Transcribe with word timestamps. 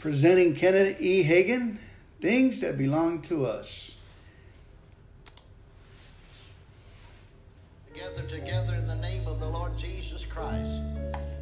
presenting 0.00 0.54
Kenneth 0.54 1.00
E. 1.00 1.24
Hagin, 1.24 1.78
Things 2.20 2.60
That 2.60 2.78
Belong 2.78 3.20
to 3.22 3.46
Us. 3.46 3.96
Together, 7.92 8.22
together 8.28 8.74
in 8.76 8.86
the 8.86 8.94
name 8.94 9.26
of 9.26 9.40
the 9.40 9.48
Lord 9.48 9.76
Jesus 9.76 10.24
Christ 10.24 10.80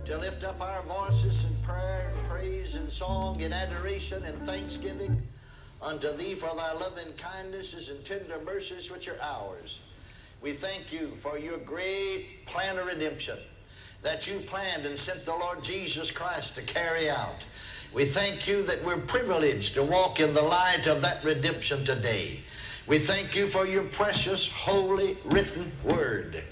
to 0.06 0.16
lift 0.16 0.44
up 0.44 0.60
our 0.60 0.82
voices 0.82 1.44
in 1.44 1.54
prayer 1.62 2.12
and 2.14 2.28
praise 2.28 2.76
and 2.76 2.90
song 2.90 3.42
and 3.42 3.52
adoration 3.52 4.24
and 4.24 4.40
thanksgiving 4.46 5.20
unto 5.82 6.16
thee 6.16 6.34
for 6.34 6.54
thy 6.56 6.72
loving 6.72 7.10
kindnesses 7.18 7.90
and 7.90 8.02
tender 8.04 8.40
mercies 8.44 8.90
which 8.90 9.08
are 9.08 9.18
ours. 9.20 9.80
We 10.40 10.52
thank 10.52 10.92
you 10.92 11.12
for 11.20 11.38
your 11.38 11.58
great 11.58 12.46
plan 12.46 12.78
of 12.78 12.86
redemption 12.86 13.36
that 14.02 14.26
you 14.26 14.38
planned 14.38 14.86
and 14.86 14.98
sent 14.98 15.24
the 15.24 15.32
Lord 15.32 15.62
Jesus 15.64 16.10
Christ 16.10 16.54
to 16.54 16.62
carry 16.62 17.10
out. 17.10 17.44
We 17.96 18.04
thank 18.04 18.46
you 18.46 18.62
that 18.64 18.84
we're 18.84 18.98
privileged 18.98 19.72
to 19.72 19.82
walk 19.82 20.20
in 20.20 20.34
the 20.34 20.42
light 20.42 20.86
of 20.86 21.00
that 21.00 21.24
redemption 21.24 21.82
today. 21.82 22.40
We 22.86 22.98
thank 22.98 23.34
you 23.34 23.46
for 23.46 23.66
your 23.66 23.84
precious, 23.84 24.46
holy, 24.46 25.16
written 25.24 25.72
word. 25.82 26.44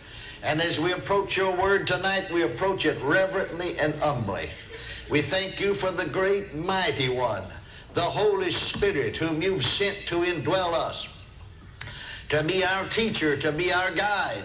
And 0.42 0.62
as 0.62 0.80
we 0.80 0.92
approach 0.92 1.36
your 1.36 1.54
word 1.54 1.86
tonight, 1.86 2.32
we 2.32 2.44
approach 2.44 2.86
it 2.86 2.98
reverently 3.02 3.78
and 3.78 3.94
humbly. 3.96 4.48
We 5.10 5.20
thank 5.20 5.60
you 5.60 5.74
for 5.74 5.90
the 5.90 6.06
great, 6.06 6.54
mighty 6.54 7.10
one, 7.10 7.44
the 7.92 8.00
Holy 8.00 8.50
Spirit, 8.50 9.18
whom 9.18 9.42
you've 9.42 9.66
sent 9.66 9.98
to 10.06 10.20
indwell 10.20 10.72
us, 10.72 11.24
to 12.30 12.42
be 12.42 12.64
our 12.64 12.88
teacher, 12.88 13.36
to 13.36 13.52
be 13.52 13.70
our 13.70 13.90
guide. 13.90 14.44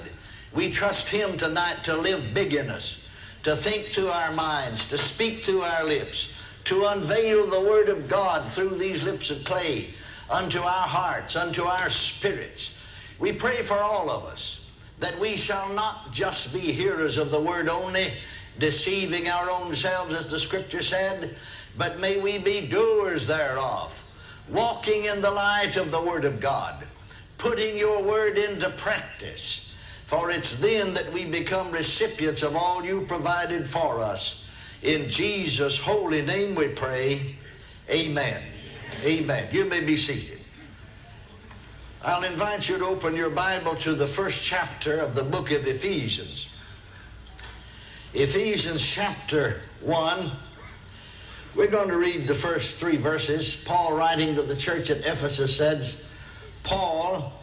We 0.53 0.69
trust 0.69 1.07
him 1.07 1.37
tonight 1.37 1.81
to 1.85 1.95
live 1.95 2.33
big 2.33 2.53
in 2.53 2.69
us, 2.69 3.07
to 3.43 3.55
think 3.55 3.85
through 3.85 4.09
our 4.09 4.33
minds, 4.33 4.85
to 4.87 4.97
speak 4.97 5.45
to 5.45 5.61
our 5.61 5.85
lips, 5.85 6.33
to 6.69 6.85
unveil 6.85 7.47
the 7.47 7.59
word 7.59 7.89
of 7.89 8.07
God 8.07 8.51
through 8.51 8.75
these 8.75 9.01
lips 9.01 9.31
of 9.31 9.43
clay 9.43 9.87
unto 10.29 10.59
our 10.59 10.87
hearts, 10.87 11.35
unto 11.35 11.63
our 11.63 11.89
spirits. 11.89 12.85
We 13.17 13.33
pray 13.33 13.63
for 13.63 13.79
all 13.79 14.11
of 14.11 14.25
us 14.25 14.75
that 14.99 15.17
we 15.19 15.35
shall 15.35 15.67
not 15.69 16.11
just 16.11 16.53
be 16.53 16.59
hearers 16.59 17.17
of 17.17 17.31
the 17.31 17.41
word 17.41 17.69
only, 17.69 18.13
deceiving 18.59 19.29
our 19.29 19.49
own 19.49 19.73
selves, 19.73 20.13
as 20.13 20.29
the 20.29 20.37
scripture 20.37 20.83
said, 20.83 21.35
but 21.75 21.99
may 21.99 22.21
we 22.21 22.37
be 22.37 22.67
doers 22.67 23.25
thereof, 23.25 23.91
walking 24.47 25.05
in 25.05 25.21
the 25.21 25.31
light 25.31 25.75
of 25.75 25.89
the 25.89 25.99
word 25.99 26.23
of 26.23 26.39
God, 26.39 26.85
putting 27.39 27.79
your 27.79 28.03
word 28.03 28.37
into 28.37 28.69
practice. 28.69 29.73
For 30.05 30.29
it's 30.29 30.59
then 30.59 30.93
that 30.93 31.11
we 31.11 31.25
become 31.25 31.71
recipients 31.71 32.43
of 32.43 32.55
all 32.55 32.85
you 32.85 33.07
provided 33.07 33.67
for 33.67 34.01
us. 34.01 34.48
In 34.83 35.09
Jesus' 35.09 35.77
holy 35.77 36.21
name 36.21 36.55
we 36.55 36.69
pray. 36.69 37.35
Amen. 37.89 38.41
Amen. 39.03 39.47
You 39.51 39.65
may 39.65 39.81
be 39.81 39.97
seated. 39.97 40.39
I'll 42.01 42.23
invite 42.23 42.69
you 42.69 42.77
to 42.77 42.85
open 42.85 43.15
your 43.15 43.29
Bible 43.29 43.75
to 43.77 43.93
the 43.93 44.07
first 44.07 44.41
chapter 44.41 44.97
of 44.97 45.15
the 45.15 45.23
book 45.23 45.51
of 45.51 45.67
Ephesians. 45.67 46.47
Ephesians 48.13 48.85
chapter 48.85 49.61
1. 49.81 50.31
We're 51.55 51.67
going 51.67 51.89
to 51.89 51.97
read 51.97 52.27
the 52.27 52.35
first 52.35 52.79
three 52.79 52.95
verses. 52.95 53.55
Paul, 53.65 53.97
writing 53.97 54.33
to 54.35 54.43
the 54.43 54.55
church 54.55 54.89
at 54.89 54.99
Ephesus, 54.99 55.57
says, 55.57 56.05
Paul, 56.63 57.33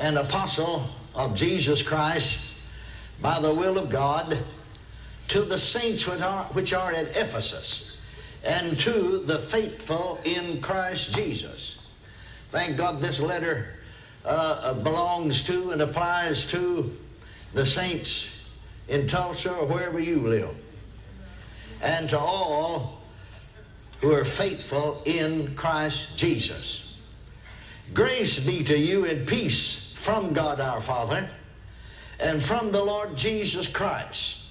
an 0.00 0.16
apostle 0.16 0.88
of 1.14 1.34
Jesus 1.34 1.82
Christ, 1.82 2.56
by 3.20 3.40
the 3.40 3.52
will 3.52 3.78
of 3.78 3.90
God, 3.90 4.38
to 5.32 5.44
the 5.44 5.56
saints 5.56 6.06
which 6.06 6.20
are, 6.20 6.44
which 6.52 6.74
are 6.74 6.92
at 6.92 7.16
Ephesus, 7.16 7.96
and 8.44 8.78
to 8.78 9.20
the 9.20 9.38
faithful 9.38 10.20
in 10.24 10.60
Christ 10.60 11.14
Jesus. 11.14 11.90
Thank 12.50 12.76
God 12.76 13.00
this 13.00 13.18
letter 13.18 13.78
uh, 14.26 14.74
belongs 14.74 15.42
to 15.44 15.70
and 15.70 15.80
applies 15.80 16.44
to 16.48 16.94
the 17.54 17.64
saints 17.64 18.28
in 18.88 19.08
Tulsa 19.08 19.54
or 19.54 19.66
wherever 19.66 19.98
you 19.98 20.18
live, 20.18 20.54
and 21.80 22.10
to 22.10 22.18
all 22.18 23.00
who 24.02 24.12
are 24.12 24.26
faithful 24.26 25.00
in 25.06 25.54
Christ 25.54 26.08
Jesus. 26.14 26.98
Grace 27.94 28.38
be 28.38 28.62
to 28.64 28.76
you 28.76 29.06
and 29.06 29.26
peace 29.26 29.94
from 29.96 30.34
God 30.34 30.60
our 30.60 30.82
Father 30.82 31.26
and 32.20 32.42
from 32.42 32.70
the 32.70 32.84
Lord 32.84 33.16
Jesus 33.16 33.66
Christ. 33.66 34.41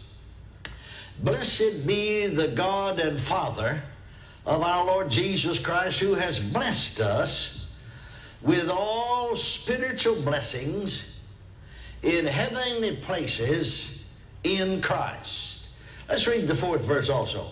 Blessed 1.24 1.86
be 1.86 2.26
the 2.28 2.48
God 2.48 3.00
and 3.00 3.20
Father 3.20 3.84
of 4.46 4.64
our 4.64 4.84
Lord 4.86 5.10
Jesus 5.12 5.60
Christ, 5.60 6.00
who 6.00 6.16
has 6.16 6.40
blessed 6.40 7.00
us 7.00 7.68
with 8.42 8.72
all 8.72 9.36
spiritual 9.36 10.20
blessings 10.24 11.20
in 12.02 12.26
heavenly 12.26 12.96
places 12.98 14.04
in 14.44 14.82
Christ. 14.82 15.68
Let's 16.10 16.26
read 16.26 16.48
the 16.48 16.56
fourth 16.56 16.82
verse 16.82 17.10
also. 17.10 17.52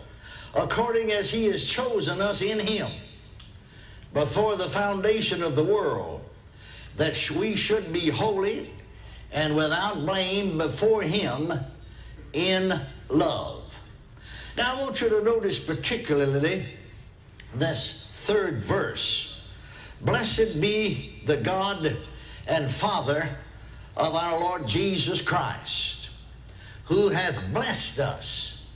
According 0.56 1.12
as 1.12 1.30
he 1.30 1.46
has 1.46 1.63
chosen 1.63 2.22
us 2.22 2.41
in 2.41 2.59
him 2.59 2.90
before 4.16 4.56
the 4.56 4.68
foundation 4.68 5.44
of 5.44 5.56
the 5.56 5.63
world, 5.63 6.22
that 6.97 7.30
we 7.30 7.56
should 7.56 7.94
be 7.94 8.09
holy 8.09 8.72
and 9.31 9.56
without 9.56 9.97
blame 10.06 10.57
before 10.57 11.03
him 11.03 11.53
in 12.34 12.81
love. 13.09 13.59
Now, 14.59 14.75
I 14.75 14.81
want 14.81 15.00
you 15.00 15.08
to 15.08 15.24
notice 15.24 15.58
particularly 15.58 16.66
this 17.56 18.09
third 18.14 18.62
verse. 18.62 19.42
Blessed 20.02 20.59
be 20.59 21.24
the 21.25 21.38
God 21.38 21.96
and 22.46 22.69
Father 22.69 23.30
of 23.96 24.16
our 24.16 24.38
Lord 24.38 24.68
Jesus 24.68 25.22
Christ, 25.22 26.09
who 26.84 27.08
hath 27.08 27.42
blessed 27.53 28.00
us, 28.00 28.68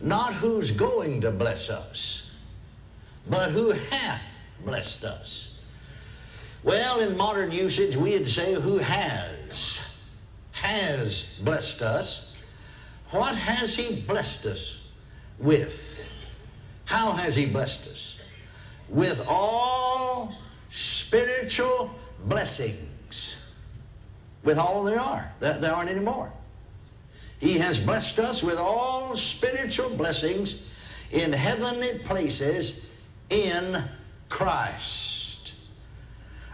not 0.00 0.34
who's 0.34 0.70
going 0.70 1.20
to 1.22 1.32
bless 1.32 1.68
us, 1.68 2.30
but 3.28 3.50
who 3.50 3.70
hath 3.70 4.22
blessed 4.64 5.02
us. 5.02 5.62
Well, 6.62 7.00
in 7.00 7.16
modern 7.16 7.50
usage, 7.50 7.96
we'd 7.96 8.28
say 8.28 8.54
who 8.54 8.78
has, 8.78 9.80
has 10.52 11.40
blessed 11.42 11.82
us. 11.82 12.25
What 13.10 13.36
has 13.36 13.76
He 13.76 14.00
blessed 14.02 14.46
us 14.46 14.80
with? 15.38 16.10
How 16.84 17.12
has 17.12 17.36
He 17.36 17.46
blessed 17.46 17.88
us? 17.88 18.20
With 18.88 19.20
all 19.26 20.34
spiritual 20.70 21.90
blessings. 22.26 23.36
With 24.42 24.58
all 24.58 24.84
there 24.84 25.00
are. 25.00 25.32
There, 25.40 25.72
aren't 25.72 25.90
any 25.90 26.00
more. 26.00 26.32
He 27.38 27.58
has 27.58 27.78
blessed 27.78 28.18
us 28.18 28.42
with 28.42 28.56
all 28.56 29.16
spiritual 29.16 29.90
blessings 29.90 30.70
in 31.10 31.32
heavenly 31.32 31.98
places 32.00 32.90
in 33.30 33.82
Christ. 34.28 35.54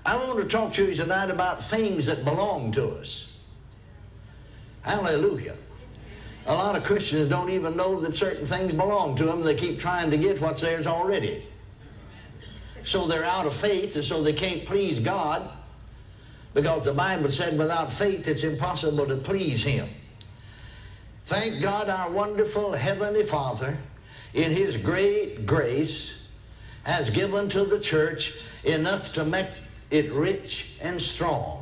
I 0.05 0.17
want 0.17 0.39
to 0.39 0.49
talk 0.49 0.73
to 0.75 0.89
you 0.89 0.95
tonight 0.95 1.31
about 1.31 1.63
things 1.63 2.07
that 2.07 2.25
belong 2.25 2.73
to 2.73 2.89
us. 2.89 3.29
Hallelujah. 4.83 5.55
A 6.47 6.55
lot 6.55 6.75
of 6.75 6.83
Christians 6.83 7.29
don't 7.29 7.51
even 7.51 7.77
know 7.77 8.01
that 8.01 8.15
certain 8.15 8.47
things 8.47 8.73
belong 8.73 9.15
to 9.17 9.25
them. 9.25 9.43
They 9.43 9.55
keep 9.55 9.79
trying 9.79 10.11
to 10.11 10.17
get 10.17 10.41
what's 10.41 10.61
theirs 10.61 10.87
already. 10.87 11.47
So 12.85 13.07
they're 13.07 13.25
out 13.25 13.47
of 13.47 13.55
faith, 13.55 13.95
and 13.95 14.05
so 14.05 14.23
they 14.23 14.33
can't 14.33 14.67
please 14.67 14.99
God 14.99 15.49
because 16.53 16.85
the 16.85 16.93
Bible 16.93 17.31
said 17.31 17.57
without 17.57 17.93
faith 17.93 18.27
it's 18.27 18.43
impossible 18.43 19.07
to 19.07 19.17
please 19.17 19.63
Him. 19.63 19.89
Thank 21.27 21.63
God, 21.63 21.89
our 21.89 22.11
wonderful 22.11 22.73
Heavenly 22.73 23.25
Father, 23.25 23.79
in 24.35 24.51
His 24.51 24.77
great 24.77 25.47
grace, 25.47 26.29
has 26.83 27.09
given 27.09 27.49
to 27.51 27.65
the 27.65 27.79
church 27.79 28.35
enough 28.65 29.13
to 29.13 29.25
make 29.25 29.47
it 29.93 30.11
rich 30.11 30.79
and 30.83 31.01
strong 31.01 31.62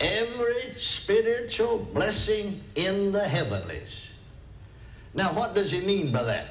every 0.00 0.72
spiritual 0.78 1.78
blessing 1.78 2.60
in 2.74 3.12
the 3.12 3.26
heavenlies. 3.26 4.10
Now, 5.12 5.32
what 5.32 5.54
does 5.54 5.70
he 5.70 5.80
mean 5.80 6.10
by 6.10 6.22
that? 6.24 6.46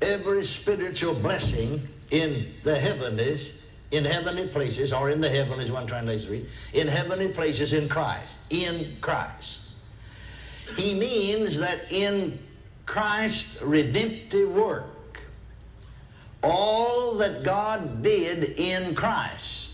Every 0.00 0.42
spiritual 0.44 1.14
blessing 1.14 1.82
in 2.10 2.52
the 2.64 2.78
heavenlies, 2.78 3.66
in 3.90 4.04
heavenly 4.04 4.48
places, 4.48 4.92
or 4.92 5.10
in 5.10 5.20
the 5.20 5.28
heavenlies, 5.28 5.70
one 5.70 5.86
translation 5.86 6.30
read, 6.30 6.46
in 6.72 6.88
heavenly 6.88 7.28
places 7.28 7.72
in 7.72 7.88
Christ. 7.88 8.36
In 8.48 8.96
Christ. 9.00 9.60
He 10.76 10.94
means 10.94 11.58
that 11.58 11.80
in 11.90 12.38
Christ's 12.86 13.60
redemptive 13.60 14.50
work, 14.50 15.20
all 16.42 17.16
that 17.16 17.42
God 17.42 18.02
did 18.02 18.58
in 18.58 18.94
Christ 18.94 19.69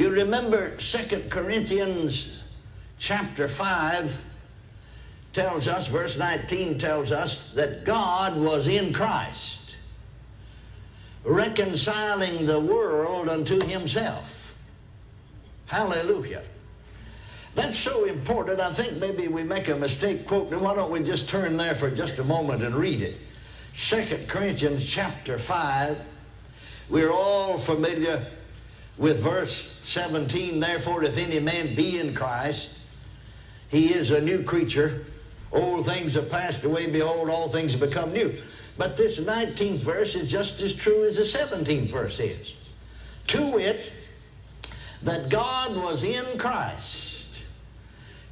you 0.00 0.10
remember 0.10 0.78
Second 0.80 1.30
Corinthians 1.30 2.42
chapter 2.98 3.48
5, 3.48 4.16
tells 5.32 5.68
us, 5.68 5.86
verse 5.86 6.16
19 6.16 6.78
tells 6.78 7.12
us, 7.12 7.52
that 7.54 7.84
God 7.84 8.40
was 8.40 8.66
in 8.66 8.92
Christ, 8.92 9.76
reconciling 11.22 12.46
the 12.46 12.58
world 12.58 13.28
unto 13.28 13.60
himself. 13.60 14.54
Hallelujah. 15.66 16.42
That's 17.54 17.78
so 17.78 18.04
important. 18.04 18.58
I 18.58 18.72
think 18.72 18.96
maybe 18.96 19.28
we 19.28 19.42
make 19.42 19.68
a 19.68 19.76
mistake 19.76 20.26
quoting. 20.26 20.60
Why 20.60 20.74
don't 20.74 20.90
we 20.90 21.02
just 21.02 21.28
turn 21.28 21.56
there 21.56 21.74
for 21.74 21.90
just 21.90 22.18
a 22.18 22.24
moment 22.24 22.62
and 22.62 22.74
read 22.74 23.02
it? 23.02 23.18
Second 23.74 24.28
Corinthians 24.28 24.88
chapter 24.88 25.38
5. 25.38 25.98
We're 26.88 27.12
all 27.12 27.58
familiar 27.58 28.26
with 28.98 29.20
verse 29.20 29.78
17. 29.82 30.60
Therefore, 30.60 31.02
if 31.04 31.16
any 31.16 31.40
man 31.40 31.74
be 31.74 31.98
in 31.98 32.14
Christ, 32.14 32.78
he 33.68 33.94
is 33.94 34.10
a 34.10 34.20
new 34.20 34.42
creature. 34.42 35.04
Old 35.52 35.86
things 35.86 36.14
have 36.14 36.30
passed 36.30 36.64
away. 36.64 36.90
Behold, 36.90 37.30
all 37.30 37.48
things 37.48 37.72
have 37.72 37.80
become 37.80 38.12
new. 38.12 38.40
But 38.78 38.96
this 38.96 39.18
19th 39.18 39.80
verse 39.80 40.14
is 40.14 40.30
just 40.30 40.60
as 40.60 40.74
true 40.74 41.04
as 41.04 41.16
the 41.16 41.22
17th 41.22 41.90
verse 41.90 42.20
is. 42.20 42.54
To 43.28 43.46
wit, 43.46 43.92
that 45.02 45.28
God 45.28 45.76
was 45.76 46.02
in 46.04 46.38
Christ 46.38 47.20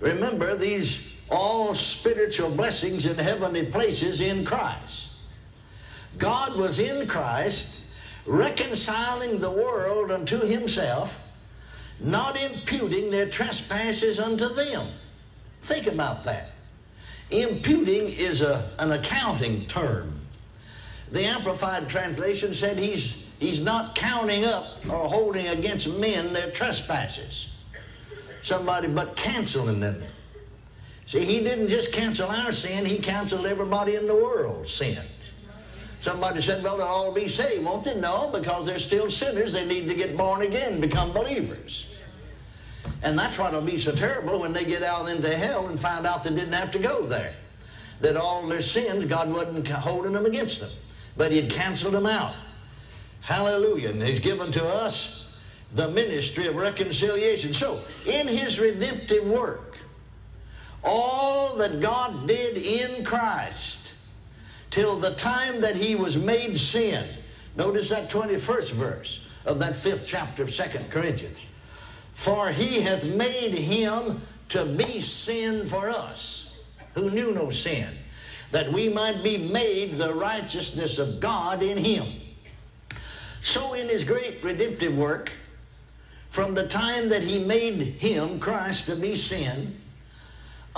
Remember, 0.01 0.55
these 0.55 1.15
all 1.29 1.75
spiritual 1.75 2.51
blessings 2.51 3.07
in 3.07 3.17
heavenly 3.17 3.67
places 3.67 4.21
in 4.21 4.45
Christ. 4.45 5.13
God 6.17 6.57
was 6.57 6.79
in 6.79 7.07
Christ, 7.07 7.78
reconciling 8.29 9.41
the 9.41 9.51
world 9.51 10.11
unto 10.11 10.41
himself, 10.41 11.19
not 12.01 12.41
imputing 12.41 13.11
their 13.11 13.29
trespasses 13.29 14.21
unto 14.21 14.49
them. 14.55 14.89
Think 15.63 15.87
about 15.87 16.25
that. 16.25 16.51
Imputing 17.31 18.09
is 18.09 18.41
a, 18.41 18.71
an 18.79 18.93
accounting 18.93 19.67
term. 19.67 20.21
The 21.11 21.25
Amplified 21.25 21.89
Translation 21.89 22.55
said 22.55 22.79
he's, 22.79 23.31
he's 23.39 23.61
not 23.61 23.95
counting 23.95 24.45
up 24.45 24.65
or 24.89 25.09
holding 25.09 25.49
against 25.49 25.89
men 25.89 26.33
their 26.33 26.51
trespasses 26.51 27.59
somebody 28.43 28.89
but 28.89 29.17
canceling 29.17 29.81
them. 29.81 30.03
See, 31.07 31.25
he 31.25 31.41
didn't 31.41 31.69
just 31.69 31.93
cancel 31.93 32.29
our 32.29 32.53
sin, 32.53 32.85
he 32.85 32.99
canceled 32.99 33.47
everybody 33.47 33.95
in 33.95 34.07
the 34.07 34.15
world's 34.15 34.73
sin. 34.73 35.03
Somebody 36.01 36.41
said, 36.41 36.63
well, 36.63 36.77
they'll 36.77 36.87
all 36.87 37.13
be 37.13 37.27
saved, 37.27 37.65
won't 37.65 37.85
they? 37.85 37.95
No, 37.95 38.31
because 38.33 38.67
they're 38.67 38.79
still 38.79 39.11
sinners. 39.11 39.53
They 39.53 39.65
need 39.65 39.89
to 39.89 39.95
get 39.95 40.17
born 40.17 40.43
again, 40.43 40.81
become 40.81 41.13
believers. 41.13 41.87
And 43.03 43.19
that's 43.19 43.39
what'll 43.39 43.61
be 43.61 43.79
so 43.79 43.93
terrible 43.93 44.41
when 44.41 44.53
they 44.53 44.65
get 44.65 44.83
out 44.83 45.09
into 45.09 45.35
hell 45.37 45.69
and 45.69 45.79
find 45.79 46.07
out 46.07 46.25
they 46.25 46.31
didn't 46.31 46.53
have 46.53 46.71
to 46.73 46.79
go 46.79 47.05
there. 47.05 47.35
That 48.01 48.17
all 48.17 48.47
their 48.47 48.63
sins, 48.63 49.05
God 49.07 49.33
wasn't 49.33 49.67
holding 49.67 50.13
them 50.13 50.25
against 50.25 50.61
them, 50.61 50.71
but 51.17 51.33
He'd 51.33 51.51
canceled 51.51 51.95
them 51.95 52.07
out. 52.07 52.35
Hallelujah. 53.21 53.91
And 53.91 54.03
He's 54.03 54.21
given 54.21 54.53
to 54.53 54.65
us 54.65 55.29
the 55.75 55.89
ministry 55.91 56.47
of 56.47 56.57
reconciliation. 56.57 57.53
So, 57.53 57.83
in 58.07 58.27
his 58.27 58.59
redemptive 58.59 59.27
work, 59.27 59.79
all 60.83 61.57
that 61.57 61.81
God 61.81 62.27
did 62.27 62.57
in 62.57 63.05
Christ 63.05 63.88
till 64.71 64.99
the 64.99 65.15
time 65.15 65.61
that 65.61 65.77
he 65.77 65.95
was 65.95 66.17
made 66.17 66.59
sin. 66.59 67.07
Notice 67.57 67.89
that 67.89 68.11
21st 68.11 68.73
verse 68.73 69.21
of 69.45 69.59
that 69.59 69.75
fifth 69.77 70.05
chapter 70.07 70.43
of 70.43 70.55
Second 70.55 70.91
Corinthians. 70.91 71.39
For 72.15 72.51
he 72.51 72.81
hath 72.81 73.05
made 73.05 73.53
him 73.53 74.21
to 74.51 74.65
be 74.65 75.01
sin 75.01 75.67
for 75.67 75.89
us, 75.89 76.61
who 76.95 77.11
knew 77.11 77.33
no 77.33 77.51
sin, 77.51 77.95
that 78.51 78.73
we 78.73 78.89
might 78.89 79.23
be 79.23 79.37
made 79.39 79.99
the 79.99 80.15
righteousness 80.15 80.99
of 80.99 81.21
God 81.21 81.63
in 81.63 81.79
him. 81.79 82.07
So, 83.43 83.75
in 83.75 83.89
his 83.89 84.05
great 84.05 84.43
redemptive 84.43 84.97
work, 84.97 85.31
from 86.31 86.55
the 86.55 86.67
time 86.67 87.09
that 87.09 87.23
he 87.23 87.39
made 87.39 87.81
him, 87.81 88.39
Christ, 88.41 88.87
to 88.87 88.97
be 88.97 89.15
sin, 89.15 89.75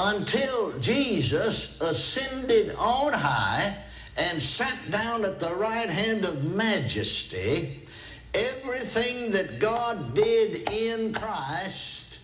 until 0.00 0.72
Jesus 0.78 1.78
ascended 1.82 2.74
on 2.76 3.12
high 3.12 3.76
and 4.16 4.42
sat 4.42 4.90
down 4.90 5.26
at 5.26 5.38
the 5.38 5.54
right 5.54 5.90
hand 5.90 6.24
of 6.24 6.42
majesty, 6.42 7.86
everything 8.32 9.30
that 9.32 9.58
God 9.58 10.14
did 10.14 10.70
in 10.70 11.12
Christ 11.12 12.20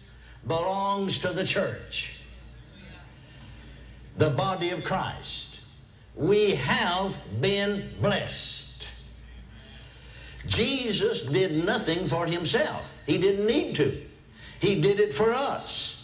belongs 0.47 1.19
to 1.19 1.35
the 1.35 1.45
church, 1.45 2.15
the 4.17 4.31
body 4.31 4.71
of 4.71 4.83
Christ. 4.83 5.61
We 6.15 6.55
have 6.55 7.15
been 7.43 7.91
blessed. 8.01 8.89
Jesus 10.47 11.23
did 11.23 11.63
nothing 11.63 12.09
for 12.09 12.25
himself. 12.25 12.87
He 13.05 13.19
didn't 13.19 13.47
need 13.47 13.77
to. 13.77 14.03
He 14.61 14.81
did 14.81 14.99
it 14.99 15.13
for 15.13 15.35
us. 15.35 15.96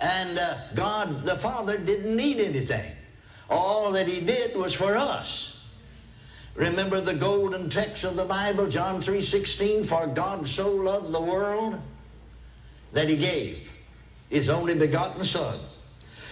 And 0.00 0.38
uh, 0.38 0.56
God 0.74 1.24
the 1.24 1.36
Father 1.36 1.78
didn't 1.78 2.14
need 2.14 2.38
anything. 2.38 2.92
All 3.48 3.92
that 3.92 4.06
He 4.06 4.20
did 4.20 4.56
was 4.56 4.72
for 4.72 4.96
us. 4.96 5.60
Remember 6.54 7.00
the 7.00 7.14
golden 7.14 7.70
text 7.70 8.04
of 8.04 8.16
the 8.16 8.24
Bible, 8.24 8.66
John 8.66 9.00
3:16, 9.00 9.86
for 9.86 10.06
God 10.06 10.46
so 10.46 10.70
loved 10.70 11.12
the 11.12 11.20
world 11.20 11.80
that 12.92 13.08
he 13.08 13.16
gave 13.16 13.70
his 14.28 14.48
only 14.48 14.74
begotten 14.74 15.24
son. 15.24 15.60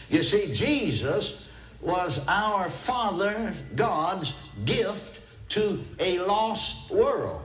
You 0.08 0.22
see 0.22 0.52
Jesus 0.52 1.48
was 1.80 2.20
our 2.26 2.68
Father 2.68 3.54
God's 3.76 4.34
gift 4.64 5.20
to 5.50 5.84
a 5.98 6.18
lost 6.20 6.90
world. 6.90 7.42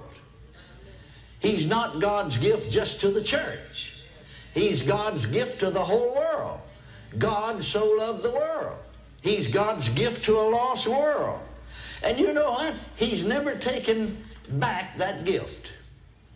He's 1.40 1.66
not 1.66 2.00
God's 2.00 2.38
gift 2.38 2.72
just 2.72 3.00
to 3.02 3.10
the 3.10 3.22
church. 3.22 3.93
He's 4.54 4.82
God's 4.82 5.26
gift 5.26 5.60
to 5.60 5.70
the 5.70 5.84
whole 5.84 6.16
world. 6.16 6.62
God 7.18 7.64
so 7.64 7.86
loved 7.86 8.24
the 8.24 8.32
world. 8.32 8.78
He's 9.22 9.48
God's 9.48 9.90
gift 9.90 10.26
to 10.26 10.38
a 10.38 10.48
lost 10.50 10.88
world. 10.88 11.40
And 12.04 12.20
you 12.20 12.34
know 12.34 12.52
what? 12.52 12.76
He's 12.96 13.24
never 13.24 13.56
taken 13.56 14.18
back 14.50 14.98
that 14.98 15.26
gift. 15.26 15.74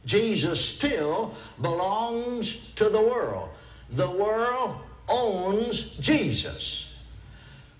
Jesus 0.05 0.63
still 0.63 1.35
belongs 1.61 2.57
to 2.75 2.89
the 2.89 3.01
world. 3.01 3.49
The 3.91 4.09
world 4.09 4.77
owns 5.09 5.97
Jesus. 5.97 6.95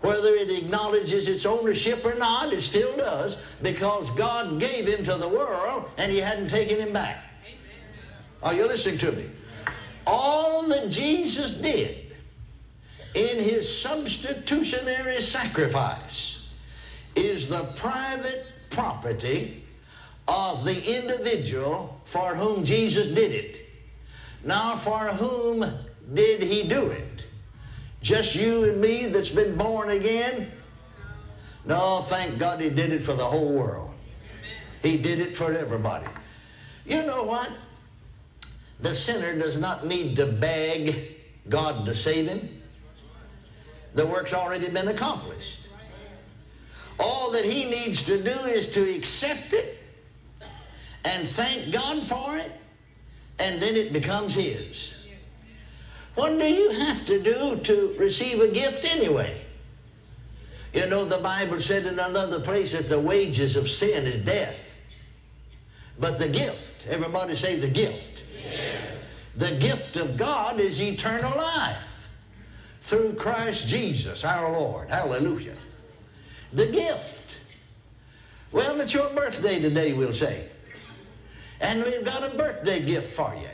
Whether 0.01 0.35
it 0.35 0.51
acknowledges 0.51 1.27
its 1.27 1.45
ownership 1.45 2.05
or 2.05 2.13
not, 2.13 2.53
it 2.53 2.61
still 2.61 2.95
does 2.97 3.37
because 3.63 4.09
God 4.11 4.59
gave 4.59 4.85
him 4.87 5.03
to 5.05 5.15
the 5.15 5.27
world 5.27 5.89
and 5.97 6.11
he 6.11 6.19
hadn't 6.19 6.49
taken 6.49 6.77
him 6.77 6.93
back. 6.93 7.23
Are 8.43 8.53
you 8.53 8.67
listening 8.67 8.99
to 8.99 9.11
me? 9.13 9.25
All 10.07 10.63
that 10.69 10.89
Jesus 10.89 11.51
did 11.51 12.15
in 13.13 13.43
his 13.43 13.81
substitutionary 13.81 15.19
sacrifice 15.19 16.49
is 17.15 17.49
the 17.49 17.63
private 17.75 18.53
property 18.69 19.65
of 20.29 20.63
the 20.63 20.97
individual 20.97 21.99
for 22.05 22.33
whom 22.35 22.63
Jesus 22.63 23.07
did 23.07 23.33
it. 23.33 23.65
Now, 24.45 24.77
for 24.77 24.99
whom 25.07 25.65
did 26.13 26.41
he 26.41 26.69
do 26.69 26.85
it? 26.85 27.25
Just 28.01 28.33
you 28.33 28.63
and 28.63 28.79
me 28.79 29.07
that's 29.07 29.29
been 29.29 29.57
born 29.57 29.89
again? 29.89 30.49
No, 31.65 32.01
thank 32.03 32.39
God 32.39 32.61
he 32.61 32.69
did 32.69 32.93
it 32.93 33.03
for 33.03 33.13
the 33.13 33.25
whole 33.25 33.51
world. 33.51 33.91
He 34.81 34.97
did 34.97 35.19
it 35.19 35.35
for 35.35 35.51
everybody. 35.51 36.07
You 36.85 37.03
know 37.03 37.23
what? 37.23 37.49
The 38.79 38.93
sinner 38.93 39.37
does 39.37 39.57
not 39.57 39.85
need 39.85 40.15
to 40.17 40.25
beg 40.25 41.15
God 41.49 41.85
to 41.85 41.95
save 41.95 42.27
him. 42.27 42.61
The 43.93 44.05
work's 44.05 44.33
already 44.33 44.69
been 44.69 44.89
accomplished. 44.89 45.69
All 46.99 47.31
that 47.31 47.45
he 47.45 47.65
needs 47.65 48.03
to 48.03 48.21
do 48.21 48.31
is 48.31 48.69
to 48.71 48.95
accept 48.95 49.53
it 49.53 49.79
and 51.05 51.27
thank 51.27 51.71
God 51.71 52.03
for 52.05 52.37
it, 52.37 52.51
and 53.39 53.61
then 53.61 53.75
it 53.75 53.93
becomes 53.93 54.33
his. 54.33 55.07
What 56.15 56.37
do 56.37 56.45
you 56.45 56.69
have 56.71 57.05
to 57.05 57.21
do 57.21 57.57
to 57.63 57.95
receive 57.97 58.41
a 58.41 58.47
gift 58.47 58.83
anyway? 58.83 59.39
You 60.73 60.87
know, 60.87 61.05
the 61.05 61.19
Bible 61.19 61.59
said 61.59 61.85
in 61.85 61.99
another 61.99 62.39
place 62.39 62.71
that 62.73 62.89
the 62.89 62.99
wages 62.99 63.55
of 63.55 63.69
sin 63.69 64.05
is 64.05 64.23
death. 64.25 64.73
But 65.99 66.17
the 66.17 66.27
gift, 66.27 66.87
everybody 66.89 67.35
say 67.35 67.57
the 67.57 67.69
gift. 67.69 68.16
The 69.35 69.51
gift 69.51 69.95
of 69.97 70.17
God 70.17 70.59
is 70.59 70.81
eternal 70.81 71.35
life 71.37 71.77
through 72.81 73.13
Christ 73.13 73.67
Jesus 73.67 74.23
our 74.23 74.51
Lord. 74.51 74.89
Hallelujah. 74.89 75.55
The 76.53 76.67
gift. 76.67 77.37
Well, 78.51 78.79
it's 78.81 78.93
your 78.93 79.09
birthday 79.09 79.59
today, 79.59 79.93
we'll 79.93 80.13
say. 80.13 80.47
And 81.59 81.83
we've 81.83 82.05
got 82.05 82.23
a 82.23 82.35
birthday 82.35 82.83
gift 82.83 83.13
for 83.13 83.33
you. 83.35 83.49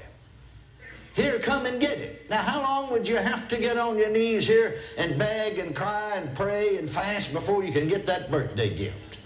Here, 1.16 1.40
come 1.40 1.66
and 1.66 1.80
get 1.80 2.00
it. 2.00 2.30
Now, 2.30 2.42
how 2.42 2.62
long 2.62 2.92
would 2.92 3.08
you 3.08 3.18
have 3.18 3.48
to 3.50 3.58
get 3.58 3.78
on 3.78 3.98
your 3.98 4.10
knees 4.10 4.48
here 4.48 4.80
and 4.98 5.18
beg 5.20 5.60
and 5.60 5.76
cry 5.76 6.16
and 6.16 6.36
pray 6.36 6.78
and 6.78 6.90
fast 6.90 7.34
before 7.34 7.64
you 7.64 7.72
can 7.72 7.88
get 7.88 8.06
that 8.08 8.32
birthday 8.32 8.76
gift? 8.76 9.20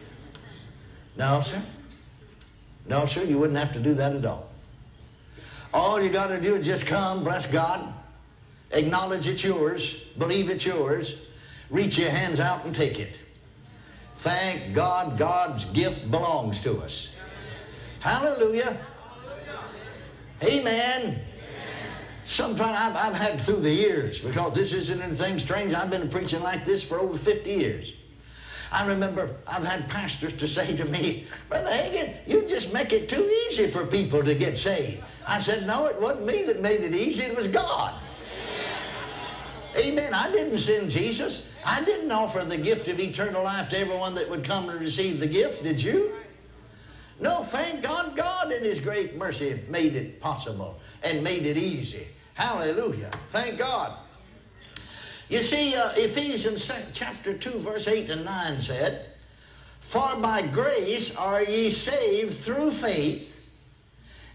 No, 1.17 1.41
sir. 1.41 1.61
No, 2.87 3.05
sir, 3.05 3.23
you 3.23 3.37
wouldn't 3.37 3.57
have 3.57 3.71
to 3.73 3.79
do 3.79 3.93
that 3.95 4.15
at 4.15 4.25
all. 4.25 4.49
All 5.73 6.01
you 6.01 6.09
got 6.09 6.27
to 6.27 6.39
do 6.39 6.55
is 6.55 6.65
just 6.65 6.85
come, 6.85 7.23
bless 7.23 7.45
God, 7.45 7.93
acknowledge 8.71 9.27
it's 9.27 9.43
yours, 9.43 10.05
believe 10.17 10.49
it's 10.49 10.65
yours, 10.65 11.17
reach 11.69 11.97
your 11.97 12.09
hands 12.09 12.39
out 12.39 12.65
and 12.65 12.73
take 12.73 12.99
it. 12.99 13.17
Thank 14.17 14.73
God, 14.73 15.17
God's 15.17 15.65
gift 15.65 16.09
belongs 16.09 16.61
to 16.61 16.77
us. 16.79 17.15
Hallelujah. 17.99 18.77
Amen. 20.43 21.19
Sometimes 22.25 22.77
I've, 22.77 22.95
I've 22.95 23.15
had 23.15 23.41
through 23.41 23.61
the 23.61 23.71
years, 23.71 24.19
because 24.19 24.53
this 24.53 24.73
isn't 24.73 25.01
anything 25.01 25.39
strange. 25.39 25.73
I've 25.73 25.89
been 25.89 26.09
preaching 26.09 26.41
like 26.41 26.65
this 26.65 26.83
for 26.83 26.99
over 26.99 27.17
50 27.17 27.49
years. 27.49 27.93
I 28.71 28.85
remember 28.85 29.35
I've 29.47 29.65
had 29.65 29.89
pastors 29.89 30.33
to 30.37 30.47
say 30.47 30.75
to 30.75 30.85
me, 30.85 31.25
Brother 31.49 31.69
Hagin, 31.69 32.13
you 32.25 32.47
just 32.47 32.73
make 32.73 32.91
it 32.91 33.07
too 33.07 33.23
easy 33.47 33.67
for 33.67 33.85
people 33.85 34.23
to 34.23 34.35
get 34.35 34.57
saved. 34.57 35.03
I 35.25 35.39
said, 35.39 35.65
No, 35.65 35.85
it 35.85 35.99
wasn't 35.99 36.25
me 36.25 36.43
that 36.43 36.61
made 36.61 36.81
it 36.81 36.93
easy, 36.93 37.23
it 37.23 37.35
was 37.35 37.47
God. 37.47 37.99
Amen. 39.75 40.13
I 40.13 40.31
didn't 40.31 40.57
send 40.57 40.89
Jesus. 40.89 41.55
I 41.63 41.83
didn't 41.83 42.11
offer 42.11 42.43
the 42.43 42.57
gift 42.57 42.87
of 42.87 42.99
eternal 42.99 43.43
life 43.43 43.69
to 43.69 43.77
everyone 43.77 44.15
that 44.15 44.27
would 44.29 44.43
come 44.43 44.69
and 44.69 44.79
receive 44.79 45.19
the 45.19 45.27
gift. 45.27 45.63
Did 45.63 45.81
you? 45.81 46.13
No, 47.19 47.43
thank 47.43 47.83
God, 47.83 48.15
God 48.15 48.51
in 48.51 48.63
His 48.63 48.79
great 48.79 49.17
mercy 49.17 49.59
made 49.69 49.95
it 49.95 50.19
possible 50.19 50.79
and 51.03 51.23
made 51.23 51.45
it 51.45 51.57
easy. 51.57 52.07
Hallelujah. 52.33 53.11
Thank 53.29 53.59
God. 53.59 53.99
You 55.29 55.41
see, 55.41 55.75
uh, 55.75 55.91
Ephesians 55.95 56.71
chapter 56.93 57.33
2, 57.33 57.59
verse 57.59 57.87
8 57.87 58.09
and 58.09 58.23
9 58.23 58.61
said, 58.61 59.07
For 59.81 60.15
by 60.15 60.41
grace 60.41 61.15
are 61.17 61.43
ye 61.43 61.69
saved 61.69 62.37
through 62.37 62.71
faith, 62.71 63.35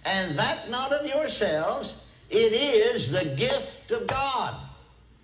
and 0.05 0.39
that 0.39 0.69
not 0.69 0.93
of 0.93 1.07
yourselves, 1.07 2.09
it 2.29 2.53
is 2.53 3.11
the 3.11 3.25
gift 3.25 3.91
of 3.91 4.07
God. 4.07 4.55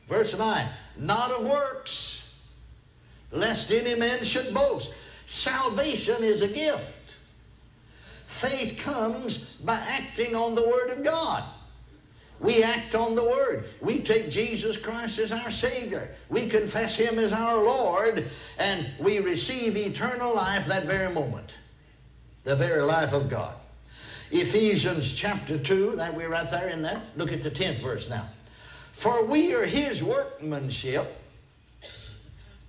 Verse 0.08 0.36
9, 0.36 0.68
not 0.96 1.32
of 1.32 1.44
works, 1.44 2.36
lest 3.30 3.70
any 3.70 3.94
man 3.94 4.24
should 4.24 4.54
boast. 4.54 4.90
Salvation 5.26 6.24
is 6.24 6.40
a 6.40 6.48
gift. 6.48 7.16
Faith 8.26 8.78
comes 8.78 9.56
by 9.56 9.74
acting 9.74 10.34
on 10.34 10.54
the 10.54 10.66
Word 10.66 10.90
of 10.90 11.04
God. 11.04 11.44
We 12.40 12.62
act 12.62 12.94
on 12.94 13.14
the 13.16 13.24
Word. 13.24 13.64
We 13.80 14.00
take 14.00 14.30
Jesus 14.30 14.76
Christ 14.76 15.18
as 15.18 15.32
our 15.32 15.50
Savior. 15.50 16.08
We 16.28 16.48
confess 16.48 16.94
Him 16.94 17.18
as 17.18 17.32
our 17.32 17.56
Lord, 17.56 18.30
and 18.58 18.86
we 19.00 19.18
receive 19.18 19.76
eternal 19.76 20.34
life 20.34 20.66
that 20.66 20.84
very 20.84 21.12
moment. 21.12 21.56
The 22.44 22.54
very 22.54 22.82
life 22.82 23.12
of 23.12 23.28
God. 23.28 23.56
Ephesians 24.30 25.12
chapter 25.12 25.58
2, 25.58 25.96
that 25.96 26.14
we're 26.14 26.28
right 26.28 26.48
there 26.50 26.68
in 26.68 26.82
there. 26.82 27.02
Look 27.16 27.32
at 27.32 27.42
the 27.42 27.50
10th 27.50 27.82
verse 27.82 28.08
now. 28.08 28.28
For 28.92 29.24
we 29.24 29.54
are 29.54 29.64
His 29.64 30.02
workmanship, 30.02 31.16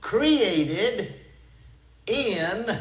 created 0.01 1.13
in 2.07 2.77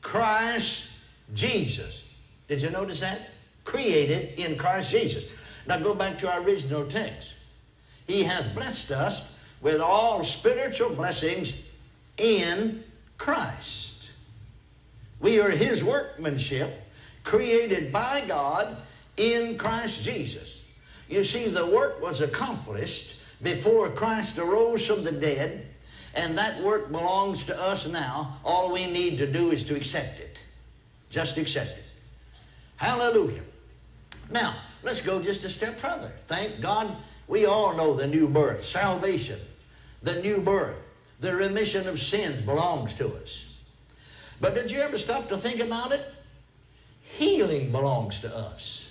Christ 0.00 0.88
Jesus. 1.34 2.06
Did 2.48 2.62
you 2.62 2.70
notice 2.70 3.00
that? 3.00 3.30
Created 3.64 4.38
in 4.38 4.56
Christ 4.56 4.90
Jesus. 4.90 5.26
Now 5.66 5.78
go 5.78 5.94
back 5.94 6.18
to 6.20 6.32
our 6.32 6.42
original 6.42 6.86
text. 6.86 7.32
He 8.06 8.24
hath 8.24 8.54
blessed 8.54 8.90
us 8.90 9.36
with 9.60 9.80
all 9.80 10.24
spiritual 10.24 10.90
blessings 10.90 11.54
in 12.16 12.82
Christ. 13.18 14.10
We 15.20 15.38
are 15.40 15.50
His 15.50 15.84
workmanship, 15.84 16.80
created 17.24 17.92
by 17.92 18.24
God 18.26 18.78
in 19.16 19.58
Christ 19.58 20.02
Jesus. 20.02 20.60
You 21.08 21.24
see, 21.24 21.48
the 21.48 21.66
work 21.66 22.00
was 22.00 22.20
accomplished 22.20 23.16
before 23.42 23.90
Christ 23.90 24.38
arose 24.38 24.86
from 24.86 25.04
the 25.04 25.12
dead, 25.12 25.66
and 26.14 26.36
that 26.38 26.62
work 26.62 26.90
belongs 26.90 27.44
to 27.44 27.60
us 27.60 27.86
now. 27.86 28.38
All 28.44 28.72
we 28.72 28.86
need 28.86 29.18
to 29.18 29.30
do 29.30 29.50
is 29.50 29.64
to 29.64 29.76
accept 29.76 30.20
it. 30.20 30.38
Just 31.10 31.36
accept 31.36 31.70
it. 31.70 31.84
Hallelujah. 32.76 33.42
Now, 34.30 34.54
let's 34.82 35.00
go 35.00 35.20
just 35.20 35.44
a 35.44 35.48
step 35.48 35.78
further. 35.78 36.12
Thank 36.26 36.60
God 36.60 36.96
we 37.28 37.46
all 37.46 37.76
know 37.76 37.94
the 37.94 38.06
new 38.06 38.26
birth, 38.26 38.62
salvation, 38.62 39.38
the 40.02 40.20
new 40.22 40.40
birth, 40.40 40.76
the 41.20 41.34
remission 41.34 41.86
of 41.86 42.00
sins 42.00 42.44
belongs 42.44 42.94
to 42.94 43.08
us. 43.14 43.44
But 44.40 44.54
did 44.54 44.70
you 44.70 44.80
ever 44.80 44.98
stop 44.98 45.28
to 45.28 45.36
think 45.36 45.60
about 45.60 45.92
it? 45.92 46.02
Healing 47.02 47.70
belongs 47.70 48.20
to 48.20 48.34
us. 48.34 48.88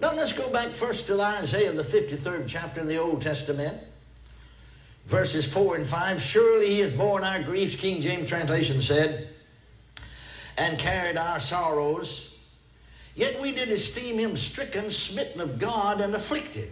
Now 0.00 0.12
let's 0.12 0.32
go 0.32 0.50
back 0.50 0.74
first 0.74 1.06
to 1.08 1.20
Isaiah, 1.20 1.72
the 1.72 1.82
53rd 1.82 2.44
chapter 2.46 2.80
in 2.80 2.86
the 2.86 2.98
Old 2.98 3.20
Testament, 3.20 3.82
verses 5.06 5.50
4 5.50 5.76
and 5.76 5.86
5. 5.86 6.22
Surely 6.22 6.66
he 6.66 6.80
hath 6.80 6.96
borne 6.96 7.24
our 7.24 7.42
griefs, 7.42 7.74
King 7.74 8.00
James 8.00 8.28
translation 8.28 8.80
said, 8.80 9.28
and 10.56 10.78
carried 10.78 11.16
our 11.16 11.40
sorrows. 11.40 12.27
Yet 13.18 13.40
we 13.40 13.50
did 13.50 13.70
esteem 13.70 14.16
him 14.16 14.36
stricken, 14.36 14.90
smitten 14.90 15.40
of 15.40 15.58
God, 15.58 16.00
and 16.00 16.14
afflicted. 16.14 16.68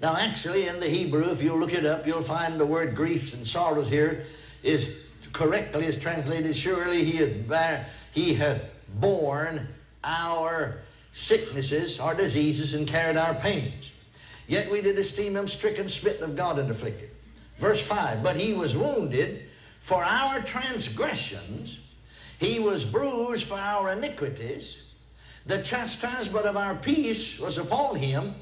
Now, 0.00 0.14
actually, 0.14 0.68
in 0.68 0.78
the 0.78 0.88
Hebrew, 0.88 1.32
if 1.32 1.42
you 1.42 1.52
look 1.56 1.74
it 1.74 1.84
up, 1.84 2.06
you'll 2.06 2.22
find 2.22 2.60
the 2.60 2.64
word 2.64 2.94
griefs 2.94 3.34
and 3.34 3.44
sorrows 3.44 3.88
here 3.88 4.26
is 4.62 4.86
correctly 5.32 5.86
is 5.86 5.98
translated, 5.98 6.56
surely 6.56 7.04
he 7.04 7.16
hath, 7.16 7.88
he 8.12 8.34
hath 8.34 8.62
borne 9.00 9.66
our 10.04 10.78
sicknesses, 11.12 11.98
our 11.98 12.14
diseases, 12.14 12.74
and 12.74 12.86
carried 12.86 13.16
our 13.16 13.34
pains. 13.34 13.90
Yet 14.46 14.70
we 14.70 14.80
did 14.80 14.96
esteem 14.96 15.36
him 15.36 15.48
stricken, 15.48 15.88
smitten 15.88 16.22
of 16.22 16.36
God, 16.36 16.60
and 16.60 16.70
afflicted. 16.70 17.10
Verse 17.58 17.84
5 17.84 18.22
But 18.22 18.36
he 18.36 18.52
was 18.52 18.76
wounded 18.76 19.42
for 19.80 20.04
our 20.04 20.40
transgressions, 20.40 21.80
he 22.38 22.60
was 22.60 22.84
bruised 22.84 23.48
for 23.48 23.58
our 23.58 23.90
iniquities. 23.90 24.86
The 25.46 25.62
chastisement 25.62 26.46
of 26.46 26.56
our 26.56 26.74
peace 26.74 27.38
was 27.38 27.58
upon 27.58 27.96
him, 27.96 28.34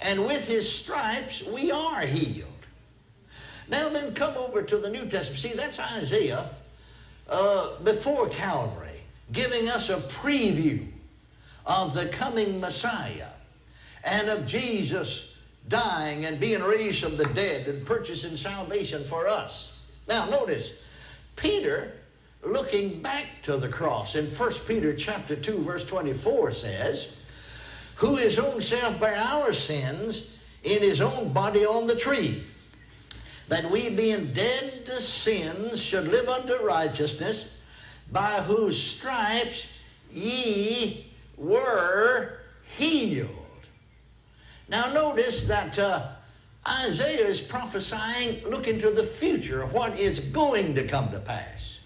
and 0.00 0.26
with 0.26 0.46
his 0.46 0.70
stripes 0.70 1.42
we 1.42 1.70
are 1.70 2.00
healed. 2.00 2.48
Now 3.68 3.88
then, 3.90 4.14
come 4.14 4.36
over 4.36 4.62
to 4.62 4.78
the 4.78 4.88
New 4.88 5.06
Testament. 5.06 5.40
See, 5.40 5.52
that's 5.52 5.78
Isaiah 5.78 6.50
uh, 7.28 7.78
before 7.80 8.28
Calvary, 8.28 9.00
giving 9.32 9.68
us 9.68 9.90
a 9.90 9.96
preview 9.96 10.86
of 11.66 11.92
the 11.92 12.08
coming 12.08 12.58
Messiah 12.60 13.28
and 14.04 14.28
of 14.28 14.46
Jesus 14.46 15.36
dying 15.68 16.24
and 16.24 16.40
being 16.40 16.62
raised 16.62 17.02
from 17.02 17.18
the 17.18 17.26
dead 17.26 17.68
and 17.68 17.86
purchasing 17.86 18.36
salvation 18.36 19.04
for 19.04 19.28
us. 19.28 19.78
Now, 20.08 20.30
notice, 20.30 20.72
Peter 21.36 21.92
looking 22.52 23.00
back 23.00 23.26
to 23.42 23.56
the 23.56 23.68
cross. 23.68 24.14
In 24.14 24.26
1 24.26 24.52
Peter 24.66 24.94
chapter 24.94 25.36
2, 25.36 25.58
verse 25.58 25.84
24 25.84 26.52
says, 26.52 27.08
Who 27.96 28.16
his 28.16 28.38
own 28.38 28.60
self 28.60 28.98
bare 29.00 29.16
our 29.16 29.52
sins 29.52 30.36
in 30.62 30.82
his 30.82 31.00
own 31.00 31.32
body 31.32 31.64
on 31.64 31.86
the 31.86 31.96
tree, 31.96 32.44
that 33.48 33.70
we 33.70 33.88
being 33.90 34.32
dead 34.32 34.84
to 34.86 35.00
sins 35.00 35.82
should 35.82 36.08
live 36.08 36.28
unto 36.28 36.54
righteousness, 36.62 37.62
by 38.10 38.40
whose 38.42 38.80
stripes 38.80 39.68
ye 40.12 41.06
were 41.36 42.38
healed. 42.76 43.28
Now 44.68 44.92
notice 44.92 45.44
that 45.44 45.78
uh, 45.78 46.08
Isaiah 46.66 47.26
is 47.26 47.40
prophesying, 47.40 48.44
looking 48.46 48.78
to 48.80 48.90
the 48.90 49.04
future, 49.04 49.62
of 49.62 49.72
what 49.72 49.98
is 49.98 50.18
going 50.18 50.74
to 50.74 50.86
come 50.86 51.10
to 51.12 51.18
pass. 51.18 51.77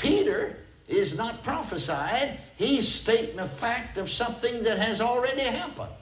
Peter 0.00 0.56
is 0.88 1.14
not 1.14 1.44
prophesied, 1.44 2.38
he's 2.56 2.88
stating 2.88 3.38
a 3.38 3.46
fact 3.46 3.98
of 3.98 4.10
something 4.10 4.62
that 4.64 4.78
has 4.78 5.00
already 5.00 5.42
happened. 5.42 5.92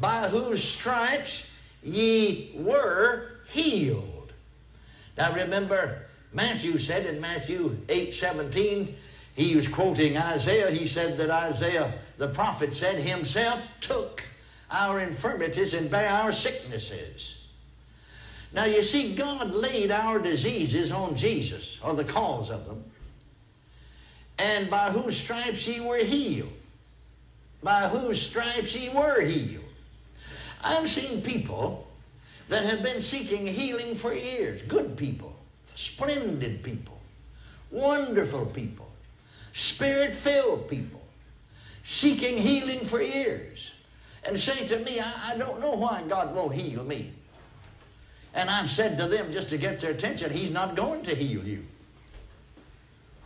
By 0.00 0.28
whose 0.28 0.64
stripes 0.64 1.46
ye 1.82 2.52
were 2.56 3.40
healed. 3.48 4.32
Now 5.18 5.34
remember, 5.34 6.06
Matthew 6.32 6.78
said 6.78 7.04
in 7.04 7.20
Matthew 7.20 7.76
8 7.90 8.14
17, 8.14 8.94
he 9.34 9.54
was 9.54 9.68
quoting 9.68 10.16
Isaiah. 10.16 10.70
He 10.70 10.86
said 10.86 11.18
that 11.18 11.30
Isaiah, 11.30 11.92
the 12.16 12.28
prophet, 12.28 12.72
said, 12.72 12.96
Himself 12.96 13.66
took 13.80 14.24
our 14.70 15.00
infirmities 15.00 15.74
and 15.74 15.90
bare 15.90 16.08
our 16.08 16.32
sicknesses. 16.32 17.41
Now, 18.54 18.64
you 18.64 18.82
see, 18.82 19.14
God 19.14 19.54
laid 19.54 19.90
our 19.90 20.18
diseases 20.18 20.92
on 20.92 21.16
Jesus, 21.16 21.78
or 21.82 21.94
the 21.94 22.04
cause 22.04 22.50
of 22.50 22.66
them, 22.66 22.84
and 24.38 24.68
by 24.70 24.90
whose 24.90 25.16
stripes 25.16 25.66
ye 25.66 25.80
were 25.80 25.98
healed. 25.98 26.52
by 27.62 27.86
whose 27.88 28.20
stripes 28.20 28.74
ye 28.74 28.88
were 28.88 29.20
healed. 29.20 29.64
I've 30.62 30.88
seen 30.88 31.22
people 31.22 31.86
that 32.48 32.64
have 32.64 32.82
been 32.82 33.00
seeking 33.00 33.46
healing 33.46 33.94
for 33.94 34.12
years. 34.12 34.62
Good 34.62 34.96
people, 34.96 35.34
splendid 35.74 36.62
people, 36.62 36.98
wonderful 37.70 38.46
people, 38.46 38.90
spirit 39.52 40.14
filled 40.14 40.68
people, 40.68 41.00
seeking 41.84 42.36
healing 42.36 42.84
for 42.84 43.00
years. 43.00 43.70
And 44.24 44.38
say 44.38 44.66
to 44.66 44.78
me, 44.80 45.00
I, 45.00 45.32
I 45.32 45.36
don't 45.36 45.60
know 45.60 45.72
why 45.72 46.02
God 46.08 46.34
won't 46.34 46.54
heal 46.54 46.84
me. 46.84 47.12
And 48.34 48.48
I've 48.48 48.70
said 48.70 48.98
to 48.98 49.06
them 49.06 49.30
just 49.30 49.48
to 49.50 49.58
get 49.58 49.80
their 49.80 49.90
attention, 49.90 50.30
He's 50.30 50.50
not 50.50 50.74
going 50.74 51.02
to 51.04 51.14
heal 51.14 51.44
you. 51.44 51.64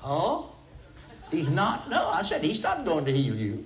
Oh? 0.03 0.53
He's 1.31 1.49
not? 1.49 1.89
No, 1.91 2.09
I 2.09 2.23
said, 2.23 2.43
He's 2.43 2.63
not 2.63 2.85
going 2.85 3.05
to 3.05 3.13
heal 3.13 3.35
you. 3.35 3.65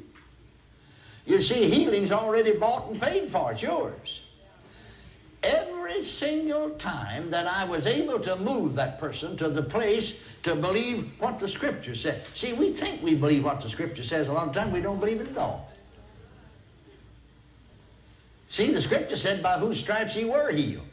You 1.26 1.40
see, 1.40 1.68
healing's 1.68 2.12
already 2.12 2.52
bought 2.52 2.90
and 2.90 3.00
paid 3.00 3.30
for. 3.30 3.52
It's 3.52 3.62
yours. 3.62 4.20
Every 5.42 6.02
single 6.02 6.70
time 6.70 7.30
that 7.30 7.47
I 7.47 7.64
was 7.64 7.87
able 7.87 8.20
to 8.20 8.37
move 8.37 8.75
that 8.75 8.99
person 8.99 9.37
to 9.38 9.49
the 9.49 9.62
place 9.62 10.18
to 10.42 10.54
believe 10.54 11.11
what 11.18 11.38
the 11.38 11.49
Scripture 11.49 11.94
said. 11.94 12.25
See, 12.35 12.52
we 12.52 12.73
think 12.73 13.02
we 13.02 13.14
believe 13.14 13.44
what 13.44 13.61
the 13.61 13.68
Scripture 13.68 14.02
says. 14.02 14.28
A 14.28 14.32
lot 14.32 14.49
of 14.49 14.54
times 14.54 14.73
we 14.73 14.82
don't 14.82 15.00
believe 15.00 15.20
it 15.20 15.28
at 15.28 15.38
all. 15.38 15.70
See, 18.49 18.73
the 18.73 18.82
Scripture 18.82 19.16
said, 19.16 19.42
by 19.42 19.59
whose 19.59 19.78
stripes 19.78 20.14
he 20.14 20.25
were 20.25 20.50
healed. 20.50 20.89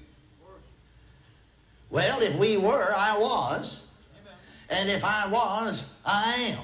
Well, 1.89 2.21
if 2.21 2.35
we 2.37 2.57
were, 2.57 2.93
I 2.93 3.17
was. 3.17 3.81
And 4.69 4.89
if 4.89 5.03
I 5.03 5.27
was, 5.27 5.85
I 6.05 6.33
am. 6.33 6.63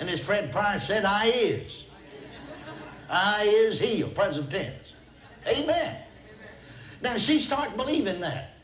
And 0.00 0.10
as 0.10 0.20
Fred 0.20 0.50
Price 0.50 0.86
said, 0.86 1.04
I 1.04 1.26
is. 1.26 1.84
I 3.08 3.44
is 3.44 3.78
healed, 3.78 4.14
present 4.14 4.50
tense. 4.50 4.94
Amen. 5.46 6.02
Now, 7.00 7.16
see, 7.16 7.38
start 7.38 7.76
believing 7.76 8.20
that. 8.20 8.54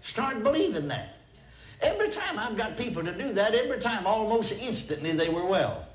Start 0.00 0.42
believing 0.42 0.88
that. 0.88 1.16
Every 1.80 2.08
time 2.08 2.38
I've 2.38 2.56
got 2.56 2.76
people 2.76 3.04
to 3.04 3.12
do 3.12 3.32
that, 3.34 3.54
every 3.54 3.78
time, 3.78 4.06
almost 4.06 4.60
instantly, 4.60 5.12
they 5.12 5.28
were 5.28 5.44
well. 5.44 5.86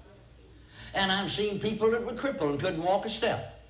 And 0.94 1.12
I've 1.12 1.32
seen 1.32 1.60
people 1.60 1.92
that 1.92 2.06
were 2.06 2.14
crippled 2.14 2.52
and 2.52 2.60
couldn't 2.60 2.84
walk 2.84 3.06
a 3.06 3.10
step. 3.10 3.62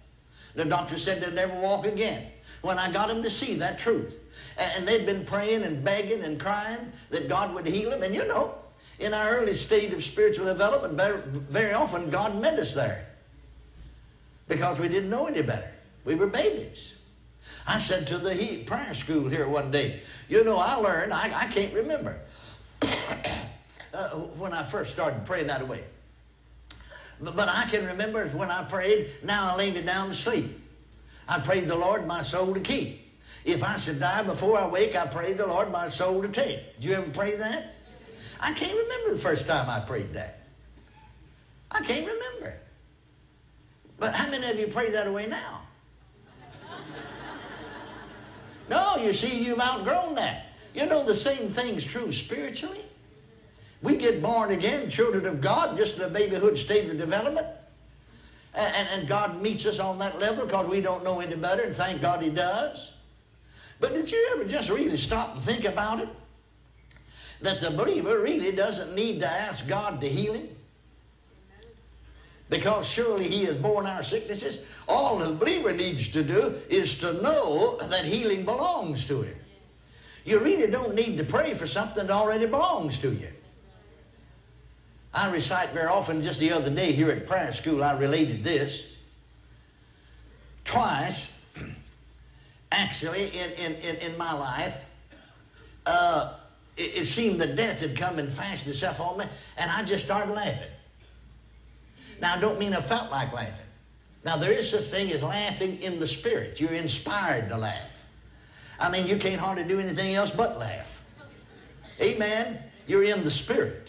The 0.55 0.65
doctor 0.65 0.97
said 0.97 1.21
they'd 1.21 1.33
never 1.33 1.53
walk 1.55 1.85
again. 1.85 2.27
When 2.61 2.77
I 2.79 2.91
got 2.91 3.07
them 3.07 3.23
to 3.23 3.29
see 3.29 3.55
that 3.55 3.79
truth. 3.79 4.15
And 4.57 4.87
they'd 4.87 5.05
been 5.05 5.25
praying 5.25 5.63
and 5.63 5.83
begging 5.83 6.23
and 6.23 6.39
crying 6.39 6.91
that 7.11 7.29
God 7.29 7.53
would 7.53 7.65
heal 7.65 7.91
them. 7.91 8.03
And 8.03 8.15
you 8.15 8.25
know, 8.27 8.55
in 8.99 9.13
our 9.13 9.37
early 9.37 9.53
stage 9.53 9.93
of 9.93 10.03
spiritual 10.03 10.45
development, 10.45 11.25
very 11.49 11.73
often 11.73 12.09
God 12.09 12.39
met 12.39 12.57
us 12.59 12.73
there 12.73 13.05
because 14.47 14.79
we 14.79 14.87
didn't 14.87 15.09
know 15.09 15.27
any 15.27 15.41
better. 15.41 15.71
We 16.05 16.15
were 16.15 16.27
babies. 16.27 16.93
I 17.65 17.79
said 17.79 18.07
to 18.07 18.17
the 18.17 18.63
prayer 18.63 18.93
school 18.93 19.27
here 19.29 19.47
one 19.47 19.71
day, 19.71 20.01
you 20.29 20.43
know, 20.43 20.57
I 20.57 20.75
learned, 20.75 21.13
I, 21.13 21.43
I 21.43 21.47
can't 21.47 21.73
remember 21.73 22.19
uh, 22.81 24.09
when 24.37 24.53
I 24.53 24.63
first 24.63 24.93
started 24.93 25.25
praying 25.25 25.47
that 25.47 25.67
way. 25.67 25.83
But, 27.19 27.35
but 27.35 27.49
I 27.49 27.67
can 27.69 27.85
remember 27.85 28.27
when 28.29 28.49
I 28.49 28.63
prayed, 28.63 29.11
now 29.23 29.51
I 29.51 29.55
lay 29.57 29.71
me 29.71 29.81
down 29.81 30.09
to 30.09 30.13
sleep. 30.13 30.59
I 31.27 31.39
prayed 31.39 31.67
the 31.67 31.75
Lord 31.75 32.07
my 32.07 32.21
soul 32.21 32.53
to 32.53 32.59
keep. 32.59 33.05
If 33.43 33.63
I 33.63 33.77
should 33.77 33.99
die 33.99 34.23
before 34.23 34.57
I 34.57 34.67
wake, 34.67 34.95
I 34.95 35.07
prayed 35.07 35.37
the 35.37 35.47
Lord 35.47 35.71
my 35.71 35.87
soul 35.87 36.21
to 36.21 36.27
take. 36.27 36.79
Do 36.79 36.87
you 36.87 36.95
ever 36.95 37.09
pray 37.11 37.35
that? 37.35 37.75
I 38.39 38.53
can't 38.53 38.77
remember 38.77 39.11
the 39.11 39.19
first 39.19 39.47
time 39.47 39.69
I 39.69 39.79
prayed 39.79 40.13
that. 40.13 40.39
I 41.71 41.81
can't 41.81 42.05
remember. 42.05 42.55
But 43.99 44.13
how 44.13 44.29
many 44.29 44.49
of 44.49 44.59
you 44.59 44.67
pray 44.67 44.91
that 44.91 45.07
away 45.07 45.27
now? 45.27 45.61
No, 48.69 48.97
you 48.97 49.13
see, 49.13 49.41
you've 49.41 49.61
outgrown 49.61 50.15
that. 50.15 50.47
You 50.73 50.85
know, 50.87 51.05
the 51.05 51.15
same 51.15 51.47
thing's 51.47 51.85
true 51.85 52.11
spiritually. 52.11 52.83
We 53.81 53.95
get 53.95 54.21
born 54.21 54.51
again, 54.51 54.89
children 54.89 55.25
of 55.25 55.39
God, 55.39 55.77
just 55.77 55.95
in 55.95 56.01
a 56.01 56.09
babyhood 56.09 56.57
state 56.57 56.89
of 56.89 56.97
development. 56.97 57.47
And, 58.53 58.87
and, 58.89 59.07
God 59.07 59.41
meets 59.41 59.65
us 59.65 59.77
on 59.77 59.99
that 59.99 60.19
level 60.19 60.45
because 60.45 60.67
we 60.67 60.81
don't 60.81 61.03
know 61.03 61.19
any 61.19 61.35
better, 61.35 61.63
and 61.63 61.75
thank 61.75 62.01
God 62.01 62.23
He 62.23 62.29
does. 62.29 62.93
But 63.79 63.93
did 63.93 64.11
you 64.11 64.29
ever 64.33 64.45
just 64.45 64.69
really 64.69 64.97
stop 64.97 65.35
and 65.35 65.43
think 65.43 65.65
about 65.65 65.99
it? 65.99 66.09
That 67.41 67.61
the 67.61 67.69
believer 67.69 68.19
really 68.19 68.51
doesn't 68.51 68.95
need 68.95 69.19
to 69.19 69.29
ask 69.29 69.67
God 69.67 70.01
to 70.01 70.09
heal 70.09 70.33
him 70.33 70.49
because 72.49 72.87
surely 72.87 73.27
he 73.27 73.45
has 73.45 73.55
borne 73.55 73.85
our 73.85 74.01
sicknesses. 74.01 74.65
All 74.87 75.17
the 75.17 75.33
believer 75.33 75.73
needs 75.73 76.07
to 76.09 76.23
do 76.23 76.55
is 76.69 76.97
to 76.99 77.13
know 77.21 77.77
that 77.81 78.05
healing 78.05 78.45
belongs 78.45 79.05
to 79.07 79.21
him. 79.21 79.35
You 80.25 80.39
really 80.39 80.67
don't 80.67 80.95
need 80.95 81.17
to 81.17 81.23
pray 81.23 81.53
for 81.53 81.67
something 81.67 82.07
that 82.07 82.13
already 82.13 82.45
belongs 82.45 82.99
to 82.99 83.11
you. 83.11 83.29
I 85.13 85.31
recite 85.31 85.69
very 85.71 85.87
often, 85.87 86.21
just 86.21 86.39
the 86.39 86.51
other 86.51 86.69
day 86.69 86.91
here 86.91 87.09
at 87.09 87.27
prayer 87.27 87.51
school, 87.51 87.83
I 87.83 87.97
related 87.97 88.43
this. 88.43 88.85
Twice, 90.63 91.33
actually, 92.71 93.27
in, 93.27 93.51
in, 93.51 93.75
in, 93.75 93.95
in 93.97 94.17
my 94.17 94.33
life, 94.33 94.77
uh, 95.85 96.35
it, 96.75 97.01
it 97.01 97.05
seemed 97.05 97.39
that 97.41 97.55
death 97.55 97.79
had 97.79 97.97
come 97.97 98.19
and 98.19 98.31
fastened 98.31 98.71
itself 98.71 98.99
on 98.99 99.19
me, 99.19 99.25
and 99.57 99.71
I 99.71 99.83
just 99.83 100.05
started 100.05 100.33
laughing. 100.33 100.69
Now, 102.21 102.35
I 102.35 102.39
don't 102.39 102.59
mean 102.59 102.73
I 102.73 102.81
felt 102.81 103.11
like 103.11 103.31
laughing. 103.33 103.53
Now, 104.25 104.37
there 104.37 104.51
is 104.51 104.69
such 104.69 104.85
thing 104.85 105.11
as 105.11 105.23
laughing 105.23 105.81
in 105.81 105.99
the 105.99 106.07
spirit. 106.07 106.59
You're 106.59 106.73
inspired 106.73 107.49
to 107.49 107.57
laugh. 107.57 108.03
I 108.79 108.91
mean, 108.91 109.07
you 109.07 109.17
can't 109.17 109.39
hardly 109.39 109.63
do 109.63 109.79
anything 109.79 110.15
else 110.15 110.31
but 110.31 110.59
laugh. 110.59 111.01
Amen? 112.01 112.59
You're 112.85 113.03
in 113.03 113.23
the 113.23 113.31
spirit. 113.31 113.86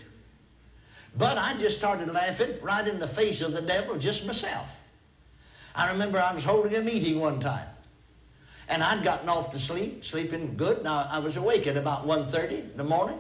But 1.19 1.37
I 1.37 1.55
just 1.59 1.77
started 1.77 2.09
laughing 2.09 2.55
right 2.63 2.87
in 2.87 3.01
the 3.01 3.09
face 3.09 3.41
of 3.41 3.53
the 3.53 3.61
devil, 3.61 3.99
just 3.99 4.25
myself. 4.25 4.69
I 5.75 5.91
remember 5.91 6.19
I 6.19 6.33
was 6.33 6.45
holding 6.45 6.77
a 6.77 6.81
meeting 6.81 7.19
one 7.19 7.41
time. 7.41 7.67
And 8.69 8.83
I'd 8.83 9.03
gotten 9.03 9.29
off 9.29 9.51
to 9.51 9.59
sleep, 9.59 10.05
sleeping 10.05 10.57
good. 10.57 10.85
Now, 10.85 11.09
I 11.11 11.19
was 11.19 11.37
awake 11.37 11.67
at 11.67 11.77
about 11.77 12.07
1.30 12.07 12.71
in 12.71 12.77
the 12.77 12.85
morning. 12.85 13.19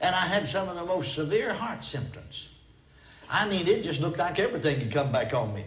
And 0.00 0.14
I 0.14 0.26
had 0.26 0.46
some 0.46 0.68
of 0.68 0.76
the 0.76 0.84
most 0.84 1.14
severe 1.14 1.54
heart 1.54 1.82
symptoms. 1.82 2.48
I 3.30 3.48
mean, 3.48 3.66
it 3.66 3.82
just 3.82 4.00
looked 4.00 4.18
like 4.18 4.38
everything 4.38 4.80
had 4.80 4.92
come 4.92 5.10
back 5.10 5.32
on 5.32 5.54
me. 5.54 5.64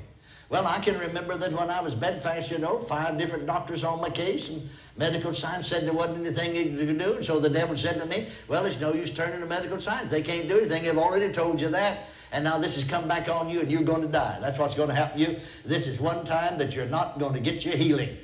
Well, 0.52 0.68
I 0.68 0.80
can 0.80 1.00
remember 1.00 1.38
that 1.38 1.54
when 1.54 1.70
I 1.70 1.80
was 1.80 1.96
bedfast, 1.96 2.52
you 2.52 2.58
know, 2.58 2.80
five 2.80 3.18
different 3.18 3.46
doctors 3.46 3.86
on 3.86 4.02
my 4.02 4.10
case, 4.10 4.50
and 4.50 4.70
medical 4.98 5.32
science 5.34 5.70
said 5.70 5.86
there 5.86 5.94
wasn't 5.94 6.28
anything 6.28 6.54
you 6.54 6.86
could 6.86 7.00
do. 7.00 7.14
And 7.14 7.26
so 7.26 7.40
the 7.40 7.50
devil 7.50 7.78
said 7.78 7.98
to 8.02 8.06
me, 8.06 8.28
Well, 8.50 8.66
it's 8.66 8.78
no 8.78 8.94
use 8.94 9.12
turning 9.12 9.40
to 9.40 9.46
medical 9.46 9.80
science. 9.80 10.12
They 10.12 10.22
can't 10.22 10.50
do 10.50 10.58
anything. 10.58 10.84
They've 10.84 10.98
already 10.98 11.32
told 11.32 11.62
you 11.62 11.70
that. 11.70 12.08
And 12.34 12.44
now 12.44 12.58
this 12.58 12.76
has 12.76 12.84
come 12.84 13.08
back 13.08 13.30
on 13.30 13.48
you, 13.48 13.62
and 13.62 13.72
you're 13.72 13.84
going 13.84 14.02
to 14.02 14.10
die. 14.10 14.40
That's 14.42 14.60
what's 14.60 14.76
going 14.76 14.90
to 14.90 14.94
happen 14.94 15.22
to 15.22 15.32
you. 15.32 15.40
This 15.64 15.88
is 15.88 16.02
one 16.02 16.26
time 16.26 16.58
that 16.58 16.76
you're 16.76 16.86
not 16.86 17.18
going 17.18 17.34
to 17.34 17.40
get 17.40 17.64
your 17.64 17.78
healing. 17.78 18.18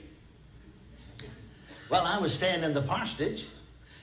Well, 1.89 2.05
I 2.05 2.19
was 2.19 2.33
standing 2.33 2.65
in 2.65 2.73
the 2.73 2.81
parsonage. 2.81 3.47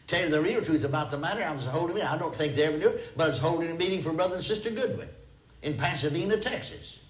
Tell 0.07 0.23
you 0.23 0.31
the 0.31 0.41
real 0.41 0.63
truth 0.63 0.85
about 0.85 1.11
the 1.11 1.19
matter, 1.19 1.45
I 1.45 1.53
was 1.53 1.67
holding, 1.67 2.01
I 2.01 2.17
don't 2.17 2.35
think 2.35 2.57
they 2.57 2.65
ever 2.65 2.79
do 2.79 2.89
it, 2.89 3.11
but 3.19 3.27
I 3.27 3.29
was 3.29 3.39
holding 3.39 3.71
a 3.71 3.75
meeting 3.75 4.03
for 4.03 4.15
Brother 4.15 4.37
and 4.37 4.45
Sister 4.45 4.71
Goodwin 4.71 5.09
in 5.63 5.77
Pasadena, 5.77 6.39
Texas. 6.39 7.01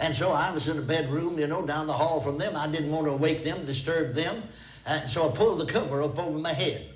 And 0.00 0.14
so 0.14 0.32
I 0.32 0.50
was 0.50 0.68
in 0.68 0.78
a 0.78 0.82
bedroom, 0.82 1.38
you 1.38 1.46
know, 1.46 1.64
down 1.64 1.86
the 1.86 1.92
hall 1.92 2.20
from 2.20 2.38
them. 2.38 2.56
I 2.56 2.66
didn't 2.66 2.90
want 2.90 3.06
to 3.06 3.12
wake 3.12 3.44
them, 3.44 3.64
disturb 3.64 4.14
them. 4.14 4.42
And 4.86 5.08
so 5.08 5.30
I 5.30 5.36
pulled 5.36 5.60
the 5.60 5.66
cover 5.66 6.02
up 6.02 6.18
over 6.18 6.38
my 6.38 6.52
head 6.52 6.90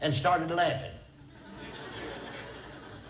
and 0.00 0.12
started 0.12 0.50
laughing. 0.50 0.90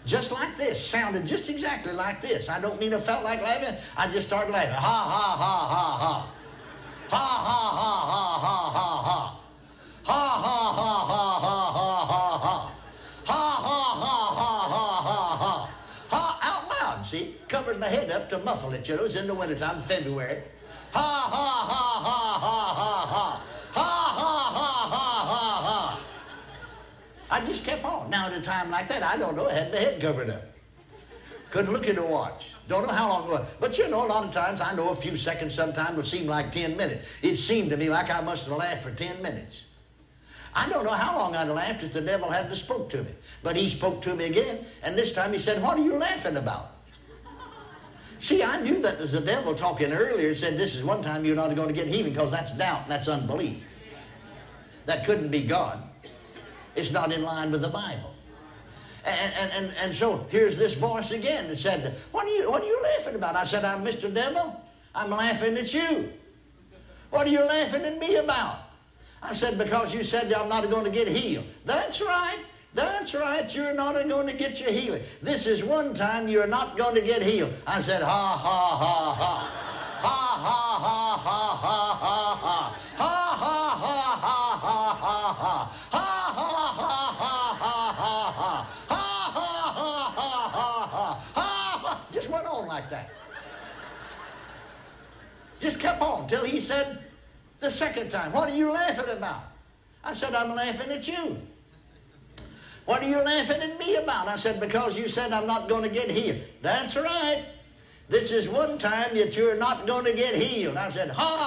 just 0.05 0.31
like 0.31 0.57
this. 0.57 0.85
Sounded 0.85 1.27
just 1.27 1.49
exactly 1.49 1.92
like 1.92 2.21
this. 2.21 2.49
I 2.49 2.61
don't 2.61 2.79
mean 2.79 2.94
I 2.94 3.01
felt 3.01 3.25
like 3.25 3.42
laughing. 3.42 3.77
I 3.97 4.11
just 4.12 4.29
started 4.29 4.53
laughing. 4.53 4.73
Ha, 4.73 4.81
ha, 4.81 5.37
ha, 5.37 5.66
ha, 5.68 5.97
ha. 5.97 6.33
Ha, 7.09 7.16
ha, 7.16 7.71
ha, 7.79 7.92
ha, 8.12 8.38
ha, 8.38 8.71
ha, 8.71 9.03
ha. 9.03 9.40
Ha, 10.05 10.12
ha, 10.12 10.73
ha, 10.73 10.92
ha, 11.07 11.40
ha, 11.40 11.73
ha, 11.73 12.07
ha, 12.07 12.38
ha. 12.38 12.75
Ha, 13.25 13.35
ha, 13.35 13.94
see? 17.09 17.37
Covered 17.49 17.81
my 17.81 17.88
head 17.88 18.11
up 18.11 18.29
to 18.31 18.38
muffle 18.38 18.73
it, 18.73 18.88
you 18.88 18.97
know. 18.97 19.05
It's 19.05 19.16
in 19.16 19.27
the 19.27 19.35
wintertime, 19.35 19.83
February. 19.83 20.42
Ha, 20.92 21.01
ha, 21.01 21.66
ha, 21.71 22.03
ha, 22.05 22.38
ha, 22.40 22.75
ha, 22.75 23.07
ha. 23.07 23.42
Ha, 23.73 23.83
ha, 24.18 24.51
ha, 24.55 24.88
ha, 24.90 25.25
ha, 25.27 25.62
ha. 25.62 26.01
I 27.31 27.44
just 27.44 27.64
kept 27.64 27.85
on. 27.85 28.11
Now, 28.11 28.27
at 28.27 28.33
a 28.33 28.40
time 28.40 28.71
like 28.71 28.88
that, 28.88 29.03
I 29.03 29.16
don't 29.16 29.37
know, 29.37 29.49
I 29.49 29.55
had 29.55 29.73
my 29.73 29.79
head 29.79 30.01
covered 30.01 30.31
up. 30.31 30.42
Couldn't 31.51 31.73
look 31.73 31.88
at 31.88 31.97
a 31.97 32.03
watch. 32.03 32.53
Don't 32.68 32.87
know 32.87 32.92
how 32.92 33.09
long 33.09 33.29
it 33.29 33.33
was. 33.33 33.49
But 33.59 33.79
you 33.79 33.88
know, 33.88 34.05
a 34.05 34.09
lot 34.09 34.25
of 34.25 34.33
times, 34.33 34.61
I 34.61 34.75
know 34.75 34.90
a 34.90 34.94
few 34.94 35.16
seconds 35.16 35.55
sometimes 35.55 35.97
will 35.97 36.03
seem 36.03 36.27
like 36.27 36.53
10 36.53 36.77
minutes. 36.77 37.09
It 37.23 37.37
seemed 37.37 37.71
to 37.71 37.77
me 37.79 37.88
like 37.88 38.11
I 38.11 38.21
must 38.21 38.47
have 38.47 38.57
laughed 38.57 38.83
for 38.83 38.90
10 38.90 39.23
minutes. 39.23 39.62
I 40.55 40.68
don't 40.68 40.85
know 40.85 40.90
how 40.90 41.16
long 41.16 41.37
I'd 41.37 41.49
laughed 41.49 41.83
if 41.83 41.92
the 41.92 42.01
devil 42.01 42.31
hadn't 42.31 42.55
spoke 42.57 42.90
to 42.90 43.03
me. 43.03 43.11
But 43.42 43.57
he 43.57 43.68
spoke 43.68 44.03
to 44.03 44.14
me 44.14 44.27
again, 44.27 44.66
and 44.83 44.99
this 44.99 45.12
time 45.14 45.33
he 45.33 45.38
said, 45.38 45.62
What 45.62 45.79
are 45.79 45.85
you 45.85 45.97
laughing 45.97 46.37
about? 46.37 46.73
See, 48.18 48.42
I 48.42 48.61
knew 48.61 48.81
that 48.83 48.98
was 48.98 49.12
the 49.12 49.20
devil 49.20 49.54
talking 49.54 49.92
earlier. 49.92 50.35
Said 50.35 50.59
this 50.59 50.74
is 50.74 50.83
one 50.83 51.02
time 51.02 51.24
you're 51.24 51.37
not 51.37 51.54
going 51.54 51.68
to 51.68 51.74
get 51.74 51.87
healing 51.87 52.12
because 52.12 52.31
that's 52.31 52.52
doubt 52.52 52.83
and 52.83 52.90
that's 52.90 53.09
unbelief. 53.09 53.62
That 54.87 55.04
couldn't 55.04 55.31
be 55.31 55.46
God. 55.46 55.83
It's 56.74 56.90
not 56.90 57.12
in 57.12 57.22
line 57.22 57.50
with 57.50 57.62
the 57.62 57.68
Bible. 57.68 58.14
And, 59.04 59.33
and, 59.35 59.52
and, 59.52 59.76
and 59.83 59.94
so 59.94 60.26
here's 60.31 60.57
this 60.57 60.74
voice 60.74 61.12
again 61.12 61.48
that 61.48 61.57
said, 61.57 61.96
what 62.11 62.26
are, 62.26 62.31
you, 62.31 62.50
what 62.50 62.62
are 62.62 62.66
you 62.66 62.81
laughing 62.83 63.14
about? 63.14 63.37
I 63.37 63.44
said, 63.44 63.64
I'm 63.64 63.85
Mr. 63.85 64.12
Devil. 64.12 64.61
I'm 64.94 65.11
laughing 65.11 65.57
at 65.57 65.72
you. 65.72 66.12
What 67.11 67.26
are 67.26 67.31
you 67.31 67.42
laughing 67.42 67.83
at 67.83 67.98
me 67.98 68.16
about? 68.16 68.59
I 69.22 69.33
said, 69.33 69.59
because 69.59 69.94
you 69.94 70.02
said 70.02 70.33
I'm 70.33 70.48
not 70.48 70.68
going 70.70 70.85
to 70.85 70.90
get 70.90 71.09
healed. 71.09 71.46
That's 71.64 72.00
right. 72.00 72.38
That's 72.79 73.12
right. 73.12 73.53
You're 73.53 73.75
not 73.75 73.95
going 74.09 74.29
to 74.29 74.33
get 74.33 74.61
your 74.61 74.71
healing. 74.71 75.03
This 75.21 75.47
is 75.47 75.64
one 75.64 75.95
time 75.95 76.29
you're 76.29 76.47
not 76.47 76.77
going 76.79 76.95
to 76.95 77.01
get 77.01 77.23
healed. 77.23 77.53
I 77.67 77.83
said, 77.83 78.03
ha, 78.03 78.37
ha, 78.37 78.77
ha, 78.77 79.14
ha. 79.14 79.35
Ha, 80.01 80.21
ha, 80.47 80.79
ha, 80.87 81.17
ha, 81.27 81.57
ha, 81.59 81.81
ha, 81.99 82.37
ha. 82.38 82.79
Ha, 82.97 83.14
ha, 83.43 83.59
ha, 83.83 83.99
ha, 84.23 84.38
ha, 84.62 84.95
ha, 84.95 85.33
ha. 85.35 85.57
Ha, 85.91 86.07
ha, 86.38 86.62
ha, 86.79 87.03
ha, 87.19 87.41
ha, 87.41 87.83
ha, 87.91 88.33
ha. 88.38 88.62
Ha, 88.88 89.11
ha, 89.19 89.83
ha, 89.83 90.12
ha, 90.14 90.51
ha, 90.55 90.87
ha. 90.87 91.25
Ha, 91.35 91.81
ha. 91.83 92.07
Just 92.12 92.31
went 92.31 92.47
on 92.47 92.69
like 92.69 92.88
that. 92.91 93.11
Just 95.59 95.81
kept 95.81 96.01
on 96.01 96.29
till 96.29 96.45
he 96.45 96.61
said 96.61 97.03
the 97.59 97.73
second 97.73 98.12
time, 98.12 98.31
What 98.31 98.49
are 98.49 98.55
you 98.55 98.71
laughing 98.71 99.09
about? 99.09 99.43
I 100.05 100.14
said, 100.14 100.33
I'm 100.33 100.55
laughing 100.55 100.93
at 100.93 101.09
you. 101.09 101.43
What 102.88 103.03
are 103.03 103.09
you 103.11 103.18
laughing 103.18 103.61
at 103.61 103.79
me 103.79 103.96
about? 103.96 104.29
I 104.29 104.37
said, 104.37 104.61
Because 104.61 104.96
you 104.96 105.09
said 105.09 105.31
I'm 105.31 105.46
not 105.46 105.68
going 105.68 105.83
to 105.83 105.90
get 105.90 106.11
healed. 106.11 106.38
That's 106.62 106.96
right. 106.96 107.44
This 108.09 108.33
is 108.33 108.48
one 108.48 108.79
time 108.79 109.14
that 109.14 109.37
you're 109.37 109.57
not 109.57 109.87
going 109.87 110.07
to 110.07 110.14
get 110.14 110.35
healed. 110.35 110.79
I 110.79 110.88
said, 110.88 111.11
Ha, 111.11 111.37
ha, 111.37 111.44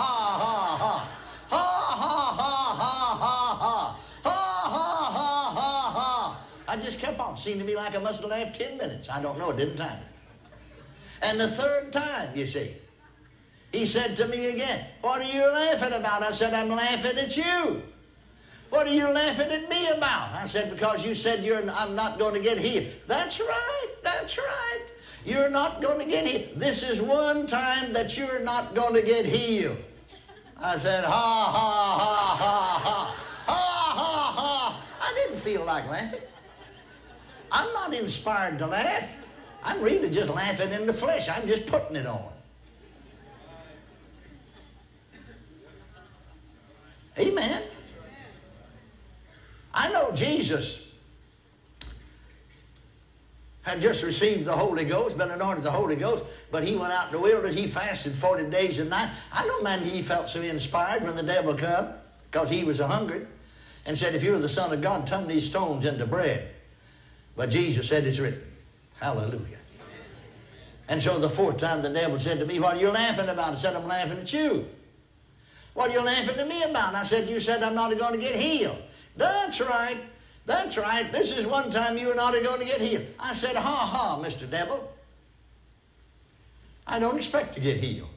ha, 0.00 0.38
ha, 0.40 0.76
ha. 0.78 1.08
Ha, 1.50 1.96
ha, 2.00 2.34
ha, 2.34 2.74
ha, 2.74 3.16
ha, 3.20 3.56
ha. 3.60 4.00
Ha, 4.24 4.30
ha, 4.64 5.12
ha, 5.12 5.54
ha, 5.54 6.00
ha. 6.00 6.46
I 6.66 6.76
just 6.78 6.98
kept 6.98 7.20
on. 7.20 7.36
Seemed 7.36 7.60
to 7.60 7.64
me 7.64 7.76
like 7.76 7.94
I 7.94 7.98
must 7.98 8.20
have 8.20 8.30
laughed 8.30 8.58
10 8.58 8.76
minutes. 8.76 9.08
I 9.08 9.22
don't 9.22 9.38
know. 9.38 9.50
It 9.50 9.58
didn't 9.58 9.76
time. 9.76 10.02
And 11.20 11.38
the 11.38 11.46
third 11.46 11.92
time, 11.92 12.36
you 12.36 12.44
see, 12.44 12.74
he 13.70 13.86
said 13.86 14.16
to 14.16 14.26
me 14.26 14.46
again, 14.46 14.84
What 15.00 15.20
are 15.20 15.32
you 15.32 15.46
laughing 15.46 15.92
about? 15.92 16.24
I 16.24 16.32
said, 16.32 16.52
I'm 16.52 16.70
laughing 16.70 17.18
at 17.18 17.36
you. 17.36 17.84
What 18.72 18.86
are 18.86 18.94
you 18.94 19.06
laughing 19.06 19.50
at 19.50 19.68
me 19.68 19.86
about? 19.88 20.32
I 20.32 20.46
said, 20.46 20.70
Because 20.70 21.04
you 21.04 21.14
said 21.14 21.44
you're, 21.44 21.62
I'm 21.72 21.94
not 21.94 22.18
going 22.18 22.32
to 22.32 22.40
get 22.40 22.56
healed. 22.56 22.86
That's 23.06 23.38
right. 23.38 23.88
That's 24.02 24.38
right. 24.38 24.80
You're 25.26 25.50
not 25.50 25.82
going 25.82 25.98
to 25.98 26.06
get 26.06 26.26
healed. 26.26 26.58
This 26.58 26.82
is 26.82 26.98
one 26.98 27.46
time 27.46 27.92
that 27.92 28.16
you're 28.16 28.40
not 28.40 28.74
going 28.74 28.94
to 28.94 29.02
get 29.02 29.26
healed. 29.26 29.76
I 30.56 30.78
said, 30.78 31.04
Ha, 31.04 31.10
ha, 31.10 31.98
ha, 31.98 32.36
ha, 32.38 32.80
ha. 32.82 33.16
Ha, 33.46 33.92
ha, 33.94 34.32
ha. 34.40 34.84
I 35.02 35.14
didn't 35.16 35.40
feel 35.40 35.66
like 35.66 35.86
laughing. 35.90 36.20
I'm 37.50 37.70
not 37.74 37.92
inspired 37.92 38.58
to 38.60 38.68
laugh. 38.68 39.06
I'm 39.62 39.82
really 39.82 40.08
just 40.08 40.30
laughing 40.30 40.72
in 40.72 40.86
the 40.86 40.94
flesh. 40.94 41.28
I'm 41.28 41.46
just 41.46 41.66
putting 41.66 41.96
it 41.96 42.06
on. 42.06 42.32
Amen. 47.18 47.64
I 49.74 49.90
know 49.90 50.12
Jesus 50.12 50.92
had 53.62 53.80
just 53.80 54.02
received 54.02 54.44
the 54.44 54.52
Holy 54.52 54.84
Ghost, 54.84 55.16
been 55.16 55.30
anointed 55.30 55.62
the 55.62 55.70
Holy 55.70 55.96
Ghost, 55.96 56.24
but 56.50 56.64
he 56.64 56.74
went 56.74 56.92
out 56.92 57.06
in 57.06 57.12
the 57.12 57.20
wilderness, 57.20 57.56
he 57.56 57.68
fasted 57.68 58.12
40 58.12 58.50
days 58.50 58.80
and 58.80 58.90
nights. 58.90 59.16
I 59.32 59.46
don't 59.46 59.60
imagine 59.60 59.88
he 59.88 60.02
felt 60.02 60.28
so 60.28 60.42
inspired 60.42 61.04
when 61.04 61.14
the 61.14 61.22
devil 61.22 61.54
come, 61.54 61.94
because 62.30 62.48
he 62.48 62.64
was 62.64 62.80
a 62.80 62.88
hungry, 62.88 63.24
and 63.86 63.96
said, 63.96 64.14
if 64.14 64.22
you're 64.22 64.38
the 64.38 64.48
Son 64.48 64.72
of 64.72 64.80
God, 64.80 65.06
turn 65.06 65.28
these 65.28 65.46
stones 65.46 65.84
into 65.84 66.06
bread. 66.06 66.48
But 67.36 67.50
Jesus 67.50 67.88
said, 67.88 68.04
it's 68.04 68.18
written. 68.18 68.42
Hallelujah. 69.00 69.58
And 70.88 71.02
so 71.02 71.18
the 71.18 71.30
fourth 71.30 71.58
time 71.58 71.82
the 71.82 71.88
devil 71.88 72.18
said 72.18 72.38
to 72.40 72.44
me, 72.44 72.58
What 72.58 72.76
are 72.76 72.80
you 72.80 72.90
laughing 72.90 73.28
about? 73.28 73.54
I 73.54 73.56
said, 73.56 73.74
I'm 73.74 73.86
laughing 73.86 74.18
at 74.18 74.32
you. 74.32 74.66
What 75.74 75.90
are 75.90 75.92
you 75.92 76.00
laughing 76.00 76.38
at 76.38 76.46
me 76.46 76.62
about? 76.64 76.94
I 76.94 77.02
said, 77.02 77.28
You 77.28 77.40
said 77.40 77.62
I'm 77.62 77.74
not 77.74 77.96
going 77.96 78.12
to 78.12 78.18
get 78.18 78.36
healed. 78.36 78.76
That's 79.16 79.60
right. 79.60 79.98
That's 80.46 80.76
right. 80.76 81.12
This 81.12 81.36
is 81.36 81.46
one 81.46 81.70
time 81.70 81.96
you 81.96 82.10
and 82.10 82.20
I 82.20 82.30
are 82.36 82.42
going 82.42 82.60
to 82.60 82.66
get 82.66 82.80
healed. 82.80 83.06
I 83.18 83.34
said, 83.34 83.56
Ha 83.56 83.76
ha, 83.76 84.20
Mr. 84.20 84.50
Devil. 84.50 84.90
I 86.86 86.98
don't 86.98 87.16
expect 87.16 87.54
to 87.54 87.60
get 87.60 87.78
healed. 87.78 88.08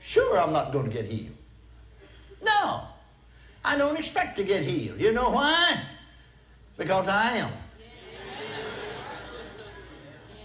Sure, 0.00 0.38
I'm 0.38 0.52
not 0.52 0.72
going 0.72 0.86
to 0.86 0.92
get 0.92 1.06
healed. 1.06 1.34
No, 2.44 2.82
I 3.64 3.76
don't 3.76 3.96
expect 3.96 4.36
to 4.36 4.44
get 4.44 4.62
healed. 4.62 5.00
You 5.00 5.12
know 5.12 5.30
why? 5.30 5.80
Because 6.76 7.08
I 7.08 7.36
am. 7.36 7.52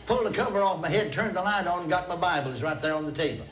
Pulled 0.06 0.26
the 0.26 0.32
cover 0.32 0.62
off 0.62 0.80
my 0.80 0.90
head, 0.90 1.12
turned 1.12 1.36
the 1.36 1.42
light 1.42 1.68
on, 1.68 1.90
got 1.90 2.08
my 2.08 2.16
Bible. 2.16 2.52
It's 2.52 2.62
right 2.62 2.82
there 2.82 2.96
on 2.96 3.06
the 3.06 3.12
table. 3.12 3.46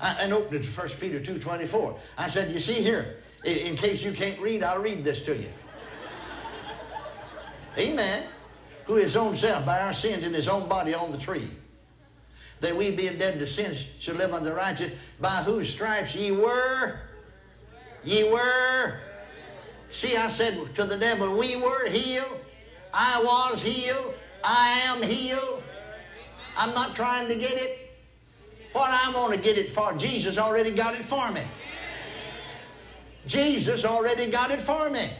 I, 0.00 0.14
and 0.20 0.32
opened 0.32 0.60
it 0.60 0.64
to 0.64 0.70
1 0.70 0.88
Peter 1.00 1.20
2.24. 1.20 1.96
I 2.18 2.28
said, 2.28 2.50
you 2.52 2.60
see 2.60 2.74
here, 2.74 3.16
in, 3.44 3.56
in 3.56 3.76
case 3.76 4.02
you 4.02 4.12
can't 4.12 4.38
read, 4.40 4.62
I'll 4.62 4.82
read 4.82 5.04
this 5.04 5.20
to 5.22 5.36
you. 5.36 5.48
Amen. 7.78 8.24
Who 8.86 8.94
his 8.94 9.16
own 9.16 9.36
self 9.36 9.64
by 9.64 9.80
our 9.80 9.92
sins 9.92 10.24
in 10.24 10.34
his 10.34 10.48
own 10.48 10.68
body 10.68 10.94
on 10.94 11.12
the 11.12 11.18
tree. 11.18 11.50
That 12.60 12.76
we 12.76 12.90
being 12.90 13.18
dead 13.18 13.38
to 13.38 13.46
sins 13.46 13.86
should 13.98 14.16
live 14.16 14.32
unto 14.32 14.50
righteousness, 14.52 14.98
by 15.20 15.42
whose 15.42 15.68
stripes 15.68 16.14
ye 16.14 16.30
were, 16.30 17.00
ye 18.04 18.30
were. 18.30 19.00
See, 19.90 20.16
I 20.16 20.28
said 20.28 20.74
to 20.74 20.84
the 20.84 20.96
devil, 20.96 21.36
we 21.36 21.56
were 21.56 21.86
healed. 21.86 22.40
I 22.94 23.22
was 23.22 23.60
healed. 23.60 24.14
I 24.44 24.80
am 24.84 25.02
healed. 25.02 25.62
I'm 26.56 26.74
not 26.74 26.94
trying 26.94 27.28
to 27.28 27.34
get 27.34 27.52
it. 27.52 27.90
What 28.72 28.90
I 28.90 29.12
want 29.14 29.32
to 29.32 29.38
get 29.38 29.58
it 29.58 29.72
for, 29.74 29.92
Jesus 29.94 30.38
already 30.38 30.70
got 30.70 30.94
it 30.94 31.04
for 31.04 31.30
me. 31.30 31.42
Jesus 33.26 33.84
already 33.84 34.30
got 34.30 34.50
it 34.50 34.60
for 34.60 34.88
me. 34.88 35.10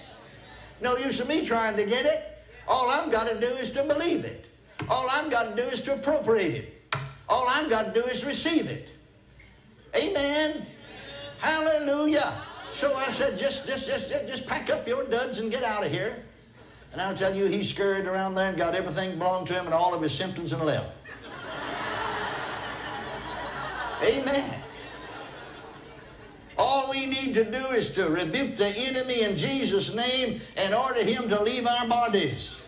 No 0.80 0.96
use 0.96 1.20
of 1.20 1.28
me 1.28 1.46
trying 1.46 1.76
to 1.76 1.84
get 1.84 2.06
it. 2.06 2.31
All 2.68 2.88
I've 2.90 3.11
got 3.11 3.29
to 3.29 3.38
do 3.38 3.48
is 3.48 3.70
to 3.70 3.83
believe 3.83 4.25
it. 4.25 4.46
All 4.88 5.09
I've 5.11 5.31
got 5.31 5.55
to 5.55 5.62
do 5.62 5.68
is 5.68 5.81
to 5.83 5.94
appropriate 5.94 6.55
it. 6.55 6.98
All 7.29 7.48
I've 7.48 7.70
got 7.70 7.94
to 7.94 8.01
do 8.01 8.07
is 8.07 8.25
receive 8.25 8.66
it. 8.66 8.88
Amen. 9.94 10.66
Hallelujah. 11.38 12.35
So 12.70 12.94
I 12.94 13.11
said, 13.11 13.37
just, 13.37 13.66
just, 13.66 13.87
just, 13.87 14.09
just 14.09 14.46
pack 14.46 14.70
up 14.70 14.87
your 14.87 15.05
duds 15.05 15.38
and 15.38 15.51
get 15.51 15.62
out 15.62 15.85
of 15.85 15.90
here. 15.90 16.22
And 16.92 17.01
I'll 17.01 17.16
tell 17.16 17.35
you, 17.35 17.46
he 17.46 17.64
scurried 17.64 18.07
around 18.07 18.35
there 18.35 18.48
and 18.48 18.57
got 18.57 18.75
everything 18.75 19.18
belonged 19.18 19.46
to 19.48 19.55
him 19.55 19.64
and 19.64 19.75
all 19.75 19.94
of 19.94 20.03
his 20.03 20.12
symptoms 20.12 20.53
and 20.53 20.62
left. 20.62 20.90
Amen. 24.03 24.62
All 26.58 26.90
we 26.90 27.06
need 27.06 27.34
to 27.34 27.44
do 27.44 27.66
is 27.68 27.90
to 27.92 28.08
rebuke 28.08 28.56
the 28.56 28.68
enemy 28.68 29.22
in 29.22 29.36
Jesus' 29.36 29.94
name 29.94 30.40
and 30.56 30.74
order 30.74 31.02
him 31.02 31.28
to 31.28 31.42
leave 31.42 31.66
our 31.66 31.86
bodies. 31.86 32.60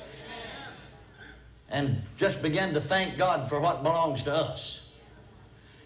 And 1.68 2.02
just 2.16 2.42
begin 2.42 2.72
to 2.74 2.80
thank 2.80 3.18
God 3.18 3.48
for 3.48 3.60
what 3.60 3.82
belongs 3.82 4.22
to 4.24 4.32
us. 4.32 4.88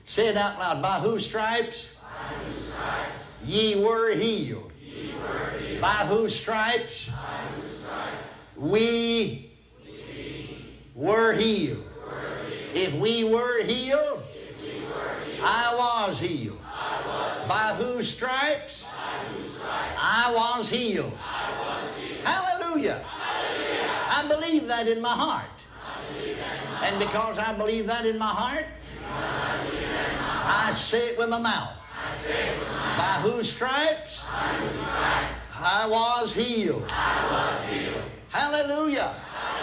Say 0.04 0.28
it 0.28 0.36
out 0.36 0.58
loud. 0.58 0.82
By 0.82 1.00
whose 1.00 1.24
stripes? 1.26 1.88
By 2.02 2.34
whose 2.34 2.64
stripes 2.66 3.20
ye 3.44 3.82
were 3.82 4.10
healed. 4.14 4.72
ye 4.80 5.14
were 5.14 5.58
healed. 5.58 5.80
By 5.80 6.06
whose 6.06 6.34
stripes 6.34 7.08
By 7.08 7.14
whose 7.54 7.78
stripes 7.78 8.16
we 8.56 9.50
we 9.84 10.58
were 10.94 11.32
healed. 11.32 11.84
If 12.74 12.92
we 12.94 13.24
were 13.24 13.62
healed, 13.62 14.22
I 15.42 15.74
was 15.74 16.18
healed. 16.18 16.57
By 17.48 17.74
whose 17.78 18.08
stripes? 18.10 18.84
I 19.64 20.32
was 20.34 20.68
healed. 20.68 21.12
Hallelujah. 22.24 23.04
I 23.06 24.26
believe 24.28 24.66
that 24.66 24.86
in 24.86 25.00
my 25.00 25.14
heart. 25.14 25.46
And 26.82 26.98
because 26.98 27.38
I 27.38 27.52
believe 27.54 27.86
that 27.86 28.04
in 28.06 28.18
my 28.18 28.28
heart, 28.28 28.66
I 29.04 30.70
say 30.72 31.08
it 31.10 31.18
with 31.18 31.28
my 31.28 31.38
mouth. 31.38 31.74
By 32.96 33.20
whose 33.22 33.50
stripes? 33.50 34.24
I 34.28 35.86
was 35.88 36.34
healed. 36.34 36.90
Hallelujah. 38.28 39.14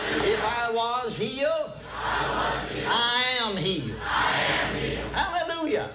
If 0.10 0.44
I 0.44 0.72
was 0.72 1.16
healed, 1.16 1.72
I 2.04 3.24
am 3.42 3.56
healed. 3.58 4.00
Hallelujah. 4.00 5.90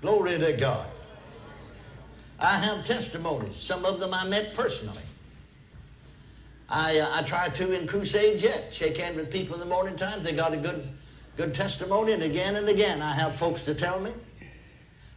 Glory 0.00 0.38
to 0.38 0.52
God. 0.52 0.88
I 2.38 2.58
have 2.58 2.84
testimonies. 2.84 3.56
Some 3.56 3.84
of 3.84 3.98
them 3.98 4.14
I 4.14 4.26
met 4.26 4.54
personally. 4.54 5.02
I, 6.68 6.98
uh, 6.98 7.20
I 7.20 7.22
try 7.22 7.48
to 7.48 7.72
in 7.72 7.86
crusades 7.86 8.42
yet. 8.42 8.72
Shake 8.72 8.96
hands 8.98 9.16
with 9.16 9.30
people 9.30 9.54
in 9.54 9.60
the 9.60 9.66
morning 9.66 9.96
time. 9.96 10.22
They 10.22 10.34
got 10.34 10.52
a 10.52 10.56
good 10.56 10.88
Good 11.38 11.54
testimony, 11.54 12.14
and 12.14 12.24
again 12.24 12.56
and 12.56 12.68
again 12.68 13.00
I 13.00 13.14
have 13.14 13.36
folks 13.36 13.62
to 13.62 13.72
tell 13.72 14.00
me. 14.00 14.10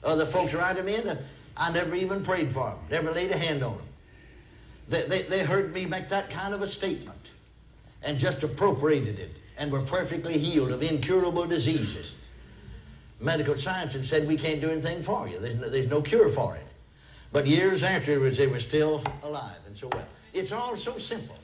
Other 0.04 0.28
folks 0.28 0.54
write 0.54 0.76
to 0.76 0.84
me, 0.84 0.98
and 0.98 1.18
I 1.58 1.72
never 1.72 1.96
even 1.96 2.24
prayed 2.24 2.52
for 2.52 2.70
them, 2.70 2.78
never 2.92 3.12
laid 3.12 3.32
a 3.32 3.38
hand 3.38 3.64
on 3.64 3.76
them. 3.76 3.88
They, 4.88 5.08
they, 5.08 5.22
they 5.24 5.44
heard 5.44 5.74
me 5.74 5.88
make 5.88 6.10
that 6.10 6.30
kind 6.30 6.54
of 6.54 6.62
a 6.62 6.68
statement 6.68 7.32
and 8.04 8.20
just 8.20 8.44
appropriated 8.44 9.18
it 9.18 9.32
and 9.58 9.72
were 9.72 9.82
perfectly 9.82 10.38
healed 10.38 10.72
of 10.72 10.84
incurable 10.84 11.48
diseases. 11.48 12.14
Medical 13.22 13.56
science 13.56 13.94
had 13.94 14.04
said, 14.04 14.28
We 14.28 14.36
can't 14.36 14.60
do 14.60 14.70
anything 14.70 15.04
for 15.04 15.28
you, 15.28 15.40
there's 15.40 15.56
no, 15.56 15.70
there's 15.70 15.88
no 15.88 16.02
cure 16.02 16.30
for 16.30 16.56
it. 16.56 16.66
But 17.32 17.48
years 17.48 17.84
afterwards, 17.84 18.38
they 18.38 18.48
were 18.48 18.60
still 18.60 19.04
alive 19.24 19.58
and 19.66 19.78
so 19.78 19.88
well. 19.94 20.06
It's 20.34 20.52
all 20.52 20.76
so 20.76 20.98
simple. 20.98 21.36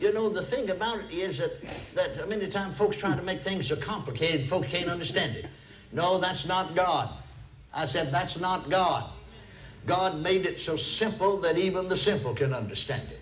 You 0.00 0.12
know, 0.12 0.28
the 0.28 0.42
thing 0.42 0.70
about 0.70 0.98
it 0.98 1.12
is 1.12 1.38
that, 1.38 1.62
that 1.94 2.28
many 2.28 2.48
times 2.48 2.76
folks 2.76 2.96
try 2.96 3.14
to 3.14 3.22
make 3.22 3.44
things 3.44 3.68
so 3.68 3.76
complicated, 3.76 4.48
folks 4.48 4.66
can't 4.66 4.88
understand 4.88 5.36
it. 5.36 5.46
No, 5.92 6.18
that's 6.18 6.44
not 6.44 6.74
God. 6.74 7.10
I 7.72 7.86
said, 7.86 8.12
that's 8.12 8.40
not 8.40 8.68
God. 8.68 9.10
God 9.86 10.20
made 10.20 10.46
it 10.46 10.58
so 10.58 10.76
simple 10.76 11.38
that 11.40 11.56
even 11.56 11.88
the 11.88 11.96
simple 11.96 12.34
can 12.34 12.52
understand 12.52 13.08
it. 13.10 13.20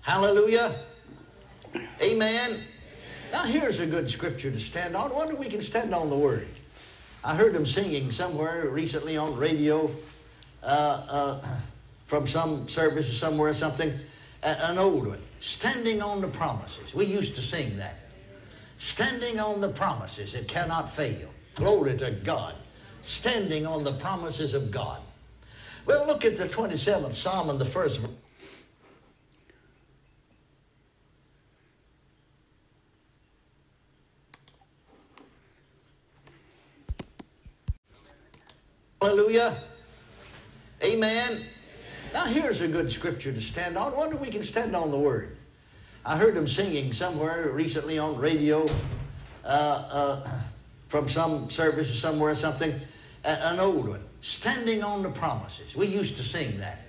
Hallelujah. 0.00 0.76
Amen. 2.00 2.62
Now, 3.32 3.44
here's 3.44 3.78
a 3.78 3.86
good 3.86 4.10
scripture 4.10 4.50
to 4.50 4.60
stand 4.60 4.96
on. 4.96 5.14
Wonder 5.14 5.34
we 5.34 5.48
can 5.48 5.60
stand 5.60 5.94
on 5.94 6.08
the 6.08 6.16
Word. 6.16 6.48
I 7.22 7.34
heard 7.34 7.52
them 7.52 7.66
singing 7.66 8.10
somewhere 8.10 8.68
recently 8.68 9.16
on 9.16 9.36
radio 9.36 9.90
uh, 10.62 10.66
uh, 10.66 11.58
from 12.06 12.26
some 12.26 12.68
service 12.68 13.10
or 13.10 13.14
somewhere 13.14 13.50
or 13.50 13.54
something, 13.54 13.92
an 14.42 14.78
old 14.78 15.06
one. 15.06 15.20
Standing 15.40 16.00
on 16.00 16.20
the 16.20 16.28
promises. 16.28 16.94
We 16.94 17.04
used 17.04 17.36
to 17.36 17.42
sing 17.42 17.76
that. 17.76 17.96
Standing 18.78 19.38
on 19.40 19.60
the 19.60 19.68
promises, 19.68 20.34
it 20.34 20.48
cannot 20.48 20.90
fail. 20.90 21.28
Glory 21.54 21.98
to 21.98 22.12
God. 22.12 22.54
Standing 23.02 23.66
on 23.66 23.84
the 23.84 23.92
promises 23.92 24.54
of 24.54 24.70
God. 24.70 25.00
Well, 25.86 26.06
look 26.06 26.24
at 26.24 26.36
the 26.36 26.48
27th 26.48 27.12
Psalm 27.12 27.50
and 27.50 27.60
the 27.60 27.64
first 27.64 28.00
verse. 28.00 28.10
Hallelujah. 39.00 39.56
Amen. 40.82 41.46
Now, 42.12 42.24
here's 42.24 42.62
a 42.62 42.66
good 42.66 42.90
scripture 42.90 43.32
to 43.32 43.40
stand 43.40 43.78
on. 43.78 43.92
I 43.94 43.96
wonder 43.96 44.16
we 44.16 44.28
can 44.28 44.42
stand 44.42 44.74
on 44.74 44.90
the 44.90 44.98
Word. 44.98 45.36
I 46.04 46.16
heard 46.16 46.34
them 46.34 46.48
singing 46.48 46.92
somewhere 46.92 47.50
recently 47.52 47.98
on 47.98 48.16
radio 48.16 48.66
uh, 49.44 49.46
uh, 49.46 50.40
from 50.88 51.08
some 51.08 51.48
service 51.48 51.92
or 51.92 51.96
somewhere 51.96 52.32
or 52.32 52.34
something, 52.34 52.74
an 53.22 53.60
old 53.60 53.88
one. 53.88 54.02
Standing 54.20 54.82
on 54.82 55.04
the 55.04 55.10
promises. 55.10 55.76
We 55.76 55.86
used 55.86 56.16
to 56.16 56.24
sing 56.24 56.58
that. 56.58 56.80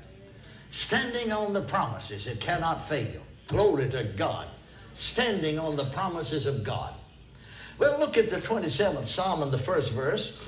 Standing 0.72 1.32
on 1.32 1.54
the 1.54 1.62
promises, 1.62 2.26
it 2.26 2.40
cannot 2.40 2.88
fail. 2.88 3.22
Glory 3.48 3.88
to 3.92 4.04
God. 4.18 4.48
Standing 4.96 5.60
on 5.60 5.76
the 5.76 5.86
promises 5.86 6.48
of 6.48 6.64
God. 6.64 6.96
Well, 7.78 8.00
look 8.00 8.18
at 8.18 8.30
the 8.30 8.38
27th 8.38 9.06
Psalm 9.06 9.44
in 9.44 9.52
the 9.52 9.60
first 9.60 9.92
verse. 9.94 10.42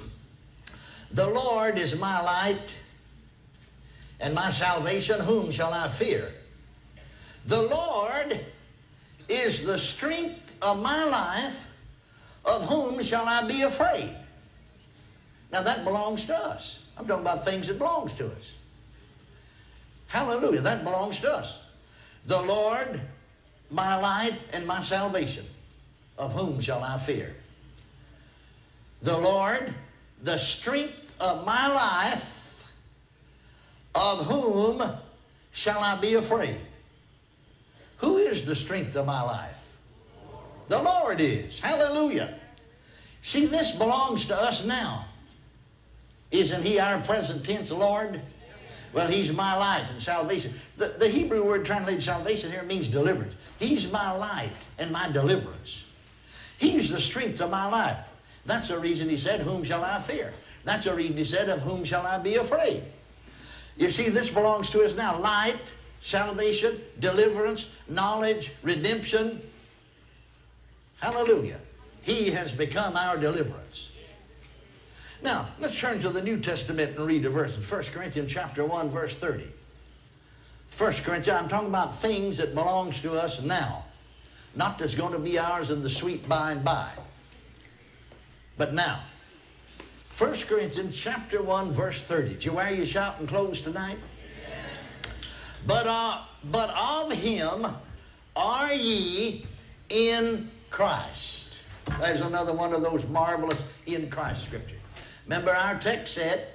The 1.13 1.28
Lord 1.28 1.78
is 1.78 2.00
my 2.00 2.21
light 2.21 2.76
and 4.19 4.34
my 4.34 4.50
salvation, 4.50 5.19
whom 5.19 5.52
shall 5.52 5.74
I 5.74 5.89
fear? 5.89 6.32
The 7.45 7.63
Lord 7.63 8.39
is 9.28 9.63
the 9.63 9.78
strength 9.78 10.56
of 10.62 10.80
my 10.80 11.04
life, 11.04 11.67
of 12.45 12.65
whom 12.67 13.02
shall 13.02 13.28
I 13.28 13.45
be 13.47 13.63
afraid? 13.63 14.15
Now 15.52 15.63
that 15.63 15.84
belongs 15.84 16.26
to 16.26 16.38
us. 16.38 16.86
I'm 16.97 17.08
talking 17.08 17.24
about 17.24 17.43
things 17.43 17.67
that 17.67 17.78
belongs 17.78 18.13
to 18.13 18.28
us. 18.28 18.54
Hallelujah, 20.08 20.62
that 20.62 20.84
belongs 20.84 21.19
to 21.21 21.32
us. 21.32 21.60
The 22.26 22.41
Lord, 22.41 23.02
my 23.69 23.95
light 23.95 24.39
and 24.54 24.65
my 24.65 24.82
salvation, 24.82 25.45
of 26.17 26.32
whom 26.34 26.62
shall 26.62 26.84
I 26.84 26.97
fear? 26.97 27.36
The 29.02 29.17
Lord, 29.17 29.74
the 30.21 30.38
strength 30.38 31.00
of 31.21 31.45
my 31.45 31.67
life, 31.67 32.65
of 33.93 34.25
whom 34.25 34.84
shall 35.51 35.79
I 35.79 35.99
be 36.01 36.15
afraid? 36.15 36.57
Who 37.97 38.17
is 38.17 38.43
the 38.43 38.55
strength 38.55 38.95
of 38.95 39.05
my 39.05 39.21
life? 39.21 39.57
The 40.67 40.81
Lord 40.81 41.21
is. 41.21 41.60
Hallelujah. 41.60 42.39
See, 43.21 43.45
this 43.45 43.71
belongs 43.71 44.25
to 44.25 44.36
us 44.36 44.65
now. 44.65 45.05
Isn't 46.31 46.63
He 46.63 46.79
our 46.79 46.99
present 47.01 47.45
tense 47.45 47.69
Lord? 47.71 48.21
Well, 48.93 49.07
He's 49.07 49.31
my 49.31 49.55
light 49.55 49.86
and 49.89 50.01
salvation. 50.01 50.53
The, 50.77 50.95
the 50.97 51.07
Hebrew 51.07 51.45
word 51.45 51.65
translated 51.65 52.01
salvation 52.01 52.51
here 52.51 52.63
means 52.63 52.88
deliverance. 52.88 53.36
He's 53.60 53.91
my 53.91 54.12
light 54.12 54.49
and 54.79 54.91
my 54.91 55.12
deliverance. 55.12 55.84
He's 56.57 56.89
the 56.89 56.99
strength 56.99 57.41
of 57.41 57.51
my 57.51 57.67
life. 57.67 57.97
That's 58.45 58.67
the 58.67 58.80
reason 58.80 59.10
He 59.10 59.17
said, 59.17 59.41
Whom 59.41 59.63
shall 59.63 59.84
I 59.84 60.01
fear? 60.01 60.34
That's 60.63 60.86
the 60.86 60.95
reason 60.95 61.17
He 61.17 61.25
said, 61.25 61.49
Of 61.49 61.62
whom 61.62 61.84
shall 61.84 62.06
I 62.06 62.17
be 62.17 62.36
afraid? 62.36 62.84
You 63.77 63.89
see, 63.89 64.10
this 64.10 64.30
belongs 64.30 64.69
to 64.71 64.84
us 64.84 64.95
now 64.95 65.17
light, 65.19 65.73
salvation, 65.99 66.82
deliverance, 66.99 67.69
knowledge, 67.88 68.51
redemption. 68.63 69.41
Hallelujah. 70.99 71.60
He 72.01 72.32
has 72.32 72.51
become 72.51 72.95
our 72.95 73.17
deliverance. 73.17 73.91
Now, 75.23 75.49
let's 75.60 75.77
turn 75.77 75.99
to 75.99 76.10
the 76.10 76.21
New 76.21 76.39
Testament 76.39 76.97
and 76.97 77.06
read 77.06 77.25
a 77.25 77.30
verse 77.30 77.56
in 77.56 77.62
1 77.62 77.84
Corinthians 77.86 78.32
chapter 78.32 78.65
1, 78.65 78.89
verse 78.89 79.13
30. 79.13 79.47
1 80.77 80.93
Corinthians, 80.93 81.39
I'm 81.39 81.47
talking 81.47 81.67
about 81.67 81.95
things 81.95 82.38
that 82.38 82.56
belongs 82.56 83.01
to 83.04 83.13
us 83.13 83.41
now. 83.41 83.86
Not 84.56 84.80
that's 84.80 84.95
going 84.95 85.13
to 85.13 85.19
be 85.19 85.38
ours 85.38 85.69
in 85.69 85.82
the 85.82 85.89
sweet 85.89 86.27
by 86.27 86.54
and 86.54 86.63
by. 86.63 86.89
But 88.57 88.73
now. 88.73 89.01
1 90.17 90.33
Corinthians 90.41 90.95
chapter 90.95 91.41
1, 91.41 91.71
verse 91.71 92.01
30. 92.01 92.29
Did 92.29 92.45
you 92.45 92.53
wear 92.53 92.71
your 92.71 92.85
shouting 92.85 93.25
clothes 93.25 93.61
tonight? 93.61 93.97
But, 95.65 95.87
uh, 95.87 96.21
but 96.45 96.69
of 96.69 97.11
him 97.11 97.65
are 98.35 98.73
ye 98.73 99.45
in 99.89 100.49
Christ. 100.69 101.59
There's 101.99 102.21
another 102.21 102.53
one 102.53 102.73
of 102.73 102.81
those 102.81 103.05
marvelous 103.07 103.63
in 103.85 104.09
Christ 104.09 104.43
scriptures. 104.43 104.79
Remember 105.25 105.51
our 105.51 105.79
text 105.79 106.13
said, 106.13 106.47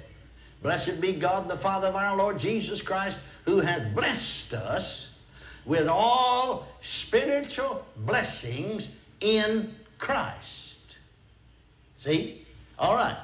Blessed 0.63 1.01
be 1.01 1.13
God 1.13 1.49
the 1.49 1.57
Father 1.57 1.89
of 1.89 1.97
our 1.97 2.17
Lord 2.17 2.39
Jesus 2.39 2.81
Christ, 2.81 3.21
who 3.45 3.61
hath 3.61 3.95
blessed 3.95 4.55
us 4.55 5.19
with 5.65 5.87
all 5.87 6.67
spiritual 6.83 7.85
blessings 7.99 8.91
in 9.21 9.75
Christ. 9.99 10.66
See? 12.07 12.47
All 12.79 12.95
right. 12.95 13.17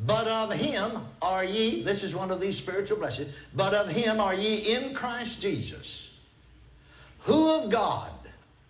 But 0.00 0.26
of 0.26 0.52
him 0.52 0.98
are 1.22 1.44
ye, 1.44 1.84
this 1.84 2.02
is 2.02 2.12
one 2.12 2.32
of 2.32 2.40
these 2.40 2.58
spiritual 2.58 2.98
blessings, 2.98 3.32
but 3.54 3.72
of 3.72 3.88
him 3.88 4.18
are 4.18 4.34
ye 4.34 4.74
in 4.74 4.94
Christ 4.94 5.40
Jesus, 5.40 6.18
who 7.20 7.50
of 7.50 7.70
God, 7.70 8.10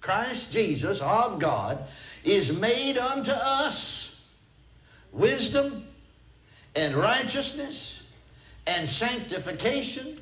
Christ 0.03 0.53
Jesus 0.53 1.01
of 1.01 1.39
God, 1.39 1.79
is 2.23 2.55
made 2.55 2.99
unto 2.99 3.31
us 3.31 4.27
wisdom 5.11 5.87
and 6.77 6.95
righteousness 6.95 8.03
and 8.67 8.87
sanctification 8.87 10.21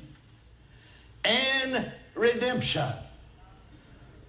and 1.25 1.91
redemption. 2.15 2.93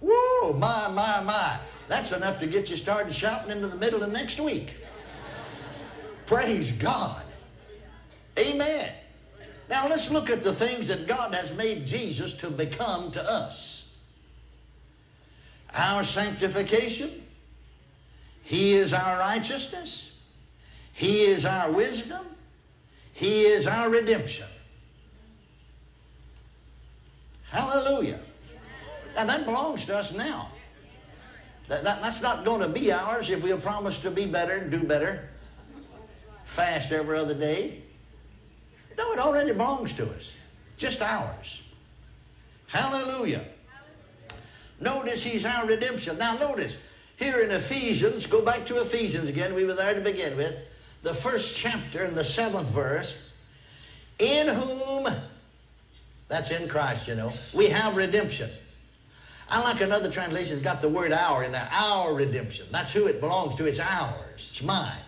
Whoa, 0.01 0.51
my, 0.53 0.89
my, 0.89 1.21
my. 1.21 1.59
That's 1.87 2.11
enough 2.11 2.39
to 2.39 2.47
get 2.47 2.69
you 2.69 2.75
started 2.75 3.13
shouting 3.13 3.51
into 3.51 3.67
the 3.67 3.77
middle 3.77 4.03
of 4.03 4.11
next 4.11 4.39
week. 4.39 4.73
Praise 6.25 6.71
God. 6.71 7.23
Amen. 8.37 8.93
Now 9.69 9.87
let's 9.87 10.11
look 10.11 10.29
at 10.29 10.43
the 10.43 10.53
things 10.53 10.87
that 10.89 11.07
God 11.07 11.33
has 11.33 11.53
made 11.53 11.87
Jesus 11.87 12.33
to 12.33 12.49
become 12.49 13.11
to 13.13 13.23
us. 13.23 13.89
Our 15.73 16.03
sanctification. 16.03 17.23
He 18.43 18.75
is 18.75 18.93
our 18.93 19.17
righteousness. 19.17 20.17
He 20.91 21.23
is 21.23 21.45
our 21.45 21.71
wisdom. 21.71 22.25
He 23.13 23.45
is 23.45 23.67
our 23.67 23.89
redemption. 23.89 24.47
Hallelujah. 27.49 28.19
Now 29.15 29.25
that 29.25 29.45
belongs 29.45 29.85
to 29.85 29.97
us 29.97 30.13
now. 30.13 30.49
That, 31.67 31.83
that, 31.85 32.01
that's 32.01 32.21
not 32.21 32.43
going 32.43 32.59
to 32.59 32.67
be 32.67 32.91
ours 32.91 33.29
if 33.29 33.41
we'll 33.41 33.59
promise 33.59 33.99
to 33.99 34.11
be 34.11 34.25
better 34.25 34.53
and 34.53 34.71
do 34.71 34.83
better 34.83 35.30
fast 36.51 36.91
every 36.91 37.17
other 37.17 37.33
day. 37.33 37.81
No, 38.97 39.13
it 39.13 39.19
already 39.19 39.53
belongs 39.53 39.93
to 39.93 40.05
us, 40.09 40.33
just 40.77 41.01
ours. 41.01 41.61
Hallelujah. 42.67 43.45
Notice 44.79 45.23
he's 45.23 45.45
our 45.45 45.65
redemption. 45.65 46.17
Now, 46.17 46.37
notice, 46.37 46.77
here 47.15 47.41
in 47.41 47.51
Ephesians, 47.51 48.25
go 48.25 48.43
back 48.43 48.65
to 48.65 48.81
Ephesians 48.81 49.29
again, 49.29 49.53
we 49.53 49.63
were 49.63 49.73
there 49.73 49.93
to 49.93 50.01
begin 50.01 50.35
with, 50.35 50.55
the 51.03 51.13
first 51.13 51.55
chapter 51.55 52.03
and 52.03 52.17
the 52.17 52.23
seventh 52.23 52.67
verse, 52.69 53.31
in 54.19 54.47
whom, 54.47 55.07
that's 56.27 56.51
in 56.51 56.67
Christ, 56.67 57.07
you 57.07 57.15
know, 57.15 57.31
we 57.53 57.67
have 57.67 57.95
redemption. 57.95 58.49
I 59.49 59.61
like 59.61 59.81
another 59.81 60.11
translation 60.11 60.57
that's 60.57 60.63
got 60.63 60.81
the 60.81 60.89
word 60.89 61.11
our 61.11 61.43
in 61.43 61.51
there, 61.51 61.69
our 61.71 62.13
redemption. 62.13 62.67
That's 62.71 62.91
who 62.91 63.07
it 63.07 63.19
belongs 63.19 63.55
to, 63.55 63.65
it's 63.65 63.79
ours, 63.79 64.47
it's 64.49 64.61
mine. 64.61 65.01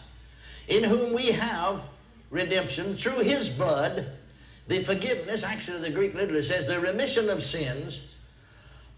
In 0.67 0.83
whom 0.83 1.13
we 1.13 1.27
have 1.27 1.81
redemption 2.29 2.95
through 2.95 3.19
his 3.19 3.49
blood, 3.49 4.07
the 4.67 4.83
forgiveness, 4.83 5.43
actually 5.43 5.81
the 5.81 5.89
Greek 5.89 6.13
literally 6.13 6.43
says, 6.43 6.65
the 6.65 6.79
remission 6.79 7.29
of 7.29 7.43
sins 7.43 8.15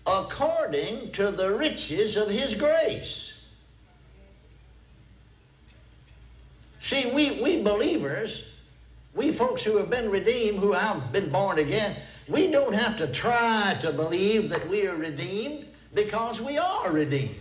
according 0.08 1.12
to 1.14 1.32
the 1.32 1.52
riches 1.52 2.16
of 2.16 2.30
his 2.30 2.54
grace. 2.54 3.34
See, 6.80 7.12
we, 7.12 7.42
we 7.42 7.64
believers, 7.64 8.54
we 9.16 9.32
folks 9.32 9.64
who 9.64 9.78
have 9.78 9.90
been 9.90 10.12
redeemed, 10.12 10.60
who 10.60 10.74
have 10.74 11.12
been 11.12 11.32
born 11.32 11.58
again, 11.58 11.96
we 12.28 12.52
don't 12.52 12.76
have 12.76 12.96
to 12.98 13.08
try 13.08 13.76
to 13.82 13.92
believe 13.92 14.50
that 14.52 14.68
we 14.70 14.86
are 14.86 14.96
redeemed 14.96 15.66
because 15.96 16.40
we 16.40 16.60
are 16.60 16.92
redeemed. 16.92 17.36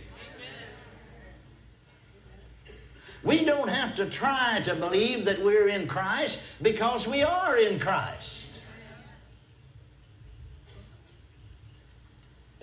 We 3.25 3.43
don't 3.43 3.67
have 3.67 3.95
to 3.95 4.07
try 4.07 4.61
to 4.65 4.75
believe 4.75 5.25
that 5.25 5.43
we're 5.43 5.67
in 5.67 5.87
Christ 5.87 6.39
because 6.61 7.07
we 7.07 7.23
are 7.23 7.57
in 7.57 7.79
Christ. 7.79 8.47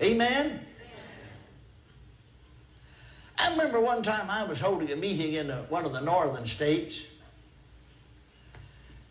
Amen? 0.01 0.61
I 3.37 3.51
remember 3.51 3.81
one 3.81 4.03
time 4.03 4.29
I 4.29 4.45
was 4.45 4.61
holding 4.61 4.89
a 4.91 4.95
meeting 4.95 5.33
in 5.33 5.51
uh, 5.51 5.63
one 5.63 5.85
of 5.85 5.91
the 5.91 5.99
northern 5.99 6.45
states, 6.45 7.01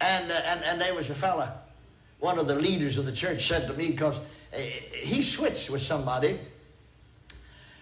and, 0.01 0.33
uh, 0.33 0.41
and, 0.47 0.65
and 0.65 0.81
there 0.81 0.95
was 0.95 1.11
a 1.11 1.15
fella, 1.15 1.59
one 2.19 2.39
of 2.39 2.49
the 2.49 2.55
leaders 2.55 2.97
of 2.97 3.05
the 3.05 3.13
church 3.13 3.47
said 3.47 3.69
to 3.69 3.75
me, 3.75 3.91
because 3.91 4.17
uh, 4.17 4.59
he 4.59 5.21
switched 5.21 5.69
with 5.69 5.83
somebody 5.83 6.41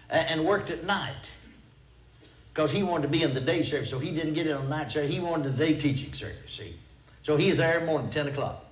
and 0.09 0.43
worked 0.43 0.71
at 0.71 0.83
night 0.83 1.31
because 2.53 2.71
he 2.71 2.83
wanted 2.83 3.03
to 3.03 3.07
be 3.09 3.23
in 3.23 3.33
the 3.33 3.41
day 3.41 3.63
service, 3.63 3.89
so 3.89 3.99
he 3.99 4.11
didn't 4.11 4.33
get 4.33 4.47
in 4.47 4.53
on 4.53 4.65
the 4.65 4.69
night 4.69 4.91
service. 4.91 5.11
He 5.11 5.19
wanted 5.19 5.57
the 5.57 5.65
day 5.65 5.77
teaching 5.77 6.13
service, 6.13 6.37
see. 6.47 6.75
So 7.23 7.37
he 7.37 7.49
was 7.49 7.59
there 7.59 7.75
every 7.75 7.87
morning, 7.87 8.09
10 8.09 8.27
o'clock. 8.27 8.65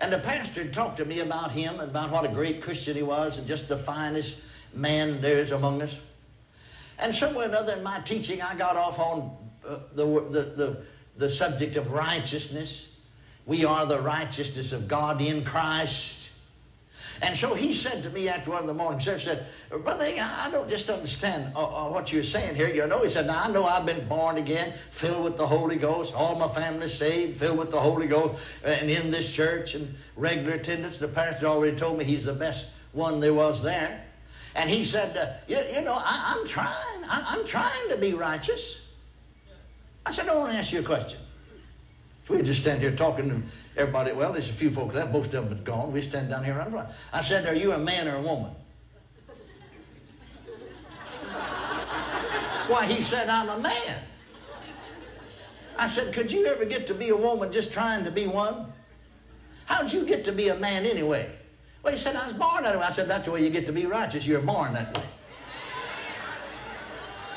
And 0.00 0.12
the 0.12 0.18
pastor 0.18 0.66
talked 0.68 0.96
to 0.98 1.04
me 1.04 1.20
about 1.20 1.52
him, 1.52 1.80
about 1.80 2.10
what 2.10 2.24
a 2.24 2.28
great 2.28 2.62
Christian 2.62 2.96
he 2.96 3.02
was, 3.02 3.38
and 3.38 3.46
just 3.46 3.68
the 3.68 3.78
finest 3.78 4.38
man 4.72 5.20
there 5.20 5.38
is 5.38 5.50
among 5.50 5.82
us. 5.82 5.96
And 6.98 7.14
somewhere 7.14 7.46
or 7.46 7.48
another 7.48 7.74
in 7.74 7.82
my 7.82 8.00
teaching, 8.00 8.40
I 8.40 8.54
got 8.54 8.76
off 8.76 8.98
on 8.98 9.36
uh, 9.66 9.78
the, 9.94 10.04
the, 10.04 10.40
the, 10.56 10.82
the 11.16 11.30
subject 11.30 11.76
of 11.76 11.90
righteousness. 11.90 12.88
We 13.46 13.64
are 13.64 13.84
the 13.86 14.00
righteousness 14.00 14.72
of 14.72 14.88
God 14.88 15.20
in 15.20 15.44
Christ. 15.44 16.30
And 17.22 17.36
so 17.36 17.54
he 17.54 17.72
said 17.72 18.02
to 18.02 18.10
me 18.10 18.28
after 18.28 18.50
one 18.50 18.60
of 18.60 18.66
the 18.66 18.74
morning 18.74 19.00
service, 19.00 19.24
said, 19.24 19.46
Brother, 19.82 20.04
I 20.18 20.48
don't 20.50 20.68
just 20.68 20.90
understand 20.90 21.52
uh, 21.54 21.64
uh, 21.64 21.90
what 21.90 22.12
you're 22.12 22.22
saying 22.22 22.56
here. 22.56 22.68
You 22.68 22.86
know, 22.86 23.02
he 23.02 23.08
said, 23.08 23.26
Now 23.26 23.44
I 23.44 23.50
know 23.50 23.64
I've 23.64 23.86
been 23.86 24.06
born 24.08 24.38
again, 24.38 24.74
filled 24.90 25.24
with 25.24 25.36
the 25.36 25.46
Holy 25.46 25.76
Ghost, 25.76 26.14
all 26.14 26.34
my 26.36 26.48
family 26.48 26.88
saved, 26.88 27.38
filled 27.38 27.58
with 27.58 27.70
the 27.70 27.80
Holy 27.80 28.06
Ghost, 28.06 28.42
and 28.64 28.90
in 28.90 29.10
this 29.10 29.32
church 29.32 29.74
and 29.74 29.94
regular 30.16 30.54
attendance. 30.54 30.96
The 30.96 31.08
pastor 31.08 31.46
already 31.46 31.76
told 31.76 31.98
me 31.98 32.04
he's 32.04 32.24
the 32.24 32.34
best 32.34 32.68
one 32.92 33.20
there 33.20 33.34
was 33.34 33.62
there. 33.62 34.04
And 34.56 34.70
he 34.70 34.84
said, 34.84 35.16
uh, 35.16 35.32
you, 35.48 35.58
you, 35.74 35.80
know, 35.82 35.96
I, 35.96 36.36
am 36.38 36.46
trying. 36.46 37.04
I, 37.08 37.36
am 37.36 37.46
trying 37.46 37.88
to 37.88 37.96
be 37.96 38.14
righteous. 38.14 38.92
I 40.06 40.12
said, 40.12 40.28
I 40.28 40.34
want 40.36 40.52
to 40.52 40.58
ask 40.58 40.72
you 40.72 40.80
a 40.80 40.84
question. 40.84 41.18
We 42.28 42.42
just 42.42 42.62
stand 42.62 42.80
here 42.80 42.94
talking 42.94 43.28
to 43.28 43.42
everybody. 43.76 44.12
Well, 44.12 44.32
there's 44.32 44.48
a 44.48 44.52
few 44.52 44.70
folks 44.70 44.94
left. 44.94 45.12
Most 45.12 45.26
of 45.34 45.44
them 45.44 45.48
have 45.48 45.62
gone. 45.64 45.92
We 45.92 46.00
stand 46.00 46.30
down 46.30 46.42
here. 46.42 46.58
I 47.12 47.22
said, 47.22 47.46
Are 47.46 47.54
you 47.54 47.72
a 47.72 47.78
man 47.78 48.08
or 48.08 48.16
a 48.16 48.22
woman? 48.22 48.50
Why, 52.68 52.86
he 52.86 53.02
said, 53.02 53.28
I'm 53.28 53.50
a 53.50 53.58
man. 53.58 54.02
I 55.76 55.88
said, 55.88 56.14
Could 56.14 56.32
you 56.32 56.46
ever 56.46 56.64
get 56.64 56.86
to 56.86 56.94
be 56.94 57.10
a 57.10 57.16
woman 57.16 57.52
just 57.52 57.72
trying 57.72 58.04
to 58.04 58.10
be 58.10 58.26
one? 58.26 58.72
How'd 59.66 59.92
you 59.92 60.06
get 60.06 60.24
to 60.24 60.32
be 60.32 60.48
a 60.48 60.56
man 60.56 60.86
anyway? 60.86 61.30
Well, 61.82 61.92
he 61.92 61.98
said, 61.98 62.16
I 62.16 62.26
was 62.26 62.32
born 62.32 62.62
that 62.62 62.74
way. 62.78 62.84
I 62.84 62.90
said, 62.90 63.06
That's 63.06 63.26
the 63.26 63.32
way 63.32 63.42
you 63.44 63.50
get 63.50 63.66
to 63.66 63.72
be 63.72 63.84
righteous. 63.84 64.26
You're 64.26 64.40
born 64.40 64.72
that 64.72 64.96
way. 64.96 65.04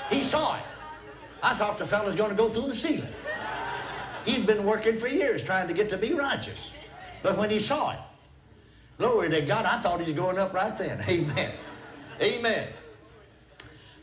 He 0.09 0.23
saw 0.23 0.55
it. 0.55 0.63
I 1.43 1.53
thought 1.55 1.77
the 1.77 1.85
fellow's 1.85 2.15
going 2.15 2.29
to 2.29 2.35
go 2.35 2.47
through 2.47 2.69
the 2.69 2.75
ceiling. 2.75 3.13
He'd 4.27 4.45
been 4.45 4.65
working 4.65 4.97
for 4.97 5.07
years 5.07 5.41
trying 5.41 5.69
to 5.69 5.73
get 5.73 5.89
to 5.89 5.97
be 5.97 6.13
righteous. 6.13 6.71
But 7.23 7.37
when 7.37 7.49
he 7.49 7.59
saw 7.59 7.93
it, 7.93 7.99
glory 8.97 9.29
to 9.29 9.39
God, 9.41 9.65
I 9.65 9.79
thought 9.79 10.01
he 10.01 10.11
was 10.11 10.19
going 10.19 10.37
up 10.37 10.53
right 10.53 10.77
then. 10.77 11.01
Amen. 11.07 11.53
Amen. 12.21 12.67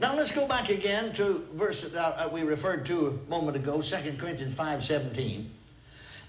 Now 0.00 0.16
let's 0.16 0.32
go 0.32 0.48
back 0.48 0.70
again 0.70 1.12
to 1.16 1.46
verse 1.52 1.82
that 1.82 1.98
uh, 1.98 2.30
we 2.32 2.42
referred 2.42 2.86
to 2.86 3.08
a 3.08 3.30
moment 3.30 3.58
ago, 3.58 3.82
2 3.82 3.96
Corinthians 4.18 4.54
5 4.54 4.82
17. 4.82 5.50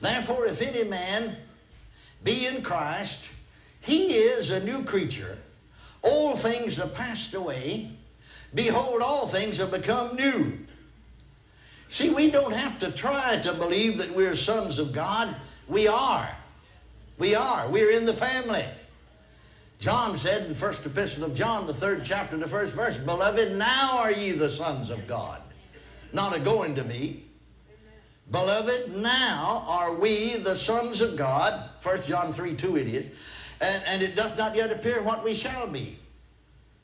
Therefore, 0.01 0.45
if 0.45 0.61
any 0.61 0.83
man 0.83 1.37
be 2.21 2.47
in 2.47 2.63
Christ, 2.63 3.29
he 3.79 4.15
is 4.15 4.49
a 4.49 4.61
new 4.61 4.83
creature. 4.83 5.37
All 6.01 6.35
things 6.35 6.79
are 6.81 6.89
passed 6.89 7.33
away. 7.33 7.91
Behold, 8.53 9.01
all 9.01 9.25
things 9.25 9.57
have 9.57 9.71
become 9.71 10.17
new. 10.17 10.57
See, 11.89 12.09
we 12.09 12.31
don't 12.31 12.53
have 12.53 12.79
to 12.79 12.91
try 12.91 13.39
to 13.39 13.53
believe 13.53 13.97
that 13.99 14.13
we're 14.13 14.35
sons 14.35 14.79
of 14.79 14.91
God. 14.91 15.35
We 15.67 15.87
are. 15.87 16.29
We 17.17 17.35
are. 17.35 17.69
We're 17.69 17.91
in 17.91 18.05
the 18.05 18.13
family. 18.13 18.65
John 19.79 20.17
said 20.17 20.47
in 20.47 20.55
First 20.55 20.85
Epistle 20.85 21.25
of 21.25 21.35
John, 21.35 21.67
the 21.67 21.73
third 21.73 22.03
chapter, 22.03 22.37
the 22.37 22.47
first 22.47 22.73
verse, 22.73 22.97
Beloved, 22.97 23.55
now 23.55 23.97
are 23.97 24.11
ye 24.11 24.31
the 24.31 24.49
sons 24.49 24.89
of 24.89 25.05
God. 25.07 25.41
Not 26.13 26.35
a 26.35 26.39
going 26.39 26.75
to 26.75 26.83
be. 26.83 27.25
Beloved, 28.31 28.95
now 28.95 29.63
are 29.67 29.93
we 29.93 30.37
the 30.37 30.55
sons 30.55 31.01
of 31.01 31.15
God. 31.15 31.69
First 31.81 32.07
John 32.07 32.33
3 32.33 32.55
2 32.55 32.77
it 32.77 32.87
is. 32.87 33.05
And, 33.61 33.83
and 33.85 34.01
it 34.01 34.15
doth 34.15 34.37
not 34.37 34.55
yet 34.55 34.71
appear 34.71 35.01
what 35.01 35.23
we 35.23 35.35
shall 35.35 35.67
be. 35.67 35.99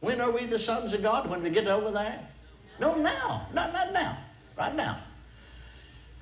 When 0.01 0.21
are 0.21 0.31
we 0.31 0.45
the 0.45 0.59
sons 0.59 0.93
of 0.93 1.01
God? 1.01 1.29
When 1.29 1.41
we 1.41 1.49
get 1.49 1.67
over 1.67 1.91
there? 1.91 2.27
No, 2.79 2.95
now. 2.95 3.47
Not, 3.53 3.73
not 3.73 3.93
now 3.93 4.17
right 4.61 4.75
now. 4.75 4.99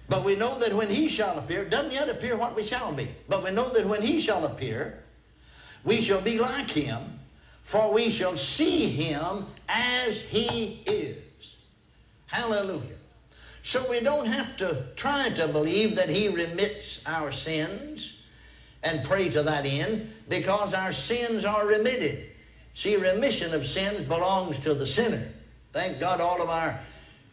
But 0.07 0.23
we 0.23 0.35
know 0.35 0.57
that 0.59 0.73
when 0.73 0.89
he 0.89 1.09
shall 1.09 1.37
appear, 1.37 1.65
doesn't 1.65 1.91
yet 1.91 2.07
appear 2.07 2.37
what 2.37 2.55
we 2.55 2.63
shall 2.63 2.93
be. 2.93 3.09
But 3.27 3.43
we 3.43 3.51
know 3.51 3.69
that 3.73 3.85
when 3.85 4.01
he 4.01 4.21
shall 4.21 4.45
appear, 4.45 5.03
we 5.83 6.01
shall 6.01 6.21
be 6.21 6.39
like 6.39 6.71
him, 6.71 7.19
for 7.63 7.93
we 7.93 8.09
shall 8.09 8.37
see 8.37 8.87
him 8.87 9.45
as 9.67 10.21
he 10.21 10.81
is. 10.87 11.57
Hallelujah. 12.27 12.95
So 13.63 13.87
we 13.89 13.99
don't 13.99 14.25
have 14.25 14.55
to 14.57 14.85
try 14.95 15.29
to 15.31 15.47
believe 15.49 15.95
that 15.97 16.07
he 16.07 16.29
remits 16.29 17.01
our 17.05 17.33
sins 17.33 18.13
and 18.83 19.05
pray 19.05 19.29
to 19.29 19.43
that 19.43 19.65
end 19.65 20.11
because 20.29 20.73
our 20.73 20.93
sins 20.93 21.43
are 21.43 21.67
remitted. 21.67 22.29
See, 22.73 22.95
remission 22.95 23.53
of 23.53 23.65
sins 23.65 24.07
belongs 24.07 24.57
to 24.59 24.73
the 24.73 24.87
sinner. 24.87 25.27
Thank 25.73 25.99
God 25.99 26.21
all 26.21 26.41
of 26.41 26.49
our 26.49 26.79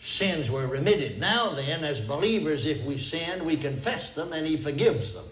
sins 0.01 0.51
were 0.51 0.67
remitted. 0.67 1.19
Now 1.19 1.55
then, 1.55 1.85
as 1.85 2.01
believers, 2.01 2.67
if 2.67 2.83
we 2.85 2.99
sin, 2.99 3.45
we 3.45 3.57
confess 3.57 4.11
them 4.15 4.33
and 4.33 4.47
He 4.47 4.57
forgives 4.57 5.15
them. 5.15 5.25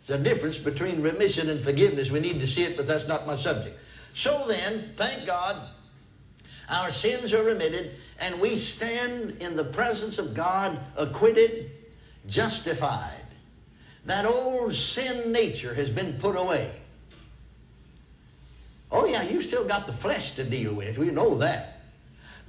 It's 0.00 0.10
a 0.10 0.18
difference 0.18 0.58
between 0.58 1.02
remission 1.02 1.50
and 1.50 1.62
forgiveness. 1.62 2.10
We 2.10 2.20
need 2.20 2.40
to 2.40 2.46
see 2.46 2.64
it, 2.64 2.76
but 2.76 2.86
that's 2.86 3.06
not 3.06 3.26
my 3.26 3.36
subject. 3.36 3.78
So 4.14 4.44
then, 4.48 4.90
thank 4.96 5.26
God, 5.26 5.56
our 6.68 6.90
sins 6.90 7.32
are 7.32 7.42
remitted, 7.42 7.92
and 8.18 8.40
we 8.40 8.56
stand 8.56 9.36
in 9.40 9.56
the 9.56 9.64
presence 9.64 10.18
of 10.18 10.34
God 10.34 10.78
acquitted, 10.96 11.70
justified. 12.26 13.24
That 14.06 14.24
old 14.24 14.74
sin 14.74 15.30
nature 15.32 15.74
has 15.74 15.90
been 15.90 16.14
put 16.14 16.36
away. 16.36 16.72
Oh, 18.90 19.04
yeah, 19.04 19.22
you 19.22 19.42
still 19.42 19.64
got 19.64 19.86
the 19.86 19.92
flesh 19.92 20.32
to 20.32 20.44
deal 20.44 20.74
with. 20.74 20.98
We 20.98 21.10
know 21.10 21.36
that. 21.38 21.79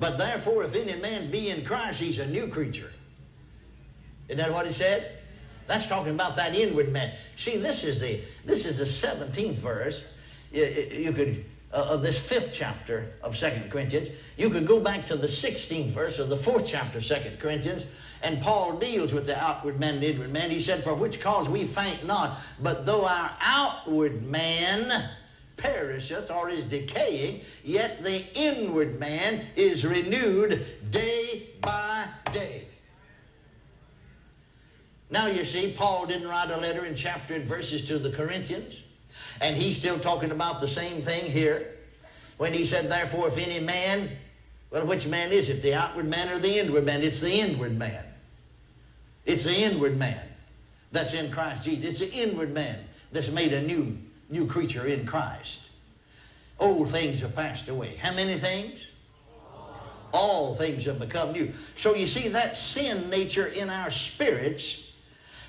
But 0.02 0.18
therefore, 0.18 0.64
if 0.64 0.74
any 0.74 0.96
man 0.96 1.30
be 1.30 1.52
in 1.52 1.64
Christ, 1.64 2.00
he's 2.00 2.18
a 2.18 2.26
new 2.26 2.48
creature. 2.48 2.90
Isn't 4.28 4.40
that 4.40 4.52
what 4.52 4.66
he 4.66 4.72
said? 4.72 5.20
That's 5.68 5.86
talking 5.86 6.16
about 6.16 6.36
that 6.38 6.56
inward 6.56 6.92
man. 6.92 7.14
See, 7.36 7.58
this 7.58 7.84
is 7.84 8.00
the 8.00 8.20
this 8.44 8.66
is 8.66 8.80
the 8.80 8.84
17th 8.84 9.60
verse. 9.60 10.04
You, 10.52 10.66
you 10.66 11.14
could 11.14 11.46
uh, 11.72 11.84
of 11.92 12.02
this 12.02 12.18
fifth 12.18 12.50
chapter 12.52 13.14
of 13.22 13.38
Second 13.38 13.70
Corinthians. 13.70 14.10
You 14.38 14.50
could 14.50 14.66
go 14.66 14.80
back 14.80 15.06
to 15.06 15.16
the 15.16 15.28
16th 15.28 15.94
verse 15.94 16.18
of 16.18 16.30
the 16.30 16.38
fourth 16.38 16.66
chapter 16.66 16.98
of 16.98 17.06
Second 17.06 17.40
Corinthians, 17.40 17.86
and 18.24 18.42
Paul 18.42 18.80
deals 18.80 19.14
with 19.14 19.28
the 19.28 19.38
outward 19.38 19.80
man 19.80 19.96
and 19.96 20.04
inward 20.04 20.32
man. 20.32 20.50
He 20.50 20.62
said, 20.62 20.84
For 20.84 20.96
which 20.96 21.22
cause 21.22 21.48
we 21.48 21.68
faint 21.68 22.08
not, 22.08 22.40
but 22.60 22.88
though 22.88 23.06
our 23.06 23.30
outward 23.40 24.24
man 24.24 25.12
perisheth 25.62 26.30
or 26.32 26.50
is 26.50 26.66
decaying, 26.66 27.42
yet 27.64 28.04
the 28.04 28.24
inward 28.34 29.00
man 29.00 29.46
is 29.56 29.86
renewed 29.86 30.66
day 30.90 31.50
by 31.62 32.08
day. 32.34 32.66
Now 35.10 35.28
you 35.28 35.44
see, 35.44 35.74
Paul 35.78 36.06
didn't 36.06 36.28
write 36.28 36.52
a 36.52 36.58
letter 36.58 36.86
in 36.86 36.96
chapter 36.96 37.36
and 37.36 37.46
verses 37.46 37.86
to 37.88 38.00
the 38.00 38.12
Corinthians, 38.12 38.76
and 39.42 39.56
he's 39.56 39.76
still 39.76 40.00
talking 40.00 40.32
about 40.32 40.62
the 40.62 40.68
same 40.68 41.02
thing 41.02 41.30
here 41.30 41.76
when 42.38 42.54
he 42.54 42.64
said, 42.66 42.90
Therefore, 42.90 43.28
if 43.28 43.38
any 43.38 43.60
man, 43.60 44.10
well, 44.72 44.86
which 44.86 45.06
man 45.06 45.32
is 45.32 45.50
it, 45.50 45.62
the 45.62 45.74
outward 45.74 46.08
man 46.08 46.30
or 46.30 46.40
the 46.40 46.60
inward 46.60 46.86
man? 46.86 47.04
It's 47.04 47.20
the 47.20 47.32
inward 47.32 47.78
man. 47.78 48.06
It's 49.26 49.44
the 49.44 49.56
inward 49.56 50.00
man 50.00 50.26
that's 50.92 51.14
in 51.14 51.32
Christ 51.32 51.64
Jesus. 51.64 51.86
It's 51.86 52.00
the 52.00 52.12
inward 52.12 52.54
man 52.54 52.80
that's 53.12 53.30
made 53.30 53.54
a 53.54 53.62
new, 53.62 53.98
new 54.32 54.48
creature 54.48 54.86
in 54.86 55.06
Christ. 55.06 55.62
Old 56.60 56.90
things 56.90 57.20
have 57.22 57.36
passed 57.36 57.68
away. 57.70 57.96
How 57.96 58.14
many 58.14 58.38
things? 58.38 58.80
All 60.14 60.56
things 60.56 60.86
have 60.86 61.00
become 61.00 61.32
new. 61.32 61.52
So 61.78 61.96
you 61.96 62.06
see, 62.06 62.28
that 62.30 62.56
sin 62.56 63.10
nature 63.10 63.48
in 63.48 63.70
our 63.70 63.90
spirits 63.90 64.92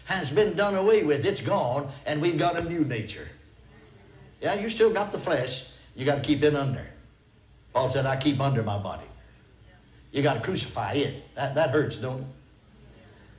has 0.05 0.31
been 0.31 0.55
done 0.57 0.75
away 0.75 1.03
with. 1.03 1.25
It's 1.25 1.41
gone, 1.41 1.91
and 2.07 2.21
we've 2.21 2.39
got 2.39 2.57
a 2.57 2.63
new 2.63 2.85
nature. 2.85 3.29
Yeah, 4.41 4.55
you 4.55 4.71
still 4.71 4.93
got 4.93 5.13
the 5.13 5.19
flesh. 5.19 5.67
You 5.95 6.05
got 6.05 6.17
to 6.17 6.21
keep 6.23 6.43
it 6.43 6.55
under. 6.55 6.87
Paul 7.73 7.91
said, 7.91 8.07
I 8.07 8.17
keep 8.17 8.41
under 8.41 8.63
my 8.63 8.79
body. 8.79 9.07
You 10.11 10.23
got 10.23 10.35
to 10.35 10.41
crucify 10.41 10.93
it. 10.95 11.23
That, 11.35 11.55
that 11.55 11.71
hurts, 11.71 11.97
don't 11.97 12.21
it? 12.21 12.27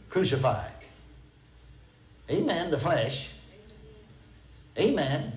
Crucify. 0.10 0.68
Amen. 2.30 2.72
The 2.72 2.80
flesh. 2.80 3.28
Amen. 4.78 5.34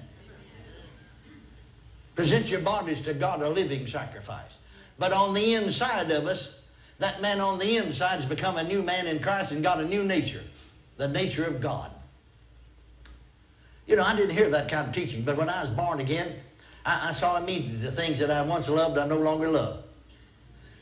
Present 2.14 2.50
your 2.50 2.60
bodies 2.60 3.02
to 3.02 3.12
God 3.12 3.42
a 3.42 3.48
living 3.48 3.86
sacrifice. 3.86 4.58
But 4.98 5.12
on 5.12 5.34
the 5.34 5.54
inside 5.54 6.10
of 6.10 6.26
us, 6.26 6.62
that 6.98 7.20
man 7.20 7.40
on 7.40 7.58
the 7.58 7.76
inside 7.76 8.16
has 8.16 8.24
become 8.24 8.56
a 8.56 8.64
new 8.64 8.82
man 8.82 9.06
in 9.06 9.18
Christ 9.20 9.52
and 9.52 9.62
got 9.62 9.80
a 9.80 9.84
new 9.84 10.02
nature, 10.02 10.42
the 10.96 11.08
nature 11.08 11.44
of 11.44 11.60
God. 11.60 11.90
You 13.86 13.96
know, 13.96 14.02
I 14.02 14.16
didn't 14.16 14.34
hear 14.34 14.48
that 14.48 14.70
kind 14.70 14.88
of 14.88 14.94
teaching, 14.94 15.22
but 15.22 15.36
when 15.36 15.50
I 15.50 15.60
was 15.60 15.70
born 15.70 16.00
again, 16.00 16.36
I, 16.86 17.10
I 17.10 17.12
saw 17.12 17.36
immediately 17.36 17.78
the 17.78 17.92
things 17.92 18.18
that 18.18 18.30
I 18.30 18.42
once 18.42 18.68
loved, 18.68 18.96
I 18.96 19.06
no 19.06 19.18
longer 19.18 19.50
love. 19.50 19.84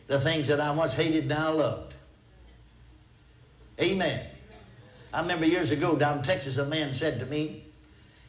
The 0.07 0.21
things 0.21 0.47
that 0.49 0.61
I 0.61 0.71
once 0.71 0.95
hated, 0.95 1.27
now 1.27 1.53
loved. 1.53 1.95
Amen. 3.81 4.27
I 5.13 5.21
remember 5.21 5.47
years 5.47 5.73
ago 5.73 5.97
down 5.97 6.19
in 6.19 6.25
Texas, 6.25 6.59
a 6.59 6.65
man 6.65 6.95
said 6.95 7.19
to 7.21 7.27
me, 7.27 7.64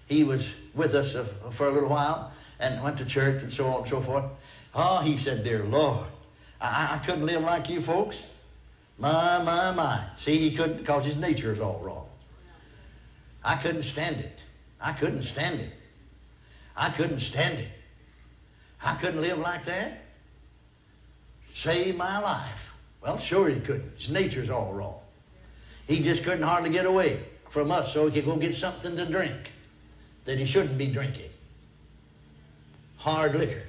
he 0.08 0.24
was 0.24 0.54
with 0.74 0.94
us 0.94 1.16
for 1.52 1.68
a 1.68 1.72
little 1.72 1.90
while 1.90 2.32
and 2.60 2.82
went 2.84 2.98
to 2.98 3.06
church 3.06 3.44
and 3.44 3.52
so 3.52 3.66
on 3.68 3.82
and 3.82 3.90
so 3.90 4.02
forth. 4.02 4.26
Oh, 4.74 5.00
he 5.00 5.18
said, 5.18 5.44
Dear 5.44 5.64
Lord, 5.64 6.08
I, 6.62 6.96
I 6.96 7.06
couldn't 7.06 7.26
live 7.26 7.42
like 7.42 7.70
you 7.70 7.82
folks. 7.82 8.18
My, 8.98 9.44
my, 9.44 9.72
my. 9.72 10.06
See, 10.16 10.38
he 10.38 10.56
couldn't 10.56 10.78
because 10.78 11.06
his 11.06 11.16
nature 11.16 11.54
is 11.54 11.60
all 11.60 11.80
wrong. 11.80 12.08
I 13.44 13.56
couldn't 13.56 13.84
stand 13.84 14.18
it. 14.18 14.40
I 14.80 14.94
couldn't 14.94 15.24
stand 15.24 15.60
it. 15.60 15.74
I 16.76 16.90
couldn't 16.90 17.20
stand 17.20 17.60
it. 17.60 17.70
I 18.82 18.96
couldn't 18.96 19.22
live 19.22 19.40
like 19.40 19.66
that. 19.66 20.02
Save 21.54 21.96
my 21.96 22.20
life. 22.20 22.74
Well, 23.02 23.18
sure 23.18 23.48
he 23.48 23.60
couldn't. 23.60 23.98
His 23.98 24.10
nature's 24.10 24.50
all 24.50 24.74
wrong. 24.74 25.00
He 25.88 26.02
just 26.02 26.24
couldn't 26.24 26.42
hardly 26.42 26.70
get 26.70 26.86
away 26.86 27.22
from 27.50 27.72
us 27.72 27.94
so 27.94 28.08
he 28.08 28.14
could 28.14 28.26
go 28.26 28.36
get 28.36 28.56
something 28.56 28.96
to 28.98 29.06
drink 29.06 29.52
that 30.26 30.38
he 30.38 30.46
shouldn't 30.46 30.78
be 30.78 30.88
drinking. 30.88 31.30
Hard 32.98 33.36
liquor. 33.36 33.64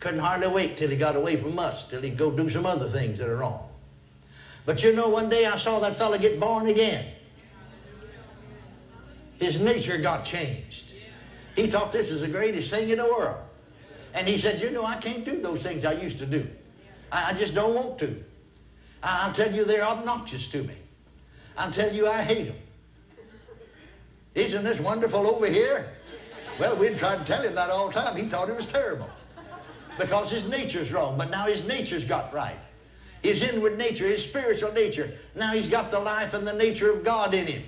Couldn't 0.00 0.20
hardly 0.20 0.48
wait 0.48 0.78
till 0.78 0.88
he 0.88 0.96
got 0.96 1.14
away 1.14 1.36
from 1.36 1.58
us, 1.58 1.84
till 1.88 2.00
he'd 2.00 2.16
go 2.16 2.30
do 2.30 2.48
some 2.48 2.64
other 2.64 2.88
things 2.88 3.18
that 3.18 3.28
are 3.28 3.36
wrong. 3.36 3.68
But 4.64 4.82
you 4.82 4.92
know, 4.92 5.08
one 5.08 5.28
day 5.28 5.46
I 5.46 5.56
saw 5.56 5.78
that 5.80 5.96
fellow 5.96 6.18
get 6.18 6.40
born 6.40 6.68
again. 6.68 7.06
His 9.38 9.58
nature 9.58 9.98
got 9.98 10.24
changed. 10.24 10.92
He 11.56 11.66
thought 11.66 11.92
this 11.92 12.10
is 12.10 12.20
the 12.20 12.28
greatest 12.28 12.70
thing 12.70 12.90
in 12.90 12.98
the 12.98 13.04
world. 13.04 13.40
And 14.14 14.26
he 14.26 14.38
said, 14.38 14.60
You 14.60 14.70
know, 14.70 14.84
I 14.84 14.96
can't 14.96 15.24
do 15.24 15.40
those 15.40 15.62
things 15.62 15.84
I 15.84 15.92
used 15.92 16.18
to 16.18 16.26
do. 16.26 16.46
I, 17.12 17.30
I 17.30 17.32
just 17.34 17.54
don't 17.54 17.74
want 17.74 17.98
to. 18.00 18.22
I'll 19.02 19.32
tell 19.32 19.52
you, 19.52 19.64
they're 19.64 19.84
obnoxious 19.84 20.48
to 20.48 20.62
me. 20.62 20.74
I'll 21.56 21.70
tell 21.70 21.92
you, 21.92 22.06
I 22.06 22.22
hate 22.22 22.48
them. 22.48 22.56
Isn't 24.34 24.64
this 24.64 24.80
wonderful 24.80 25.26
over 25.26 25.46
here? 25.46 25.88
Well, 26.58 26.76
we'd 26.76 26.98
tried 26.98 27.18
to 27.18 27.24
tell 27.24 27.42
him 27.42 27.54
that 27.54 27.70
all 27.70 27.88
the 27.88 27.94
time. 27.94 28.16
He 28.16 28.28
thought 28.28 28.48
it 28.48 28.56
was 28.56 28.66
terrible 28.66 29.08
because 29.98 30.30
his 30.30 30.48
nature's 30.48 30.92
wrong. 30.92 31.16
But 31.18 31.30
now 31.30 31.46
his 31.46 31.66
nature's 31.66 32.04
got 32.04 32.32
right. 32.32 32.58
His 33.22 33.42
inward 33.42 33.76
nature, 33.76 34.06
his 34.06 34.24
spiritual 34.24 34.72
nature. 34.72 35.12
Now 35.34 35.52
he's 35.52 35.66
got 35.66 35.90
the 35.90 35.98
life 35.98 36.34
and 36.34 36.46
the 36.46 36.52
nature 36.52 36.90
of 36.90 37.04
God 37.04 37.34
in 37.34 37.46
him 37.46 37.62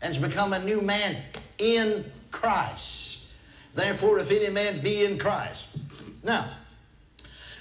and 0.00 0.14
has 0.14 0.22
become 0.22 0.52
a 0.52 0.64
new 0.64 0.80
man 0.80 1.22
in 1.58 2.04
Christ. 2.30 3.26
Therefore, 3.74 4.18
if 4.18 4.30
any 4.30 4.48
man 4.48 4.80
be 4.82 5.04
in 5.04 5.18
Christ. 5.18 5.68
Now, 6.22 6.50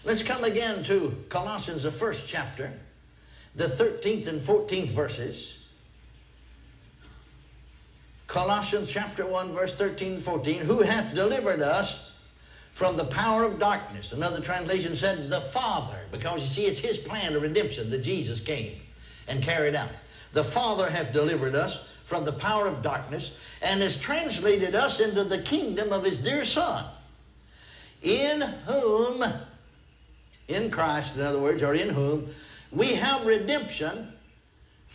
let's 0.04 0.24
come 0.24 0.44
again 0.44 0.84
to 0.86 1.16
Colossians, 1.30 1.84
the 1.84 1.92
first 1.92 2.28
chapter, 2.28 2.72
the 3.56 3.68
13th 3.68 4.28
and 4.28 4.42
14th 4.42 4.92
verses. 4.92 5.65
Colossians 8.28 8.90
chapter 8.90 9.26
1, 9.26 9.54
verse 9.54 9.76
13 9.76 10.16
and 10.16 10.24
14. 10.24 10.62
Who 10.62 10.82
hath 10.82 11.14
delivered 11.14 11.62
us 11.62 12.14
from 12.76 12.98
the 12.98 13.06
power 13.06 13.46
of 13.46 13.58
darkness. 13.58 14.12
Another 14.12 14.42
translation 14.42 14.96
said, 14.96 15.30
the 15.30 15.40
Father, 15.40 15.98
because 16.12 16.42
you 16.42 16.48
see, 16.48 16.66
it's 16.66 16.82
His 16.82 16.98
plan 16.98 17.34
of 17.34 17.42
redemption 17.42 17.90
that 17.90 18.04
Jesus 18.04 18.42
came 18.42 18.82
and 19.30 19.42
carried 19.42 19.76
out. 19.76 19.92
The 20.34 20.44
Father 20.44 20.90
hath 20.90 21.14
delivered 21.14 21.56
us 21.56 21.88
from 22.06 22.26
the 22.26 22.34
power 22.34 22.68
of 22.68 22.84
darkness 22.84 23.36
and 23.62 23.82
has 23.82 23.98
translated 23.98 24.76
us 24.76 25.00
into 25.00 25.24
the 25.24 25.42
kingdom 25.44 25.94
of 25.94 26.04
His 26.04 26.18
dear 26.18 26.44
Son, 26.44 26.84
in 28.02 28.42
whom, 28.42 29.24
in 30.50 30.70
Christ, 30.70 31.16
in 31.16 31.22
other 31.22 31.40
words, 31.40 31.64
or 31.64 31.76
in 31.76 31.88
whom, 31.88 32.28
we 32.74 32.94
have 32.96 33.26
redemption 33.26 34.12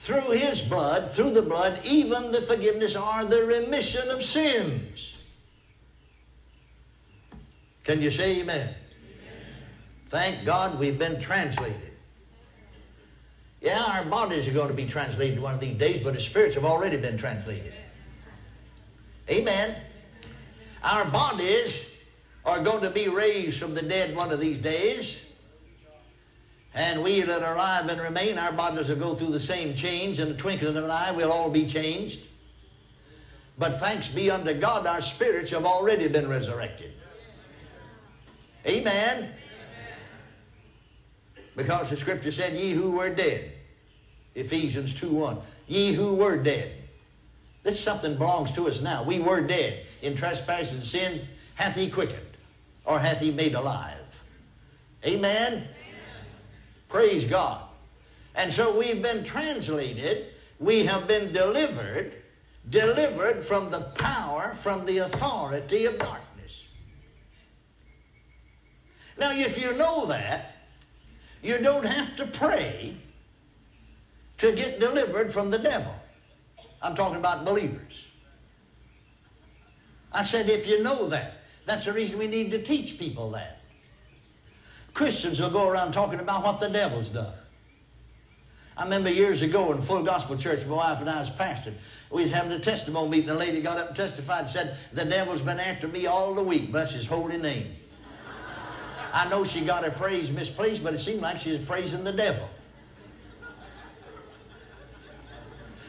through 0.01 0.31
His 0.31 0.63
blood, 0.63 1.11
through 1.11 1.31
the 1.33 1.43
blood, 1.43 1.79
even 1.85 2.33
the 2.33 2.41
forgiveness 2.43 2.97
or 2.97 3.27
the 3.27 3.45
remission 3.45 4.09
of 4.09 4.25
sins. 4.25 5.19
Can 7.85 8.01
you 8.01 8.11
say 8.11 8.41
amen? 8.41 8.69
amen? 8.69 8.77
Thank 10.09 10.47
God 10.47 10.79
we've 10.79 10.99
been 10.99 11.21
translated. 11.21 11.93
Yeah, 13.61 13.83
our 13.83 14.05
bodies 14.07 14.49
are 14.49 14.53
going 14.53 14.69
to 14.69 14.75
be 14.75 14.87
translated 14.87 15.39
one 15.39 15.53
of 15.53 15.61
these 15.61 15.77
days, 15.77 16.03
but 16.03 16.15
the 16.15 16.21
spirits 16.21 16.55
have 16.55 16.65
already 16.65 16.97
been 16.97 17.19
translated. 17.19 17.75
Amen. 19.29 19.77
Our 20.83 21.05
bodies 21.05 21.99
are 22.47 22.63
going 22.63 22.83
to 22.85 22.91
be 22.91 23.09
raised 23.09 23.61
from 23.61 23.75
the 23.75 23.83
dead 23.83 24.17
one 24.17 24.33
of 24.33 24.41
these 24.41 24.59
days. 24.59 25.30
And 26.75 27.03
we 27.03 27.23
that 27.23 27.43
are 27.43 27.55
alive 27.55 27.89
and 27.89 28.01
remain, 28.01 28.39
our 28.39 28.53
bodies 28.53 28.89
will 28.89 28.97
go 28.97 29.15
through 29.15 29.33
the 29.33 29.41
same 29.41 29.75
change. 29.75 30.21
In 30.21 30.29
the 30.29 30.35
twinkling 30.35 30.77
of 30.77 30.85
an 30.85 30.91
eye, 30.91 31.11
we'll 31.11 31.33
all 31.33 31.51
be 31.51 31.67
changed. 31.67 32.21
But 33.59 33.79
thanks 33.81 34.09
be 34.09 34.31
unto 34.31 34.55
God, 34.55 34.87
our 34.87 35.01
spirits 35.01 35.51
have 35.51 35.67
already 35.67 36.09
been 36.09 36.29
resurrected. 36.29 36.93
Amen. 38.67 39.31
Because 41.57 41.91
the 41.91 41.97
scripture 41.97 42.31
said, 42.31 42.55
Ye 42.55 42.73
who 42.73 42.93
were 42.93 43.11
dead. 43.11 43.53
Ephesians 44.35 44.95
2 44.95 45.11
1. 45.11 45.39
Ye 45.67 45.93
who 45.93 46.15
were 46.15 46.37
dead. 46.37 46.73
This 47.63 47.79
something 47.79 48.17
belongs 48.17 48.53
to 48.53 48.69
us 48.69 48.81
now. 48.81 49.03
We 49.03 49.19
were 49.19 49.41
dead 49.41 49.85
in 50.03 50.17
trespass 50.17 50.73
and 50.73 50.85
sin. 50.85 51.27
Hath 51.57 51.75
he 51.75 51.91
quickened? 51.91 52.21
Or 52.85 52.99
hath 52.99 53.19
he 53.19 53.31
made 53.31 53.55
alive? 53.55 53.99
Amen? 55.05 55.69
Praise 56.91 57.25
God. 57.25 57.63
And 58.35 58.53
so 58.53 58.77
we've 58.77 59.01
been 59.01 59.25
translated. 59.25 60.27
We 60.59 60.85
have 60.85 61.09
been 61.09 61.33
delivered. 61.33 62.13
Delivered 62.69 63.43
from 63.43 63.71
the 63.71 63.81
power, 63.97 64.55
from 64.61 64.85
the 64.85 64.99
authority 64.99 65.87
of 65.87 65.99
darkness. 65.99 66.67
Now, 69.19 69.33
if 69.33 69.59
you 69.59 69.73
know 69.75 70.07
that, 70.07 70.53
you 71.43 71.59
don't 71.59 71.87
have 71.87 72.17
to 72.17 72.27
pray 72.27 72.97
to 74.39 74.53
get 74.53 74.79
delivered 74.79 75.33
from 75.33 75.51
the 75.51 75.59
devil. 75.59 75.95
I'm 76.83 76.95
talking 76.95 77.17
about 77.17 77.45
believers. 77.45 78.07
I 80.13 80.25
said, 80.25 80.49
if 80.49 80.67
you 80.67 80.83
know 80.83 81.09
that, 81.09 81.35
that's 81.67 81.85
the 81.85 81.93
reason 81.93 82.19
we 82.19 82.27
need 82.27 82.51
to 82.51 82.63
teach 82.63 82.99
people 82.99 83.31
that. 83.31 83.60
Christians 84.95 85.41
will 85.41 85.51
go 85.51 85.69
around 85.69 85.93
talking 85.93 86.21
about 86.21 86.45
what 86.45 86.61
the 86.61 86.69
devil's 86.69 87.09
done. 87.09 87.35
I 88.77 88.85
remember 88.85 89.11
years 89.11 89.43
ago 89.43 89.73
in 89.73 89.83
Full 89.83 90.03
Gospel 90.03 90.39
Church, 90.39 90.65
my 90.65 90.75
wife 90.75 91.01
and 91.01 91.11
I 91.11 91.21
was 91.21 91.29
pastoring. 91.29 91.75
We 92.11 92.23
was 92.23 92.33
having 92.33 92.53
a 92.53 92.59
testimony 92.59 93.11
meeting. 93.11 93.29
A 93.29 93.35
lady 93.35 93.61
got 93.61 93.77
up 93.77 93.89
and 93.89 93.97
testified 93.97 94.43
and 94.43 94.51
said, 94.51 94.77
The 94.93 95.05
devil's 95.05 95.43
been 95.43 95.61
after 95.61 95.87
me 95.87 96.07
all 96.07 96.35
the 96.35 96.43
week. 96.43 96.73
Bless 96.73 96.95
his 96.95 97.07
holy 97.07 97.37
name. 97.37 97.73
I 99.13 99.29
know 99.29 99.45
she 99.45 99.61
got 99.61 99.85
her 99.85 99.91
praise 99.91 100.31
misplaced, 100.31 100.83
but 100.83 100.95
it 100.95 100.99
seemed 100.99 101.21
like 101.21 101.37
she 101.37 101.53
was 101.53 101.61
praising 101.67 102.05
the 102.05 102.13
devil. 102.13 102.49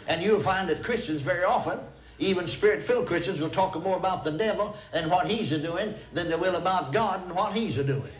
And 0.07 0.21
you'll 0.21 0.41
find 0.41 0.67
that 0.69 0.83
Christians 0.83 1.21
very 1.21 1.43
often, 1.43 1.79
even 2.19 2.47
spirit 2.47 2.83
filled 2.83 3.07
Christians, 3.07 3.39
will 3.39 3.49
talk 3.49 3.81
more 3.81 3.95
about 3.95 4.25
the 4.25 4.31
devil 4.31 4.75
and 4.91 5.09
what 5.09 5.27
he's 5.27 5.51
a 5.51 5.59
doing 5.59 5.93
than 6.13 6.29
they 6.29 6.35
will 6.35 6.55
about 6.55 6.91
God 6.91 7.23
and 7.25 7.35
what 7.35 7.53
he's 7.53 7.77
a 7.77 7.83
doing. 7.83 8.11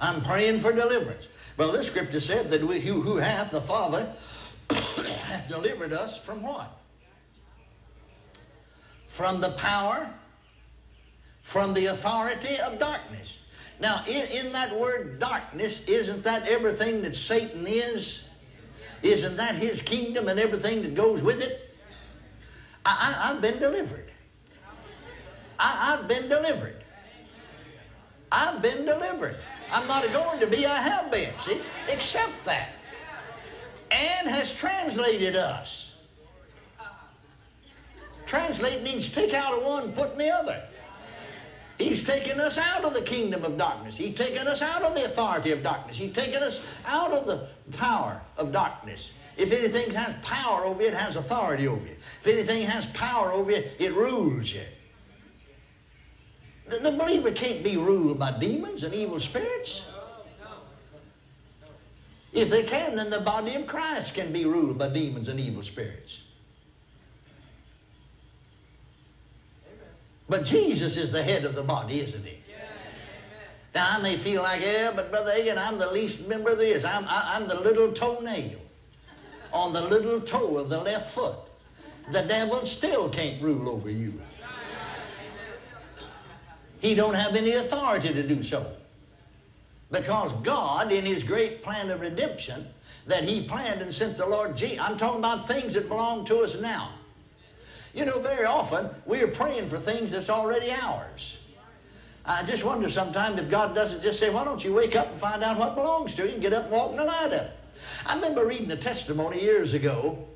I'm 0.00 0.22
praying 0.22 0.60
for 0.60 0.72
deliverance. 0.72 1.26
Well, 1.56 1.72
this 1.72 1.86
scripture 1.86 2.20
said 2.20 2.50
that 2.50 2.62
we, 2.62 2.80
who, 2.80 3.00
who 3.00 3.16
hath 3.16 3.50
the 3.50 3.60
Father 3.60 4.12
hath 4.70 5.48
delivered 5.48 5.92
us 5.92 6.16
from 6.16 6.42
what? 6.42 6.70
From 9.08 9.40
the 9.40 9.50
power, 9.52 10.08
from 11.42 11.74
the 11.74 11.86
authority 11.86 12.58
of 12.60 12.78
darkness. 12.78 13.38
Now, 13.80 14.04
in, 14.06 14.26
in 14.28 14.52
that 14.52 14.78
word 14.78 15.18
darkness, 15.18 15.84
isn't 15.86 16.22
that 16.24 16.48
everything 16.48 17.02
that 17.02 17.16
Satan 17.16 17.66
is? 17.66 18.28
Isn't 19.02 19.36
that 19.36 19.54
his 19.54 19.80
kingdom 19.80 20.28
and 20.28 20.38
everything 20.38 20.82
that 20.82 20.94
goes 20.94 21.22
with 21.22 21.40
it? 21.40 21.74
I, 22.84 23.12
have 23.32 23.42
been 23.42 23.58
delivered. 23.58 24.10
I, 25.58 25.94
I've 25.94 26.08
been 26.08 26.28
delivered. 26.28 26.84
I've 28.32 28.62
been 28.62 28.86
delivered. 28.86 29.36
I'm 29.70 29.86
not 29.86 30.10
going 30.12 30.40
to 30.40 30.46
be, 30.46 30.66
I 30.66 30.80
have 30.80 31.10
been. 31.10 31.30
See? 31.38 31.60
Accept 31.90 32.32
that. 32.44 32.70
And 33.90 34.28
has 34.28 34.52
translated 34.52 35.36
us. 35.36 35.92
Translate 38.26 38.82
means 38.82 39.08
take 39.08 39.32
out 39.32 39.54
of 39.54 39.64
one, 39.64 39.92
put 39.92 40.12
in 40.12 40.18
the 40.18 40.30
other. 40.30 40.62
He's 41.78 42.02
taken 42.02 42.40
us 42.40 42.58
out 42.58 42.84
of 42.84 42.92
the 42.92 43.02
kingdom 43.02 43.44
of 43.44 43.56
darkness. 43.56 43.96
He's 43.96 44.16
taken 44.16 44.48
us 44.48 44.62
out 44.62 44.82
of 44.82 44.94
the 44.94 45.04
authority 45.04 45.52
of 45.52 45.62
darkness. 45.62 45.96
He's 45.96 46.12
taken 46.12 46.42
us 46.42 46.60
out 46.84 47.12
of 47.12 47.26
the 47.26 47.48
power 47.72 48.20
of 48.36 48.52
darkness. 48.52 49.12
If 49.36 49.52
anything 49.52 49.90
has 49.92 50.14
power 50.22 50.64
over 50.64 50.82
you, 50.82 50.88
it 50.88 50.94
has 50.94 51.14
authority 51.14 51.68
over 51.68 51.86
you. 51.86 51.94
If 52.20 52.26
anything 52.26 52.62
has 52.66 52.86
power 52.86 53.30
over 53.32 53.52
you, 53.52 53.62
it 53.78 53.94
rules 53.94 54.52
you. 54.52 54.64
The, 56.68 56.78
the 56.78 56.92
believer 56.92 57.30
can't 57.30 57.62
be 57.62 57.76
ruled 57.76 58.18
by 58.18 58.38
demons 58.38 58.84
and 58.84 58.94
evil 58.94 59.20
spirits. 59.20 59.84
If 62.32 62.50
they 62.50 62.62
can, 62.62 62.96
then 62.96 63.10
the 63.10 63.20
body 63.20 63.54
of 63.54 63.66
Christ 63.66 64.14
can 64.14 64.32
be 64.32 64.44
ruled 64.44 64.78
by 64.78 64.88
demons 64.88 65.28
and 65.28 65.40
evil 65.40 65.62
spirits. 65.62 66.20
But 70.28 70.44
Jesus 70.44 70.96
is 70.96 71.10
the 71.10 71.22
head 71.22 71.44
of 71.44 71.54
the 71.54 71.62
body, 71.62 72.00
isn't 72.00 72.24
he? 72.24 72.38
Now, 73.74 73.96
I 73.96 74.02
may 74.02 74.16
feel 74.16 74.42
like, 74.42 74.60
yeah, 74.60 74.92
but 74.94 75.10
Brother 75.10 75.32
Hagin, 75.32 75.56
I'm 75.56 75.78
the 75.78 75.90
least 75.90 76.26
member 76.26 76.50
is. 76.60 76.84
I'm, 76.84 77.04
I, 77.06 77.36
am 77.36 77.48
the 77.48 77.60
little 77.60 77.92
toenail 77.92 78.58
on 79.52 79.72
the 79.72 79.82
little 79.82 80.20
toe 80.20 80.58
of 80.58 80.68
the 80.68 80.80
left 80.80 81.12
foot. 81.12 81.36
The 82.10 82.22
devil 82.22 82.64
still 82.64 83.08
can't 83.08 83.42
rule 83.42 83.68
over 83.68 83.90
you. 83.90 84.20
He 86.80 86.94
don't 86.94 87.14
have 87.14 87.34
any 87.34 87.52
authority 87.52 88.12
to 88.12 88.22
do 88.22 88.42
so. 88.42 88.66
Because 89.90 90.32
God, 90.42 90.92
in 90.92 91.04
His 91.04 91.22
great 91.22 91.62
plan 91.62 91.90
of 91.90 92.00
redemption, 92.00 92.66
that 93.06 93.24
He 93.24 93.46
planned 93.48 93.80
and 93.80 93.92
sent 93.94 94.16
the 94.16 94.26
Lord 94.26 94.56
Jesus, 94.56 94.78
I'm 94.80 94.98
talking 94.98 95.20
about 95.20 95.48
things 95.48 95.74
that 95.74 95.88
belong 95.88 96.24
to 96.26 96.38
us 96.38 96.60
now. 96.60 96.90
You 97.94 98.04
know, 98.04 98.18
very 98.18 98.44
often 98.44 98.90
we're 99.06 99.28
praying 99.28 99.68
for 99.68 99.78
things 99.78 100.10
that's 100.10 100.30
already 100.30 100.70
ours. 100.70 101.38
I 102.24 102.44
just 102.44 102.62
wonder 102.62 102.90
sometimes 102.90 103.40
if 103.40 103.48
God 103.48 103.74
doesn't 103.74 104.02
just 104.02 104.20
say, 104.20 104.28
why 104.28 104.44
don't 104.44 104.62
you 104.62 104.74
wake 104.74 104.94
up 104.94 105.08
and 105.10 105.18
find 105.18 105.42
out 105.42 105.58
what 105.58 105.74
belongs 105.74 106.14
to 106.16 106.26
you 106.26 106.34
and 106.34 106.42
get 106.42 106.52
up 106.52 106.64
and 106.64 106.72
walk 106.72 106.90
in 106.90 106.98
the 106.98 107.04
light 107.04 107.26
of 107.26 107.32
it. 107.32 107.50
I 108.04 108.14
remember 108.14 108.44
reading 108.46 108.70
a 108.70 108.76
testimony 108.76 109.40
years 109.40 109.72
ago 109.72 110.26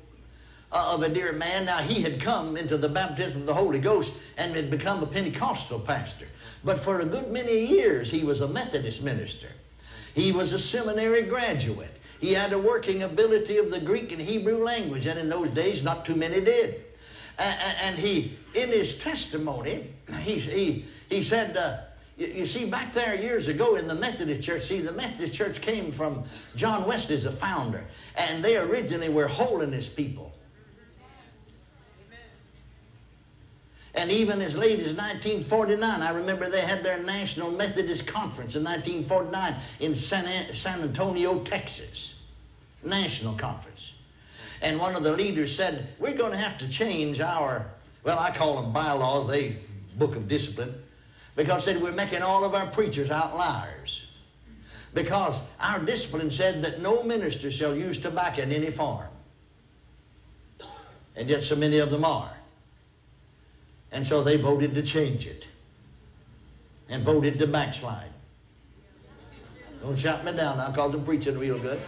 uh, 0.71 0.93
of 0.95 1.03
a 1.03 1.09
dear 1.09 1.31
man. 1.33 1.65
Now, 1.65 1.77
he 1.77 2.01
had 2.01 2.19
come 2.19 2.57
into 2.57 2.77
the 2.77 2.89
baptism 2.89 3.41
of 3.41 3.47
the 3.47 3.53
Holy 3.53 3.79
Ghost 3.79 4.11
and 4.37 4.55
had 4.55 4.71
become 4.71 5.03
a 5.03 5.05
Pentecostal 5.05 5.79
pastor. 5.79 6.27
But 6.63 6.79
for 6.79 6.99
a 6.99 7.05
good 7.05 7.31
many 7.31 7.65
years, 7.65 8.09
he 8.09 8.23
was 8.23 8.41
a 8.41 8.47
Methodist 8.47 9.01
minister. 9.01 9.49
He 10.13 10.31
was 10.31 10.53
a 10.53 10.59
seminary 10.59 11.23
graduate. 11.23 11.91
He 12.19 12.33
had 12.33 12.53
a 12.53 12.59
working 12.59 13.03
ability 13.03 13.57
of 13.57 13.69
the 13.69 13.79
Greek 13.79 14.11
and 14.11 14.21
Hebrew 14.21 14.63
language, 14.63 15.07
and 15.07 15.19
in 15.19 15.27
those 15.27 15.49
days, 15.51 15.83
not 15.83 16.05
too 16.05 16.15
many 16.15 16.39
did. 16.39 16.83
And 17.37 17.97
he, 17.97 18.37
in 18.53 18.69
his 18.69 18.97
testimony, 18.97 19.93
he, 20.21 20.39
he, 20.39 20.85
he 21.09 21.23
said, 21.23 21.57
uh, 21.57 21.77
you, 22.15 22.45
see, 22.45 22.65
back 22.65 22.93
there 22.93 23.15
years 23.15 23.47
ago 23.47 23.75
in 23.75 23.87
the 23.87 23.95
Methodist 23.95 24.43
Church, 24.43 24.63
see, 24.63 24.79
the 24.79 24.91
Methodist 24.91 25.33
Church 25.33 25.59
came 25.61 25.91
from 25.91 26.23
John 26.55 26.85
Wesley 26.85 27.15
as 27.15 27.25
a 27.25 27.31
founder, 27.31 27.83
and 28.15 28.45
they 28.45 28.57
originally 28.57 29.09
were 29.09 29.27
holiness 29.27 29.89
people. 29.89 30.32
And 33.95 34.11
even 34.11 34.41
as 34.41 34.55
late 34.55 34.79
as 34.79 34.95
1949, 34.95 36.01
I 36.01 36.11
remember 36.11 36.49
they 36.49 36.61
had 36.61 36.83
their 36.83 37.01
National 37.03 37.51
Methodist 37.51 38.07
Conference 38.07 38.55
in 38.55 38.63
1949 38.63 39.55
in 39.79 39.93
San, 39.93 40.53
San 40.53 40.81
Antonio, 40.81 41.39
Texas. 41.41 42.15
National 42.85 43.33
Conference. 43.35 43.93
And 44.61 44.79
one 44.79 44.95
of 44.95 45.03
the 45.03 45.11
leaders 45.11 45.55
said, 45.55 45.87
We're 45.99 46.15
going 46.15 46.31
to 46.31 46.37
have 46.37 46.57
to 46.59 46.69
change 46.69 47.19
our, 47.19 47.65
well, 48.03 48.19
I 48.19 48.31
call 48.31 48.61
them 48.61 48.73
bylaws, 48.73 49.27
they 49.27 49.57
book 49.97 50.15
of 50.15 50.27
discipline, 50.27 50.73
because 51.35 51.65
said 51.65 51.81
we're 51.81 51.91
making 51.91 52.21
all 52.21 52.43
of 52.43 52.55
our 52.55 52.67
preachers 52.67 53.11
outliers. 53.11 54.07
Because 54.93 55.41
our 55.59 55.79
discipline 55.79 56.29
said 56.29 56.63
that 56.63 56.79
no 56.79 57.03
minister 57.03 57.51
shall 57.51 57.75
use 57.75 57.97
tobacco 57.97 58.43
in 58.43 58.51
any 58.51 58.69
form. 58.69 59.07
And 61.15 61.29
yet 61.29 61.41
so 61.41 61.55
many 61.55 61.79
of 61.79 61.89
them 61.89 62.05
are. 62.05 62.31
And 63.93 64.05
so 64.05 64.23
they 64.23 64.37
voted 64.37 64.73
to 64.73 64.81
change 64.81 65.27
it 65.27 65.47
and 66.89 67.03
voted 67.03 67.37
to 67.39 67.47
backslide. 67.47 68.09
Don't 69.81 69.97
shut 69.97 70.25
me 70.25 70.33
down 70.33 70.57
now 70.57 70.71
because 70.71 70.93
I'm 70.95 71.05
preaching 71.05 71.37
real 71.37 71.59
good. 71.59 71.79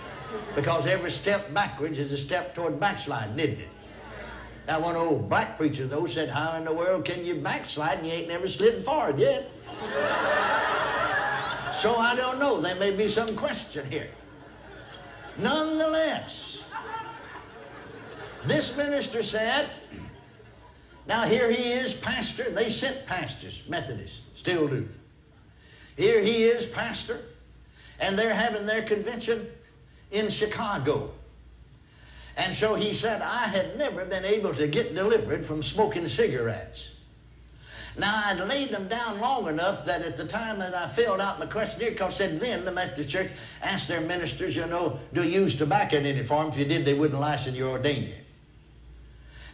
Because 0.55 0.85
every 0.85 1.09
step 1.09 1.53
backwards 1.53 1.97
is 1.97 2.11
a 2.11 2.17
step 2.17 2.53
toward 2.53 2.79
backsliding, 2.79 3.39
isn't 3.39 3.59
it? 3.59 3.69
That 4.67 4.81
one 4.81 4.95
old 4.95 5.29
black 5.29 5.57
preacher, 5.57 5.87
though, 5.87 6.05
said, 6.05 6.29
How 6.29 6.55
in 6.57 6.65
the 6.65 6.73
world 6.73 7.05
can 7.05 7.23
you 7.23 7.35
backslide 7.35 7.99
and 7.99 8.07
you 8.07 8.13
ain't 8.13 8.27
never 8.27 8.47
slid 8.47 8.83
forward 8.83 9.19
yet? 9.19 9.49
so 11.73 11.95
I 11.95 12.13
don't 12.15 12.39
know. 12.39 12.61
There 12.61 12.75
may 12.75 12.91
be 12.91 13.07
some 13.07 13.35
question 13.35 13.89
here. 13.89 14.09
Nonetheless, 15.37 16.61
this 18.45 18.75
minister 18.77 19.23
said, 19.23 19.69
now, 21.07 21.25
here 21.25 21.51
he 21.51 21.71
is, 21.71 21.93
pastor. 21.93 22.49
They 22.49 22.69
sent 22.69 23.05
pastors, 23.05 23.61
Methodists, 23.67 24.23
still 24.35 24.67
do. 24.67 24.87
Here 25.95 26.19
he 26.19 26.45
is, 26.45 26.65
pastor, 26.65 27.19
and 27.99 28.17
they're 28.17 28.33
having 28.33 28.65
their 28.65 28.81
convention 28.81 29.47
in 30.11 30.29
Chicago. 30.29 31.11
And 32.37 32.53
so 32.53 32.75
he 32.75 32.91
said, 32.91 33.21
I 33.21 33.47
had 33.47 33.77
never 33.77 34.03
been 34.03 34.25
able 34.25 34.53
to 34.55 34.67
get 34.67 34.93
delivered 34.93 35.45
from 35.45 35.63
smoking 35.63 36.07
cigarettes. 36.07 36.89
Now, 37.97 38.23
I'd 38.25 38.39
laid 38.39 38.71
them 38.71 38.89
down 38.89 39.21
long 39.21 39.47
enough 39.47 39.85
that 39.85 40.01
at 40.01 40.17
the 40.17 40.27
time 40.27 40.59
that 40.59 40.73
I 40.73 40.89
filled 40.89 41.21
out 41.21 41.39
my 41.39 41.45
questionnaire, 41.45 41.91
because 41.91 42.17
said 42.17 42.41
then 42.41 42.65
the 42.65 42.71
Methodist 42.71 43.09
Church 43.09 43.31
asked 43.61 43.87
their 43.87 44.01
ministers, 44.01 44.53
you 44.53 44.65
know, 44.65 44.99
do 45.13 45.23
you 45.23 45.41
use 45.43 45.55
tobacco 45.55 45.97
in 45.97 46.05
any 46.05 46.23
form? 46.23 46.49
If 46.49 46.57
you 46.57 46.65
did, 46.65 46.83
they 46.83 46.93
wouldn't 46.93 47.21
license 47.21 47.55
you 47.55 47.67
or 47.67 47.77
ordain 47.77 48.03
you. 48.03 48.15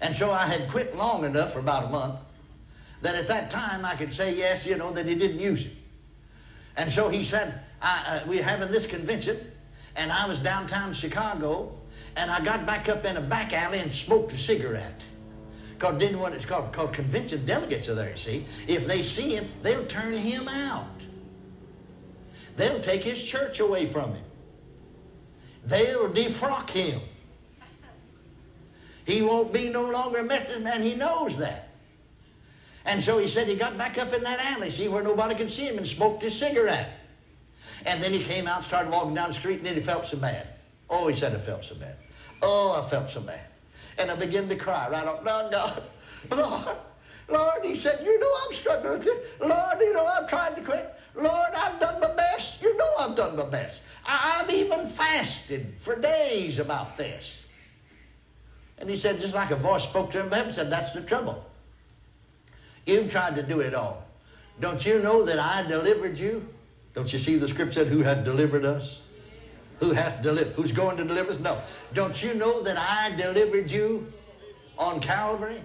And 0.01 0.15
so 0.15 0.31
I 0.31 0.47
had 0.47 0.67
quit 0.69 0.95
long 0.95 1.23
enough 1.23 1.53
for 1.53 1.59
about 1.59 1.85
a 1.85 1.89
month 1.89 2.19
that 3.01 3.15
at 3.15 3.27
that 3.27 3.51
time 3.51 3.85
I 3.85 3.95
could 3.95 4.13
say 4.13 4.33
yes, 4.33 4.65
you 4.65 4.75
know, 4.75 4.91
that 4.91 5.05
he 5.05 5.15
didn't 5.15 5.39
use 5.39 5.65
it. 5.65 5.73
And 6.75 6.91
so 6.91 7.09
he 7.09 7.23
said, 7.23 7.61
uh, 7.81 8.21
we're 8.27 8.43
having 8.43 8.71
this 8.71 8.85
convention, 8.85 9.51
and 9.95 10.11
I 10.11 10.27
was 10.27 10.39
downtown 10.39 10.93
Chicago, 10.93 11.71
and 12.15 12.31
I 12.31 12.43
got 12.43 12.65
back 12.65 12.89
up 12.89 13.05
in 13.05 13.17
a 13.17 13.21
back 13.21 13.53
alley 13.53 13.79
and 13.79 13.91
smoked 13.91 14.31
a 14.33 14.37
cigarette. 14.37 15.03
Because 15.73 15.97
didn't 15.97 16.19
want 16.19 16.35
it's 16.35 16.45
called, 16.45 16.71
called 16.73 16.93
convention 16.93 17.45
delegates 17.45 17.89
are 17.89 17.95
there, 17.95 18.15
see. 18.15 18.45
If 18.67 18.85
they 18.85 19.01
see 19.01 19.35
him, 19.35 19.49
they'll 19.63 19.85
turn 19.87 20.13
him 20.13 20.47
out. 20.47 20.85
They'll 22.55 22.81
take 22.81 23.03
his 23.03 23.21
church 23.21 23.59
away 23.59 23.87
from 23.87 24.13
him. 24.13 24.23
They'll 25.65 26.09
defrock 26.09 26.69
him. 26.69 27.01
He 29.05 29.21
won't 29.21 29.51
be 29.51 29.69
no 29.69 29.89
longer 29.89 30.19
a 30.19 30.23
Methodist 30.23 30.61
man. 30.61 30.83
He 30.83 30.95
knows 30.95 31.37
that. 31.37 31.69
And 32.85 33.01
so 33.01 33.17
he 33.17 33.27
said 33.27 33.47
he 33.47 33.55
got 33.55 33.77
back 33.77 33.97
up 33.97 34.13
in 34.13 34.23
that 34.23 34.39
alley, 34.39 34.69
see 34.69 34.87
where 34.87 35.03
nobody 35.03 35.35
could 35.35 35.49
see 35.49 35.67
him, 35.67 35.77
and 35.77 35.87
smoked 35.87 36.23
his 36.23 36.37
cigarette. 36.37 36.89
And 37.85 38.01
then 38.01 38.11
he 38.11 38.23
came 38.23 38.47
out, 38.47 38.63
started 38.63 38.91
walking 38.91 39.13
down 39.13 39.29
the 39.29 39.33
street, 39.33 39.57
and 39.57 39.65
then 39.65 39.75
he 39.75 39.81
felt 39.81 40.05
so 40.05 40.17
bad. 40.17 40.47
Oh, 40.89 41.07
he 41.07 41.15
said, 41.15 41.33
I 41.33 41.39
felt 41.39 41.63
so 41.63 41.75
bad. 41.75 41.95
Oh, 42.41 42.81
I 42.83 42.89
felt 42.89 43.09
so 43.09 43.21
bad. 43.21 43.41
And 43.97 44.09
I 44.09 44.15
began 44.15 44.49
to 44.49 44.55
cry 44.55 44.89
right 44.89 45.05
off. 45.05 45.23
No, 45.23 45.49
God, 45.51 45.83
Lord, 46.31 46.77
Lord, 47.29 47.65
he 47.65 47.75
said, 47.75 48.03
you 48.03 48.19
know 48.19 48.31
I'm 48.45 48.53
struggling 48.53 48.99
with 48.99 49.07
it. 49.07 49.39
Lord, 49.39 49.79
you 49.79 49.93
know 49.93 50.07
I'm 50.07 50.27
trying 50.27 50.55
to 50.55 50.61
quit. 50.61 50.93
Lord, 51.15 51.49
I've 51.55 51.79
done 51.79 52.01
my 52.01 52.13
best. 52.13 52.61
You 52.61 52.75
know 52.77 52.91
I've 52.99 53.15
done 53.15 53.35
my 53.35 53.45
best. 53.45 53.81
I've 54.05 54.49
even 54.49 54.87
fasted 54.87 55.73
for 55.79 55.95
days 55.95 56.59
about 56.59 56.97
this. 56.97 57.40
And 58.81 58.89
he 58.89 58.95
said, 58.95 59.19
just 59.19 59.35
like 59.35 59.51
a 59.51 59.55
voice 59.55 59.83
spoke 59.83 60.09
to 60.11 60.19
him 60.19 60.31
heaven, 60.31 60.51
said, 60.51 60.71
that's 60.71 60.91
the 60.91 61.01
trouble. 61.01 61.45
You've 62.87 63.11
tried 63.11 63.35
to 63.35 63.43
do 63.43 63.59
it 63.59 63.75
all. 63.75 64.03
Don't 64.59 64.83
you 64.83 64.97
know 64.97 65.23
that 65.23 65.37
I 65.37 65.61
delivered 65.67 66.17
you? 66.17 66.47
Don't 66.95 67.13
you 67.13 67.19
see 67.19 67.37
the 67.37 67.47
scripture 67.47 67.83
said, 67.83 67.87
who 67.87 68.01
hath 68.01 68.25
delivered 68.25 68.65
us? 68.65 69.01
Who 69.79 69.91
hath 69.91 70.23
delivered? 70.23 70.53
Who's 70.53 70.71
going 70.71 70.97
to 70.97 71.05
deliver 71.05 71.29
us? 71.29 71.39
No. 71.39 71.61
Don't 71.93 72.21
you 72.23 72.33
know 72.33 72.63
that 72.63 72.75
I 72.75 73.15
delivered 73.15 73.69
you 73.69 74.11
on 74.79 74.99
Calvary? 74.99 75.61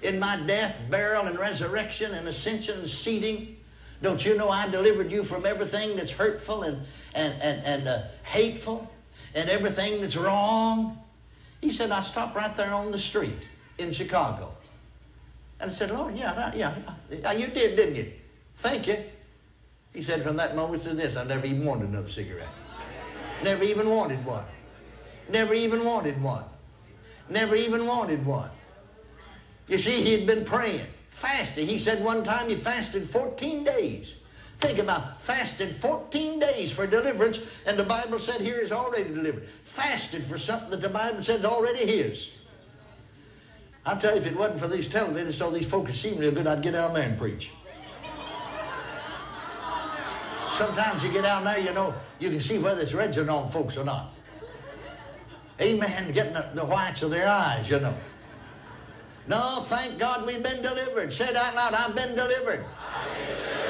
In 0.00 0.18
my 0.18 0.36
death, 0.40 0.74
burial, 0.90 1.26
and 1.26 1.38
resurrection, 1.38 2.12
and 2.14 2.26
ascension, 2.26 2.78
and 2.78 2.88
seating? 2.88 3.56
Don't 4.00 4.24
you 4.24 4.36
know 4.38 4.48
I 4.48 4.68
delivered 4.68 5.12
you 5.12 5.22
from 5.22 5.44
everything 5.44 5.96
that's 5.96 6.12
hurtful 6.12 6.62
and, 6.62 6.78
and, 7.14 7.34
and, 7.42 7.62
and 7.64 7.88
uh, 7.88 8.02
hateful 8.22 8.90
and 9.34 9.50
everything 9.50 10.00
that's 10.00 10.16
wrong? 10.16 10.98
He 11.64 11.72
said, 11.72 11.90
I 11.90 12.02
stopped 12.02 12.36
right 12.36 12.54
there 12.58 12.74
on 12.74 12.90
the 12.90 12.98
street 12.98 13.48
in 13.78 13.90
Chicago. 13.90 14.52
And 15.60 15.70
I 15.70 15.74
said, 15.74 15.90
Lord, 15.90 16.14
yeah, 16.14 16.52
yeah, 16.54 16.74
yeah. 17.10 17.32
You 17.32 17.46
did, 17.46 17.76
didn't 17.76 17.94
you? 17.94 18.12
Thank 18.58 18.86
you. 18.86 18.98
He 19.94 20.02
said, 20.02 20.22
from 20.22 20.36
that 20.36 20.56
moment 20.56 20.82
to 20.82 20.92
this, 20.92 21.16
I 21.16 21.24
never 21.24 21.46
even 21.46 21.64
wanted 21.64 21.88
another 21.88 22.10
cigarette. 22.10 22.50
Never 23.42 23.64
even 23.64 23.88
wanted 23.88 24.22
one. 24.26 24.44
Never 25.30 25.54
even 25.54 25.86
wanted 25.86 26.20
one. 26.22 26.44
Never 27.30 27.56
even 27.56 27.86
wanted 27.86 28.26
one. 28.26 28.50
You 29.66 29.78
see, 29.78 30.02
he 30.02 30.12
had 30.12 30.26
been 30.26 30.44
praying, 30.44 30.84
fasting. 31.08 31.66
He 31.66 31.78
said 31.78 32.04
one 32.04 32.24
time 32.24 32.50
he 32.50 32.56
fasted 32.56 33.08
14 33.08 33.64
days. 33.64 34.16
Think 34.64 34.78
about 34.78 35.20
fasted 35.20 35.76
14 35.76 36.38
days 36.38 36.72
for 36.72 36.86
deliverance, 36.86 37.38
and 37.66 37.78
the 37.78 37.84
Bible 37.84 38.18
said 38.18 38.40
here 38.40 38.56
is 38.56 38.72
already 38.72 39.12
delivered. 39.12 39.46
Fasted 39.64 40.24
for 40.24 40.38
something 40.38 40.70
that 40.70 40.80
the 40.80 40.88
Bible 40.88 41.22
said 41.22 41.40
is 41.40 41.44
already 41.44 41.84
his. 41.84 42.32
I'll 43.84 43.98
tell 43.98 44.14
you, 44.14 44.22
if 44.22 44.26
it 44.26 44.34
wasn't 44.34 44.60
for 44.60 44.68
these 44.68 44.88
televisions, 44.88 45.34
so 45.34 45.50
these 45.50 45.66
folks 45.66 45.94
seem 45.94 46.16
real 46.16 46.30
good, 46.30 46.46
I'd 46.46 46.62
get 46.62 46.72
down 46.72 46.94
there 46.94 47.02
and 47.02 47.18
preach. 47.18 47.50
Sometimes 50.48 51.04
you 51.04 51.12
get 51.12 51.24
down 51.24 51.44
there, 51.44 51.58
you 51.58 51.74
know, 51.74 51.92
you 52.18 52.30
can 52.30 52.40
see 52.40 52.56
whether 52.56 52.80
it's 52.80 52.94
registered 52.94 53.28
on 53.28 53.50
folks 53.50 53.76
or 53.76 53.84
not. 53.84 54.14
Amen. 55.60 56.10
Getting 56.12 56.32
the, 56.32 56.48
the 56.54 56.64
whites 56.64 57.02
of 57.02 57.10
their 57.10 57.28
eyes, 57.28 57.68
you 57.68 57.80
know. 57.80 57.94
No, 59.26 59.60
thank 59.66 59.98
God 59.98 60.24
we've 60.24 60.42
been 60.42 60.62
delivered. 60.62 61.12
Say 61.12 61.28
it 61.28 61.36
out 61.36 61.54
loud. 61.54 61.74
I've 61.74 61.94
been 61.94 62.16
delivered. 62.16 62.64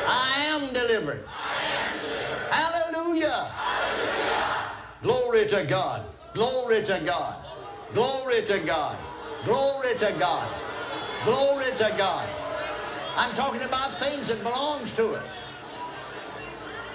I 0.06 0.40
am 0.40 0.72
delivered. 0.72 1.24
Hallelujah. 2.50 3.50
Glory 5.02 5.46
to 5.48 5.64
God. 5.64 6.06
Glory 6.34 6.84
to 6.84 7.00
God. 7.04 7.44
Glory 7.92 8.42
to 8.44 8.58
God. 8.60 8.98
Glory 9.44 9.96
to 9.98 10.16
God. 10.18 10.50
Glory 11.24 11.70
to 11.76 11.94
God. 11.96 12.28
I'm 13.16 13.34
talking 13.34 13.62
about 13.62 13.98
things 13.98 14.28
that 14.28 14.42
belongs 14.42 14.92
to 14.92 15.10
us. 15.10 15.38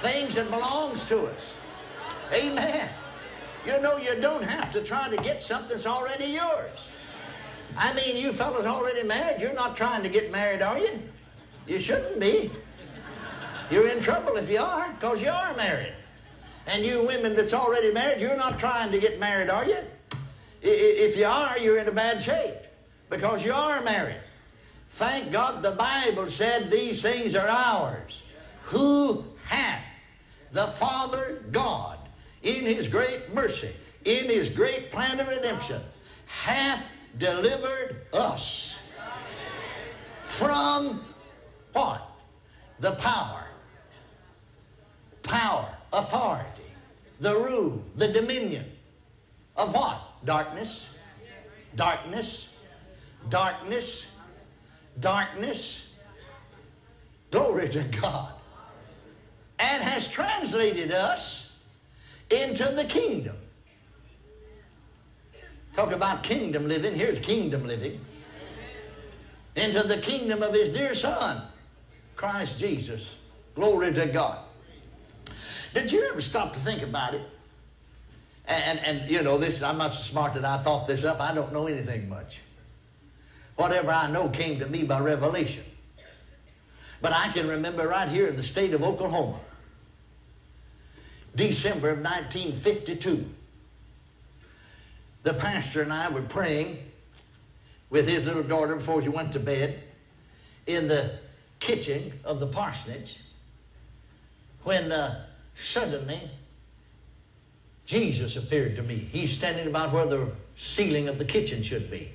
Things 0.01 0.35
that 0.35 0.49
belongs 0.49 1.05
to 1.05 1.21
us. 1.21 1.57
Amen. 2.33 2.89
You 3.65 3.79
know 3.81 3.97
you 3.97 4.19
don't 4.19 4.43
have 4.43 4.71
to 4.71 4.81
try 4.81 5.09
to 5.09 5.17
get 5.17 5.41
something 5.43 5.69
that's 5.69 5.85
already 5.85 6.25
yours. 6.25 6.89
I 7.77 7.93
mean, 7.93 8.17
you 8.17 8.33
fellas 8.33 8.65
already 8.65 9.03
married, 9.03 9.41
you're 9.41 9.53
not 9.53 9.77
trying 9.77 10.03
to 10.03 10.09
get 10.09 10.31
married, 10.31 10.61
are 10.61 10.77
you? 10.77 10.99
You 11.67 11.79
shouldn't 11.79 12.19
be. 12.19 12.51
You're 13.69 13.87
in 13.87 14.01
trouble 14.01 14.37
if 14.37 14.49
you 14.49 14.59
are, 14.59 14.91
because 14.93 15.21
you 15.21 15.29
are 15.29 15.55
married. 15.55 15.93
And 16.65 16.83
you 16.83 17.03
women 17.03 17.35
that's 17.35 17.53
already 17.53 17.91
married, 17.91 18.19
you're 18.19 18.37
not 18.37 18.59
trying 18.59 18.91
to 18.91 18.99
get 18.99 19.19
married, 19.19 19.49
are 19.49 19.65
you? 19.65 19.77
If 20.61 21.15
you 21.15 21.25
are, 21.25 21.57
you're 21.57 21.77
in 21.77 21.87
a 21.87 21.91
bad 21.91 22.21
shape 22.21 22.55
because 23.09 23.43
you 23.43 23.53
are 23.53 23.81
married. 23.81 24.21
Thank 24.89 25.31
God 25.31 25.61
the 25.61 25.71
Bible 25.71 26.29
said 26.29 26.69
these 26.69 27.01
things 27.01 27.35
are 27.35 27.47
ours. 27.47 28.23
Who 28.63 29.23
hath 29.45 29.83
the 30.51 30.67
Father 30.67 31.43
God 31.51 31.97
in 32.43 32.65
his 32.65 32.87
great 32.87 33.33
mercy, 33.33 33.71
in 34.05 34.25
his 34.25 34.49
great 34.49 34.91
plan 34.91 35.19
of 35.19 35.27
redemption, 35.27 35.81
hath 36.25 36.83
delivered 37.17 38.07
us 38.13 38.77
from 40.23 41.03
what? 41.73 42.09
The 42.79 42.91
power. 42.93 43.48
Power, 45.29 45.69
authority, 45.93 46.63
the 47.19 47.37
rule, 47.37 47.83
the 47.97 48.07
dominion 48.07 48.65
of 49.55 49.75
what? 49.75 50.01
Darkness. 50.25 50.89
Darkness. 51.75 52.55
Darkness. 53.29 54.11
Darkness. 54.99 55.91
Glory 57.29 57.69
to 57.69 57.83
God. 58.01 58.31
And 59.59 59.83
has 59.83 60.07
translated 60.07 60.91
us 60.91 61.59
into 62.31 62.63
the 62.75 62.85
kingdom. 62.85 63.37
Talk 65.75 65.91
about 65.91 66.23
kingdom 66.23 66.67
living. 66.67 66.95
Here's 66.95 67.19
kingdom 67.19 67.67
living. 67.67 68.01
Into 69.55 69.83
the 69.83 69.99
kingdom 69.99 70.41
of 70.41 70.55
his 70.55 70.69
dear 70.69 70.95
Son, 70.95 71.43
Christ 72.15 72.59
Jesus. 72.59 73.17
Glory 73.53 73.93
to 73.93 74.07
God. 74.07 74.48
Did 75.73 75.91
you 75.91 76.07
ever 76.09 76.21
stop 76.21 76.53
to 76.53 76.59
think 76.59 76.81
about 76.81 77.13
it? 77.13 77.21
And, 78.45 78.79
and, 78.79 79.09
you 79.09 79.21
know, 79.21 79.37
this 79.37 79.61
I'm 79.61 79.77
not 79.77 79.93
so 79.93 80.01
smart 80.01 80.33
that 80.33 80.43
I 80.43 80.57
thought 80.57 80.87
this 80.87 81.03
up. 81.03 81.19
I 81.19 81.33
don't 81.35 81.53
know 81.53 81.67
anything 81.67 82.09
much. 82.09 82.39
Whatever 83.55 83.91
I 83.91 84.09
know 84.09 84.29
came 84.29 84.59
to 84.59 84.67
me 84.67 84.83
by 84.83 84.99
revelation. 84.99 85.63
But 87.01 87.13
I 87.13 87.31
can 87.31 87.47
remember 87.47 87.87
right 87.87 88.09
here 88.09 88.27
in 88.27 88.35
the 88.35 88.43
state 88.43 88.73
of 88.73 88.83
Oklahoma, 88.83 89.39
December 91.35 91.91
of 91.91 91.99
1952, 91.99 93.25
the 95.23 95.33
pastor 95.35 95.81
and 95.81 95.93
I 95.93 96.09
were 96.09 96.23
praying 96.23 96.79
with 97.89 98.07
his 98.07 98.25
little 98.25 98.43
daughter 98.43 98.75
before 98.75 99.01
she 99.01 99.09
went 99.09 99.31
to 99.33 99.39
bed 99.39 99.83
in 100.67 100.87
the 100.87 101.19
kitchen 101.59 102.13
of 102.23 102.39
the 102.39 102.47
parsonage 102.47 103.17
when 104.63 104.91
uh, 104.91 105.25
suddenly 105.59 106.29
Jesus 107.89 108.35
appeared 108.35 108.75
to 108.75 108.83
me. 108.83 109.09
He's 109.11 109.31
standing 109.31 109.65
about 109.65 109.91
where 109.91 110.05
the 110.05 110.31
ceiling 110.55 111.07
of 111.07 111.17
the 111.17 111.25
kitchen 111.25 111.63
should 111.63 111.89
be. 111.89 112.11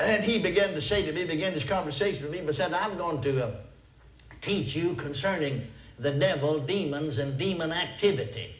And 0.00 0.24
he 0.24 0.38
began 0.38 0.70
to 0.70 0.80
say 0.80 1.04
to 1.04 1.12
me, 1.12 1.26
began 1.26 1.52
this 1.52 1.64
conversation 1.64 2.22
with 2.22 2.32
me, 2.32 2.40
but 2.40 2.54
said, 2.54 2.72
I'm 2.72 2.96
going 2.96 3.20
to 3.20 3.46
uh, 3.46 3.50
teach 4.40 4.74
you 4.74 4.94
concerning 4.94 5.66
the 5.98 6.10
devil, 6.10 6.60
demons, 6.60 7.18
and 7.18 7.38
demon 7.38 7.72
activity. 7.72 8.56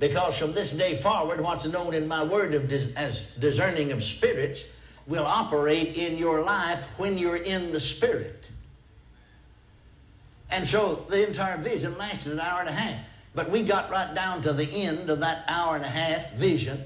Because 0.00 0.38
from 0.38 0.54
this 0.54 0.72
day 0.72 0.96
forward, 0.96 1.38
what's 1.38 1.66
known 1.66 1.92
in 1.92 2.08
my 2.08 2.24
word 2.24 2.52
dis- 2.66 2.88
as 2.96 3.26
discerning 3.38 3.92
of 3.92 4.02
spirits 4.02 4.64
will 5.06 5.26
operate 5.26 5.96
in 5.98 6.16
your 6.16 6.40
life 6.42 6.82
when 6.96 7.18
you're 7.18 7.36
in 7.36 7.72
the 7.72 7.80
spirit. 7.80 8.46
And 10.50 10.66
so 10.66 11.06
the 11.08 11.26
entire 11.26 11.56
vision 11.58 11.96
lasted 11.98 12.32
an 12.32 12.40
hour 12.40 12.60
and 12.60 12.68
a 12.68 12.72
half. 12.72 13.04
But 13.34 13.50
we 13.50 13.62
got 13.62 13.90
right 13.90 14.14
down 14.14 14.42
to 14.42 14.52
the 14.52 14.68
end 14.70 15.10
of 15.10 15.20
that 15.20 15.44
hour 15.48 15.74
and 15.74 15.84
a 15.84 15.88
half 15.88 16.32
vision. 16.34 16.84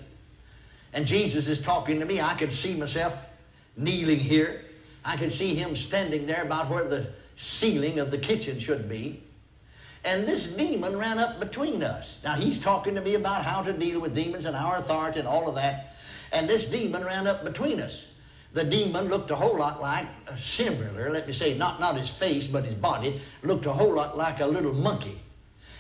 And 0.92 1.06
Jesus 1.06 1.48
is 1.48 1.60
talking 1.60 2.00
to 2.00 2.06
me. 2.06 2.20
I 2.20 2.34
could 2.34 2.52
see 2.52 2.74
myself 2.74 3.18
kneeling 3.76 4.18
here. 4.18 4.64
I 5.04 5.16
could 5.16 5.32
see 5.32 5.54
him 5.54 5.76
standing 5.76 6.26
there 6.26 6.42
about 6.42 6.70
where 6.70 6.84
the 6.84 7.08
ceiling 7.36 7.98
of 7.98 8.10
the 8.10 8.18
kitchen 8.18 8.58
should 8.58 8.88
be. 8.88 9.22
And 10.04 10.26
this 10.26 10.46
demon 10.46 10.96
ran 10.96 11.18
up 11.18 11.40
between 11.40 11.82
us. 11.82 12.20
Now 12.24 12.34
he's 12.34 12.58
talking 12.58 12.94
to 12.94 13.00
me 13.00 13.14
about 13.14 13.44
how 13.44 13.62
to 13.62 13.72
deal 13.72 14.00
with 14.00 14.14
demons 14.14 14.46
and 14.46 14.56
our 14.56 14.76
authority 14.76 15.18
and 15.18 15.28
all 15.28 15.48
of 15.48 15.54
that. 15.56 15.94
And 16.32 16.48
this 16.48 16.64
demon 16.64 17.04
ran 17.04 17.26
up 17.26 17.44
between 17.44 17.80
us. 17.80 18.06
The 18.54 18.64
demon 18.64 19.08
looked 19.08 19.30
a 19.30 19.36
whole 19.36 19.58
lot 19.58 19.80
like, 19.80 20.06
uh, 20.26 20.34
similar, 20.36 21.10
let 21.10 21.26
me 21.26 21.32
say, 21.32 21.56
not, 21.56 21.80
not 21.80 21.96
his 21.98 22.08
face, 22.08 22.46
but 22.46 22.64
his 22.64 22.74
body, 22.74 23.20
looked 23.42 23.66
a 23.66 23.72
whole 23.72 23.94
lot 23.94 24.16
like 24.16 24.40
a 24.40 24.46
little 24.46 24.72
monkey. 24.72 25.20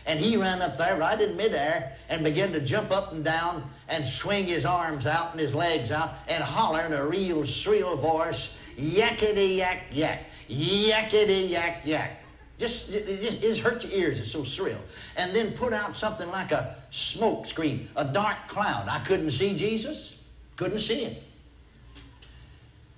And 0.04 0.20
he 0.20 0.36
ran 0.36 0.62
up 0.62 0.78
there 0.78 0.96
right 0.96 1.20
in 1.20 1.36
midair 1.36 1.96
and 2.08 2.24
began 2.24 2.52
to 2.52 2.60
jump 2.60 2.90
up 2.90 3.12
and 3.12 3.24
down 3.24 3.68
and 3.88 4.06
swing 4.06 4.46
his 4.46 4.64
arms 4.64 5.06
out 5.06 5.32
and 5.32 5.40
his 5.40 5.54
legs 5.54 5.90
out 5.90 6.14
and 6.28 6.42
holler 6.42 6.80
in 6.80 6.92
a 6.94 7.06
real 7.06 7.44
shrill 7.44 7.96
voice, 7.96 8.56
yakety 8.78 9.56
yak 9.56 9.82
yak, 9.90 10.24
yakety 10.48 11.50
yak 11.50 11.82
yak. 11.84 12.22
Just 12.58 12.90
it 12.90 13.20
just, 13.20 13.38
it 13.38 13.42
just 13.42 13.60
hurt 13.60 13.84
your 13.84 13.92
ears. 13.92 14.18
It's 14.18 14.32
so 14.32 14.44
shrill. 14.44 14.80
And 15.16 15.34
then 15.36 15.52
put 15.52 15.72
out 15.72 15.96
something 15.96 16.28
like 16.28 16.52
a 16.52 16.76
smoke 16.90 17.46
screen, 17.46 17.88
a 17.94 18.04
dark 18.04 18.36
cloud. 18.48 18.88
I 18.88 19.04
couldn't 19.04 19.30
see 19.30 19.54
Jesus. 19.56 20.16
Couldn't 20.56 20.80
see 20.80 21.04
him. 21.04 21.16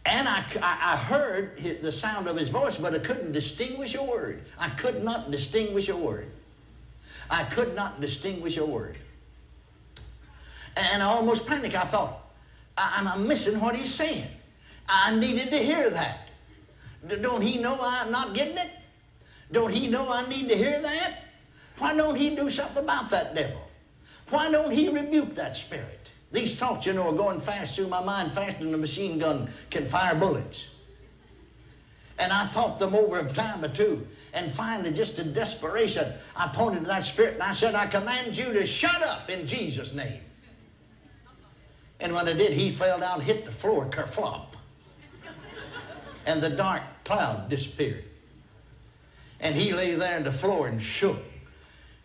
And 0.07 0.29
I, 0.29 0.45
I, 0.63 0.95
I 0.95 0.97
heard 0.97 1.59
the 1.83 1.93
sound 1.93 2.27
of 2.27 2.37
his 2.37 2.49
voice, 2.49 2.77
but 2.77 2.95
I 2.95 2.99
couldn't 2.99 3.33
distinguish 3.33 3.95
a 3.95 4.03
word. 4.03 4.43
I 4.59 4.71
could 4.71 5.05
not 5.05 5.31
distinguish 5.31 5.89
a 5.89 5.97
word. 5.97 6.31
I 7.29 7.45
could 7.45 7.75
not 7.75 8.01
distinguish 8.01 8.57
a 8.57 8.65
word. 8.65 8.97
And 10.77 11.03
I 11.03 11.07
almost 11.07 11.47
panicked. 11.47 11.75
I 11.75 11.85
thought, 11.85 12.31
I, 12.79 13.11
I'm 13.15 13.27
missing 13.29 13.61
what 13.61 13.77
he's 13.77 13.93
saying. 13.93 14.27
I 14.89 15.15
needed 15.15 15.51
to 15.51 15.59
hear 15.59 15.91
that. 15.91 16.29
Don't 17.21 17.43
he 17.43 17.59
know 17.59 17.79
I'm 17.81 18.11
not 18.11 18.35
getting 18.35 18.59
it? 18.59 18.71
Don't 19.53 19.73
he 19.73 19.87
know 19.89 20.11
I 20.11 20.27
need 20.29 20.49
to 20.49 20.57
hear 20.57 20.81
that? 20.81 21.25
Why 21.79 21.95
don't 21.95 22.17
he 22.17 22.35
do 22.35 22.51
something 22.51 22.83
about 22.83 23.09
that 23.11 23.35
devil? 23.35 23.61
Why 24.29 24.51
don't 24.51 24.71
he 24.71 24.89
rebuke 24.89 25.35
that 25.35 25.57
spirit? 25.57 26.00
These 26.33 26.59
thoughts, 26.59 26.87
you 26.87 26.93
know, 26.93 27.09
are 27.09 27.17
going 27.17 27.41
fast 27.41 27.77
through 27.77 27.89
my 27.89 28.03
mind, 28.03 28.33
faster 28.33 28.65
than 28.65 28.73
a 28.73 28.79
machine 28.79 29.19
gun 29.19 29.51
can 29.69 29.87
fire 29.87 30.15
bullets. 30.15 30.67
And 32.19 32.33
I 32.33 32.47
thought 32.47 32.79
them 32.79 32.95
over 32.95 33.19
a 33.19 33.33
time 33.33 33.65
or 33.65 33.69
two. 33.69 34.07
And 34.33 34.53
finally, 34.53 34.93
just 34.93 35.19
in 35.19 35.33
desperation, 35.33 36.13
I 36.37 36.49
pointed 36.49 36.81
to 36.81 36.87
that 36.87 37.07
spirit 37.07 37.35
and 37.35 37.43
I 37.43 37.53
said, 37.53 37.75
I 37.75 37.87
command 37.87 38.37
you 38.37 38.53
to 38.53 38.67
shut 38.67 39.03
up 39.03 39.29
in 39.29 39.47
Jesus' 39.47 39.95
name. 39.95 40.21
And 41.99 42.15
when 42.15 42.29
I 42.29 42.33
did, 42.33 42.53
he 42.53 42.73
fell 42.73 43.01
down, 43.01 43.21
hit 43.21 43.45
the 43.45 43.51
floor, 43.51 43.87
kerflop. 43.87 44.47
And 46.27 46.43
the 46.43 46.51
dark 46.51 46.83
cloud 47.05 47.49
disappeared. 47.49 48.05
And 49.41 49.57
he 49.57 49.73
lay 49.73 49.95
there 49.95 50.17
on 50.17 50.25
the 50.25 50.33
floor 50.33 50.69
and 50.69 50.81
shook. 50.81 51.17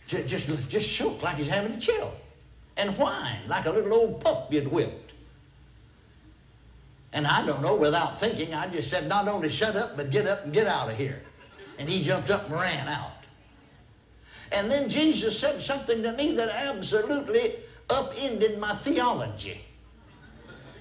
Just, 0.07 0.27
just, 0.27 0.69
just 0.69 0.89
shook 0.89 1.21
like 1.21 1.35
he's 1.35 1.47
having 1.47 1.73
a 1.73 1.79
chill 1.79 2.13
and 2.77 2.91
whined 2.91 3.47
like 3.47 3.65
a 3.65 3.71
little 3.71 3.93
old 3.93 4.21
pup 4.21 4.51
you'd 4.51 4.71
whipped. 4.71 5.13
And 7.13 7.25
I 7.25 7.45
don't 7.45 7.61
know, 7.61 7.75
without 7.75 8.19
thinking, 8.19 8.53
I 8.53 8.67
just 8.67 8.89
said, 8.89 9.07
not 9.07 9.29
only 9.29 9.49
shut 9.49 9.77
up, 9.77 9.95
but 9.95 10.11
get 10.11 10.27
up 10.27 10.43
and 10.43 10.53
get 10.53 10.67
out 10.67 10.89
of 10.89 10.97
here. 10.97 11.21
And 11.77 11.87
he 11.87 12.03
jumped 12.03 12.29
up 12.29 12.49
and 12.49 12.59
ran 12.59 12.89
out. 12.89 13.11
And 14.51 14.69
then 14.69 14.89
Jesus 14.89 15.39
said 15.39 15.61
something 15.61 16.03
to 16.03 16.11
me 16.13 16.35
that 16.35 16.49
absolutely 16.49 17.55
upended 17.89 18.59
my 18.59 18.75
theology. 18.75 19.61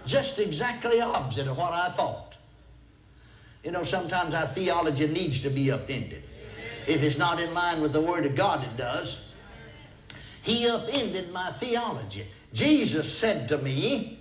Just 0.07 0.39
exactly 0.39 1.01
opposite 1.01 1.47
of 1.47 1.57
what 1.57 1.73
I 1.73 1.91
thought. 1.93 2.35
You 3.63 3.71
know, 3.71 3.85
sometimes 3.85 4.35
our 4.35 4.47
theology 4.47 5.07
needs 5.07 5.41
to 5.41 5.51
be 5.51 5.71
upended. 5.71 6.25
If 6.87 7.03
it's 7.03 7.17
not 7.17 7.41
in 7.41 7.55
line 7.55 7.81
with 7.81 7.93
the 7.93 8.01
Word 8.01 8.27
of 8.27 8.35
God, 8.35 8.65
it 8.65 8.77
does. 8.77 9.21
He 10.45 10.69
upended 10.69 11.33
my 11.33 11.53
theology. 11.53 12.27
Jesus 12.53 13.13
said 13.13 13.49
to 13.49 13.57
me, 13.57 14.21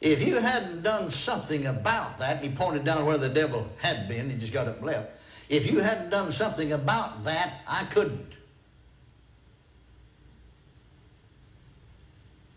if 0.00 0.22
you 0.22 0.36
hadn't 0.36 0.82
done 0.84 1.10
something 1.10 1.66
about 1.66 2.16
that, 2.20 2.44
he 2.44 2.48
pointed 2.48 2.84
down 2.84 3.04
where 3.04 3.18
the 3.18 3.28
devil 3.28 3.66
had 3.78 4.08
been, 4.08 4.30
he 4.30 4.36
just 4.36 4.52
got 4.52 4.68
up 4.68 4.76
and 4.76 4.86
left. 4.86 5.10
If 5.48 5.68
you 5.68 5.80
hadn't 5.80 6.10
done 6.10 6.30
something 6.30 6.72
about 6.74 7.24
that, 7.24 7.62
I 7.66 7.86
couldn't. 7.86 8.34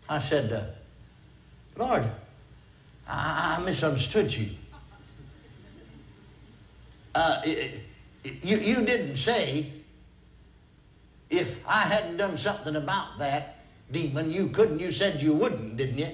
I 0.08 0.20
said, 0.20 0.52
uh, 0.52 0.66
Lord, 1.76 2.08
I, 3.08 3.56
I, 3.58 3.64
misunderstood 3.64 4.32
you. 4.32 4.50
Uh, 7.16 7.42
you. 7.44 8.58
You 8.58 8.82
didn't 8.82 9.16
say 9.16 9.72
if 11.32 11.58
I 11.66 11.80
hadn't 11.80 12.18
done 12.18 12.36
something 12.36 12.76
about 12.76 13.18
that 13.18 13.56
demon, 13.90 14.30
you 14.30 14.48
couldn't. 14.48 14.78
You 14.78 14.92
said 14.92 15.22
you 15.22 15.32
wouldn't, 15.32 15.78
didn't 15.78 15.98
you? 15.98 16.10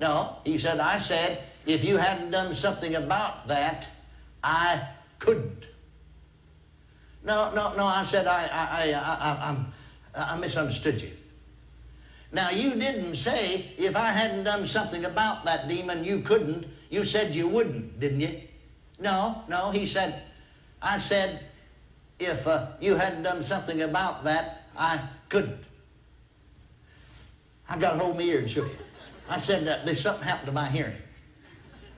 No, 0.00 0.36
he 0.44 0.56
said, 0.56 0.80
I 0.80 0.98
said, 0.98 1.42
if 1.66 1.84
you 1.84 1.98
hadn't 1.98 2.30
done 2.30 2.54
something 2.54 2.94
about 2.94 3.46
that, 3.48 3.86
I 4.42 4.88
couldn't. 5.18 5.66
No, 7.22 7.52
no, 7.52 7.74
no, 7.76 7.84
I 7.84 8.04
said, 8.04 8.26
I, 8.26 8.46
I, 8.46 8.92
I, 8.92 8.98
I, 8.98 9.48
I'm, 9.50 9.72
I 10.14 10.38
misunderstood 10.38 11.02
you. 11.02 11.10
Now, 12.32 12.50
you 12.50 12.74
didn't 12.74 13.16
say, 13.16 13.72
if 13.76 13.96
I 13.96 14.12
hadn't 14.12 14.44
done 14.44 14.66
something 14.66 15.04
about 15.04 15.44
that 15.44 15.68
demon, 15.68 16.04
you 16.04 16.20
couldn't. 16.20 16.66
You 16.88 17.04
said 17.04 17.34
you 17.34 17.48
wouldn't, 17.48 18.00
didn't 18.00 18.20
you? 18.20 18.40
No, 18.98 19.42
no, 19.48 19.70
he 19.70 19.84
said, 19.84 20.22
I 20.80 20.98
said, 20.98 21.47
if 22.18 22.46
uh, 22.46 22.66
you 22.80 22.94
hadn't 22.96 23.22
done 23.22 23.42
something 23.42 23.82
about 23.82 24.24
that, 24.24 24.62
I 24.76 25.00
couldn't. 25.28 25.64
I 27.68 27.78
got 27.78 27.96
a 27.96 27.98
hold 27.98 28.16
my 28.16 28.22
ear 28.22 28.40
and 28.40 28.50
shook 28.50 28.66
it. 28.66 28.80
I 29.28 29.38
said, 29.38 29.68
uh, 29.68 29.84
there's 29.84 30.00
something 30.00 30.24
happened 30.24 30.46
to 30.46 30.52
my 30.52 30.68
hearing. 30.68 30.96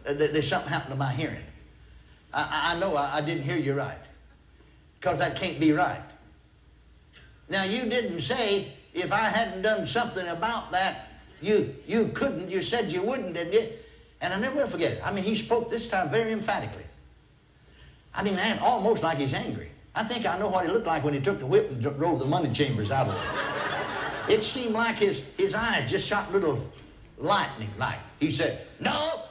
Uh, 0.07 0.15
there's 0.15 0.49
something 0.49 0.69
happened 0.69 0.93
to 0.93 0.99
my 0.99 1.13
hearing. 1.13 1.45
I, 2.35 2.75
I 2.75 2.81
know 2.81 2.97
I, 2.97 3.19
I 3.19 3.21
didn't 3.21 3.45
hear 3.45 3.57
you 3.57 3.75
right. 3.75 3.99
Because 4.99 5.19
that 5.19 5.37
can't 5.37 5.61
be 5.61 5.73
right. 5.73 6.03
Now, 7.49 7.65
you 7.65 7.83
didn't 7.89 8.21
say, 8.21 8.73
if 8.93 9.13
I 9.13 9.29
hadn't 9.29 9.63
done 9.63 9.87
something 9.87 10.27
about 10.29 10.71
that, 10.73 11.09
you, 11.41 11.75
you 11.87 12.09
couldn't. 12.09 12.51
You 12.51 12.63
said 12.63 12.93
you 12.93 13.03
wouldn't, 13.03 13.35
didn't 13.35 13.53
you? 13.53 13.69
And 14.21 14.35
I 14.35 14.39
never 14.39 14.57
will 14.57 14.69
forget 14.69 14.93
it. 14.93 15.01
I 15.05 15.13
mean, 15.13 15.25
he 15.25 15.35
spoke 15.35 15.71
this 15.71 15.89
time 15.89 16.11
very 16.11 16.33
emphatically. 16.33 16.85
I 18.15 18.23
mean, 18.23 18.39
almost 18.61 19.03
like 19.03 19.19
he's 19.19 19.33
angry. 19.33 19.70
I 19.95 20.05
think 20.05 20.25
I 20.27 20.39
know 20.39 20.49
what 20.49 20.65
he 20.65 20.71
looked 20.73 20.87
like 20.87 21.03
when 21.03 21.15
he 21.15 21.21
took 21.21 21.39
the 21.39 21.47
whip 21.47 21.71
and 21.71 21.83
drove 21.83 22.21
the 22.21 22.27
money 22.27 22.53
chambers 22.53 22.91
out 22.91 23.09
of 23.09 23.15
it. 23.15 24.33
It 24.33 24.45
seemed 24.45 24.75
like 24.75 24.97
his, 24.97 25.25
his 25.37 25.55
eyes 25.55 25.91
just 25.91 26.07
shot 26.07 26.31
little 26.33 26.65
lightning 27.19 27.71
like. 27.79 27.99
He 28.21 28.31
said, 28.31 28.67
No, 28.79 29.23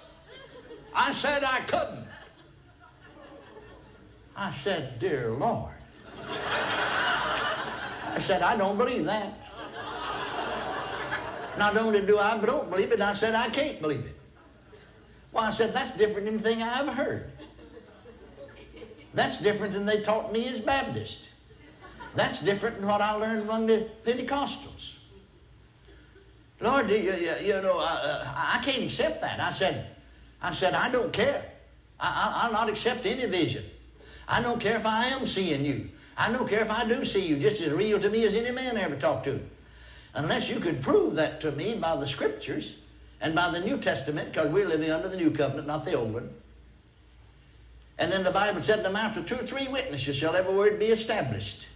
I 0.93 1.13
said 1.13 1.43
I 1.43 1.61
couldn't. 1.61 2.05
I 4.35 4.53
said, 4.63 4.99
Dear 4.99 5.31
Lord. 5.31 5.73
I 6.27 8.19
said, 8.21 8.41
I 8.41 8.57
don't 8.57 8.77
believe 8.77 9.05
that. 9.05 9.33
Not 11.57 11.77
only 11.77 12.01
do 12.01 12.17
I 12.17 12.37
don't 12.37 12.69
believe 12.69 12.91
it, 12.91 13.01
I 13.01 13.13
said 13.13 13.35
I 13.35 13.49
can't 13.49 13.81
believe 13.81 14.05
it. 14.05 14.15
Well, 15.31 15.43
I 15.43 15.51
said, 15.51 15.73
that's 15.73 15.91
different 15.91 16.25
than 16.25 16.35
anything 16.35 16.63
I 16.63 16.79
ever 16.79 16.91
heard. 16.91 17.31
That's 19.19 19.37
different 19.37 19.73
than 19.73 19.85
they 19.85 19.99
taught 19.99 20.31
me 20.31 20.47
as 20.47 20.61
Baptist. 20.61 21.27
That's 22.15 22.39
different 22.39 22.77
than 22.77 22.87
what 22.87 23.01
I 23.01 23.11
learned 23.11 23.41
among 23.41 23.67
the 23.67 23.85
Pentecostals. 24.05 24.93
Lord, 26.61 26.89
you, 26.89 26.95
you, 26.95 27.35
you 27.43 27.61
know, 27.61 27.79
I, 27.79 27.95
uh, 28.01 28.33
I, 28.33 28.61
can't 28.63 28.81
accept 28.81 29.19
that. 29.19 29.41
I 29.41 29.51
said, 29.51 29.87
I 30.41 30.53
said, 30.53 30.73
I 30.73 30.89
don't 30.89 31.11
care. 31.11 31.43
I, 31.99 32.45
will 32.45 32.53
not 32.53 32.69
accept 32.69 33.05
any 33.05 33.25
vision. 33.25 33.65
I 34.25 34.41
don't 34.41 34.61
care 34.61 34.77
if 34.77 34.85
I 34.85 35.07
am 35.07 35.25
seeing 35.25 35.65
you. 35.65 35.89
I 36.15 36.31
don't 36.31 36.47
care 36.47 36.61
if 36.61 36.71
I 36.71 36.87
do 36.87 37.03
see 37.03 37.25
you, 37.25 37.35
just 37.35 37.61
as 37.61 37.73
real 37.73 37.99
to 37.99 38.09
me 38.09 38.23
as 38.23 38.33
any 38.35 38.51
man 38.51 38.77
I 38.77 38.83
ever 38.83 38.95
talked 38.95 39.25
to. 39.25 39.37
Unless 40.13 40.47
you 40.47 40.61
could 40.61 40.81
prove 40.81 41.15
that 41.15 41.41
to 41.41 41.51
me 41.51 41.75
by 41.75 41.97
the 41.97 42.07
scriptures 42.07 42.75
and 43.19 43.35
by 43.35 43.51
the 43.51 43.59
New 43.59 43.79
Testament, 43.79 44.31
because 44.31 44.49
we're 44.49 44.65
living 44.65 44.91
under 44.91 45.09
the 45.09 45.17
new 45.17 45.29
covenant, 45.29 45.67
not 45.67 45.83
the 45.83 45.95
old 45.95 46.13
one. 46.13 46.29
And 47.99 48.09
then 48.09 48.23
the 48.23 48.31
Bible 48.31 48.61
said, 48.61 48.77
in 48.77 48.83
the 48.83 48.89
mouth 48.89 49.17
of 49.17 49.25
two 49.25 49.35
or 49.35 49.43
three 49.43 49.67
witnesses 49.67 50.15
shall 50.15 50.33
every 50.33 50.55
word 50.55 50.79
be 50.79 50.87
established. 50.87 51.67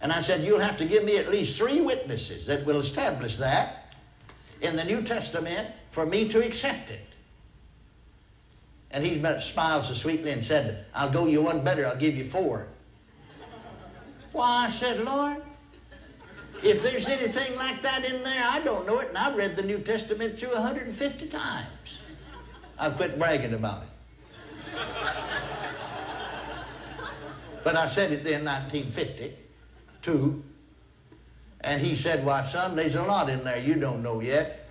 And 0.00 0.12
I 0.12 0.22
said, 0.22 0.44
You'll 0.44 0.60
have 0.60 0.76
to 0.76 0.84
give 0.84 1.04
me 1.04 1.18
at 1.18 1.28
least 1.28 1.58
three 1.58 1.80
witnesses 1.80 2.46
that 2.46 2.64
will 2.64 2.78
establish 2.78 3.36
that 3.38 3.96
in 4.60 4.76
the 4.76 4.84
New 4.84 5.02
Testament 5.02 5.68
for 5.90 6.06
me 6.06 6.28
to 6.28 6.44
accept 6.44 6.90
it. 6.90 7.00
And 8.92 9.04
he 9.04 9.20
smiled 9.40 9.84
so 9.84 9.94
sweetly 9.94 10.30
and 10.30 10.42
said, 10.44 10.86
I'll 10.94 11.10
go 11.10 11.26
you 11.26 11.42
one 11.42 11.64
better, 11.64 11.84
I'll 11.84 11.96
give 11.96 12.14
you 12.14 12.24
four. 12.24 12.68
Why, 14.30 14.66
I 14.66 14.70
said, 14.70 15.00
Lord, 15.00 15.42
if 16.62 16.82
there's 16.82 17.08
anything 17.08 17.56
like 17.56 17.82
that 17.82 18.04
in 18.04 18.22
there, 18.22 18.46
I 18.48 18.60
don't 18.60 18.86
know 18.86 19.00
it, 19.00 19.08
and 19.08 19.18
I've 19.18 19.36
read 19.36 19.56
the 19.56 19.62
New 19.62 19.78
Testament 19.78 20.38
through 20.38 20.52
150 20.52 21.28
times. 21.28 21.98
I 22.78 22.90
quit 22.90 23.18
bragging 23.18 23.54
about 23.54 23.82
it. 23.82 23.88
But 27.68 27.76
I 27.76 27.84
said 27.84 28.12
it 28.12 28.24
then, 28.24 28.46
1952. 28.46 30.42
And 31.60 31.82
he 31.82 31.94
said, 31.94 32.24
Why, 32.24 32.40
son, 32.40 32.74
there's 32.76 32.94
a 32.94 33.02
lot 33.02 33.28
in 33.28 33.44
there 33.44 33.58
you 33.58 33.74
don't 33.74 34.02
know 34.02 34.20
yet. 34.20 34.66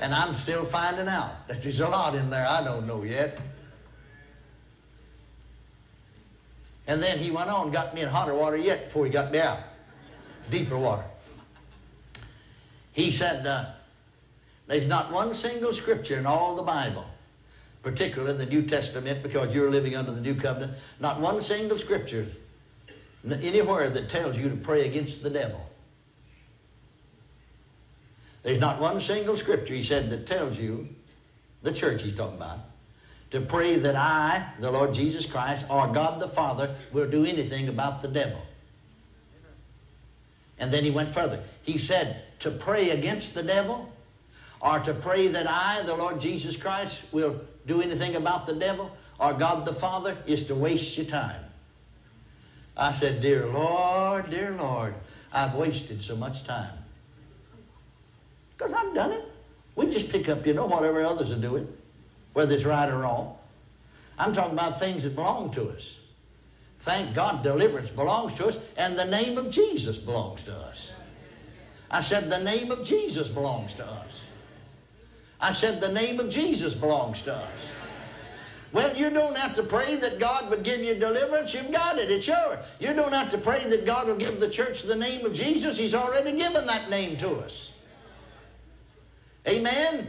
And 0.00 0.14
I'm 0.14 0.34
still 0.34 0.64
finding 0.64 1.08
out 1.08 1.48
that 1.48 1.62
there's 1.62 1.80
a 1.80 1.88
lot 1.88 2.14
in 2.14 2.28
there 2.28 2.46
I 2.46 2.62
don't 2.64 2.86
know 2.86 3.02
yet. 3.02 3.40
And 6.86 7.02
then 7.02 7.18
he 7.18 7.30
went 7.30 7.48
on 7.48 7.70
got 7.70 7.94
me 7.94 8.02
in 8.02 8.08
hotter 8.08 8.34
water 8.34 8.58
yet 8.58 8.86
before 8.86 9.04
he 9.06 9.10
got 9.10 9.30
me 9.32 9.38
out. 9.38 9.60
Deeper 10.50 10.76
water. 10.76 11.04
He 12.92 13.10
said, 13.10 13.46
uh, 13.46 13.70
There's 14.66 14.86
not 14.86 15.12
one 15.12 15.34
single 15.34 15.72
scripture 15.72 16.18
in 16.18 16.26
all 16.26 16.56
the 16.56 16.62
Bible 16.62 17.06
particularly 17.82 18.36
the 18.36 18.46
New 18.46 18.62
Testament, 18.62 19.22
because 19.22 19.54
you're 19.54 19.70
living 19.70 19.96
under 19.96 20.12
the 20.12 20.20
new 20.20 20.34
covenant, 20.34 20.72
not 20.98 21.20
one 21.20 21.40
single 21.40 21.78
scripture 21.78 22.26
anywhere 23.30 23.90
that 23.90 24.08
tells 24.08 24.36
you 24.36 24.48
to 24.48 24.56
pray 24.56 24.86
against 24.86 25.22
the 25.22 25.30
devil. 25.30 25.60
There's 28.42 28.60
not 28.60 28.80
one 28.80 29.00
single 29.00 29.36
scripture, 29.36 29.74
he 29.74 29.82
said, 29.82 30.10
that 30.10 30.26
tells 30.26 30.56
you, 30.56 30.88
the 31.62 31.72
church 31.72 32.02
he's 32.02 32.14
talking 32.14 32.36
about, 32.36 32.58
to 33.30 33.40
pray 33.40 33.78
that 33.78 33.94
I, 33.94 34.46
the 34.58 34.70
Lord 34.70 34.94
Jesus 34.94 35.26
Christ, 35.26 35.66
or 35.68 35.92
God 35.92 36.20
the 36.20 36.28
Father, 36.28 36.74
will 36.92 37.08
do 37.08 37.24
anything 37.24 37.68
about 37.68 38.02
the 38.02 38.08
devil. 38.08 38.40
And 40.58 40.72
then 40.72 40.84
he 40.84 40.90
went 40.90 41.10
further. 41.10 41.42
He 41.62 41.78
said, 41.78 42.22
to 42.40 42.50
pray 42.50 42.90
against 42.90 43.34
the 43.34 43.42
devil, 43.42 43.92
or 44.62 44.78
to 44.80 44.94
pray 44.94 45.28
that 45.28 45.46
I, 45.46 45.82
the 45.82 45.94
Lord 45.94 46.20
Jesus 46.20 46.56
Christ, 46.56 47.00
will 47.12 47.40
do 47.70 47.80
anything 47.80 48.16
about 48.16 48.46
the 48.46 48.54
devil, 48.54 48.90
or 49.20 49.32
God 49.32 49.64
the 49.64 49.72
Father, 49.72 50.18
is 50.26 50.42
to 50.44 50.56
waste 50.56 50.96
your 50.96 51.06
time. 51.06 51.40
I 52.76 52.92
said, 52.94 53.22
Dear 53.22 53.46
Lord, 53.46 54.28
dear 54.28 54.50
Lord, 54.52 54.94
I've 55.32 55.54
wasted 55.54 56.02
so 56.02 56.16
much 56.16 56.44
time. 56.44 56.76
Because 58.56 58.72
I've 58.72 58.92
done 58.92 59.12
it. 59.12 59.24
We 59.76 59.86
just 59.86 60.08
pick 60.08 60.28
up, 60.28 60.44
you 60.44 60.52
know, 60.52 60.66
whatever 60.66 61.00
others 61.02 61.30
are 61.30 61.40
doing, 61.40 61.68
whether 62.32 62.54
it's 62.56 62.64
right 62.64 62.88
or 62.88 62.98
wrong. 62.98 63.38
I'm 64.18 64.34
talking 64.34 64.54
about 64.54 64.80
things 64.80 65.04
that 65.04 65.14
belong 65.14 65.52
to 65.52 65.68
us. 65.68 65.96
Thank 66.80 67.14
God 67.14 67.44
deliverance 67.44 67.90
belongs 67.90 68.34
to 68.34 68.48
us, 68.48 68.56
and 68.76 68.98
the 68.98 69.04
name 69.04 69.38
of 69.38 69.50
Jesus 69.50 69.96
belongs 69.96 70.42
to 70.44 70.54
us. 70.54 70.90
I 71.88 72.00
said, 72.00 72.30
the 72.30 72.42
name 72.42 72.72
of 72.72 72.84
Jesus 72.84 73.28
belongs 73.28 73.74
to 73.74 73.86
us. 73.86 74.26
I 75.40 75.52
said, 75.52 75.80
the 75.80 75.92
name 75.92 76.20
of 76.20 76.28
Jesus 76.28 76.74
belongs 76.74 77.22
to 77.22 77.34
us. 77.34 77.70
Well, 78.72 78.96
you 78.96 79.10
don't 79.10 79.36
have 79.36 79.54
to 79.54 79.62
pray 79.64 79.96
that 79.96 80.20
God 80.20 80.48
would 80.50 80.62
give 80.62 80.80
you 80.80 80.94
deliverance. 80.94 81.52
You've 81.54 81.72
got 81.72 81.98
it. 81.98 82.10
It's 82.10 82.26
yours. 82.26 82.58
You 82.78 82.92
don't 82.92 83.12
have 83.12 83.30
to 83.30 83.38
pray 83.38 83.64
that 83.68 83.84
God 83.84 84.06
will 84.06 84.16
give 84.16 84.38
the 84.38 84.48
church 84.48 84.82
the 84.82 84.94
name 84.94 85.26
of 85.26 85.32
Jesus. 85.32 85.76
He's 85.76 85.94
already 85.94 86.36
given 86.36 86.66
that 86.66 86.88
name 86.88 87.16
to 87.18 87.30
us. 87.36 87.78
Amen? 89.48 89.94
Amen. 89.94 90.06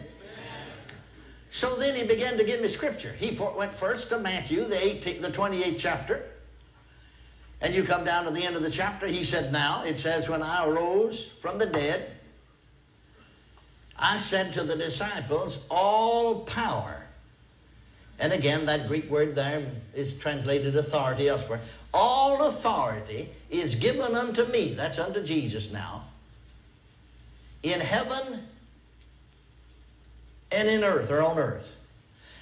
So 1.49 1.75
then 1.75 1.95
he 1.95 2.03
began 2.03 2.38
to 2.38 2.43
give 2.43 2.61
me 2.61 2.67
scripture. 2.67 3.13
He 3.13 3.36
went 3.55 3.73
first 3.73 4.09
to 4.09 4.19
Matthew, 4.19 4.65
the, 4.65 4.86
18, 4.86 5.21
the 5.21 5.29
28th 5.29 5.79
chapter. 5.79 6.25
And 7.61 7.73
you 7.73 7.84
come 7.84 8.03
down 8.03 8.25
to 8.25 8.32
the 8.32 8.43
end 8.43 8.55
of 8.55 8.61
the 8.61 8.69
chapter. 8.69 9.07
He 9.07 9.23
said, 9.23 9.51
Now, 9.51 9.84
it 9.84 9.97
says, 9.97 10.29
When 10.29 10.43
I 10.43 10.67
arose 10.67 11.29
from 11.41 11.57
the 11.57 11.65
dead, 11.65 12.11
I 14.02 14.18
said 14.18 14.52
to 14.54 14.64
the 14.64 14.76
disciples, 14.76 15.60
All 15.70 16.41
power. 16.41 16.97
And 18.20 18.34
again, 18.34 18.66
that 18.66 18.88
Greek 18.88 19.10
word 19.10 19.36
there 19.36 19.66
is 19.95 20.16
translated 20.16 20.76
authority 20.76 21.28
elsewhere. 21.28 21.62
All 21.93 22.43
authority 22.43 23.30
is 23.49 23.76
given 23.76 24.16
unto 24.16 24.45
me. 24.45 24.74
That's 24.74 24.99
unto 24.99 25.24
Jesus 25.24 25.72
now. 25.72 26.04
In 27.64 27.80
heaven 27.80 28.47
and 30.52 30.68
in 30.68 30.84
earth 30.84 31.10
or 31.10 31.22
on 31.22 31.38
earth. 31.38 31.72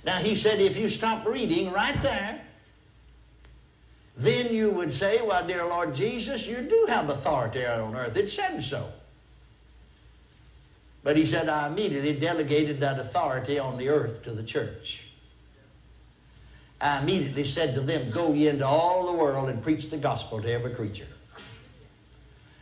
Now 0.05 0.17
he 0.17 0.35
said, 0.35 0.59
if 0.59 0.77
you 0.77 0.89
stop 0.89 1.25
reading 1.25 1.71
right 1.71 2.01
there, 2.01 2.41
then 4.17 4.53
you 4.53 4.69
would 4.69 4.91
say, 4.91 5.21
Well, 5.21 5.47
dear 5.47 5.65
Lord 5.65 5.95
Jesus, 5.95 6.45
you 6.45 6.61
do 6.61 6.85
have 6.89 7.09
authority 7.09 7.65
on 7.65 7.95
earth. 7.95 8.17
It 8.17 8.29
said 8.29 8.61
so. 8.61 8.89
But 11.03 11.15
he 11.15 11.25
said, 11.25 11.47
I 11.47 11.67
immediately 11.67 12.19
delegated 12.19 12.79
that 12.81 12.99
authority 12.99 13.57
on 13.57 13.77
the 13.77 13.89
earth 13.89 14.23
to 14.23 14.31
the 14.31 14.43
church. 14.43 15.01
I 16.81 17.01
immediately 17.01 17.43
said 17.43 17.75
to 17.75 17.81
them, 17.81 18.11
Go 18.11 18.33
ye 18.33 18.47
into 18.47 18.65
all 18.65 19.05
the 19.05 19.13
world 19.13 19.49
and 19.49 19.61
preach 19.61 19.89
the 19.89 19.97
gospel 19.97 20.41
to 20.41 20.51
every 20.51 20.73
creature. 20.73 21.07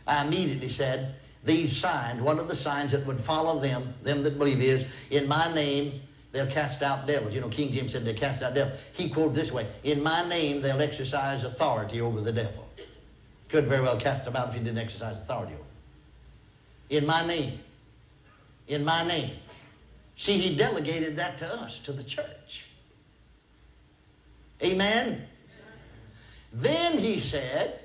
I 0.06 0.24
immediately 0.24 0.68
said, 0.68 1.14
these 1.44 1.76
signs, 1.76 2.20
one 2.20 2.38
of 2.38 2.48
the 2.48 2.54
signs 2.54 2.92
that 2.92 3.06
would 3.06 3.20
follow 3.20 3.60
them, 3.60 3.94
them 4.02 4.22
that 4.24 4.38
believe 4.38 4.60
is, 4.60 4.84
in 5.10 5.28
my 5.28 5.52
name 5.54 6.00
they'll 6.32 6.46
cast 6.46 6.82
out 6.82 7.06
devils. 7.06 7.34
You 7.34 7.40
know, 7.40 7.48
King 7.48 7.72
James 7.72 7.92
said 7.92 8.04
they 8.04 8.14
cast 8.14 8.42
out 8.42 8.54
devils. 8.54 8.78
He 8.92 9.08
quoted 9.08 9.34
this 9.34 9.52
way, 9.52 9.66
in 9.84 10.02
my 10.02 10.28
name 10.28 10.60
they'll 10.60 10.82
exercise 10.82 11.44
authority 11.44 12.00
over 12.00 12.20
the 12.20 12.32
devil. 12.32 12.68
Could 13.48 13.66
very 13.66 13.82
well 13.82 13.98
cast 13.98 14.24
them 14.24 14.36
out 14.36 14.48
if 14.48 14.54
he 14.54 14.60
didn't 14.60 14.78
exercise 14.78 15.16
authority 15.18 15.54
over 15.54 15.62
In 16.90 17.06
my 17.06 17.26
name. 17.26 17.60
In 18.68 18.84
my 18.84 19.06
name. 19.06 19.32
See, 20.16 20.38
he 20.38 20.56
delegated 20.56 21.16
that 21.16 21.38
to 21.38 21.46
us, 21.46 21.78
to 21.80 21.92
the 21.92 22.04
church. 22.04 22.66
Amen? 24.62 25.22
Then 26.52 26.98
he 26.98 27.18
said, 27.18 27.80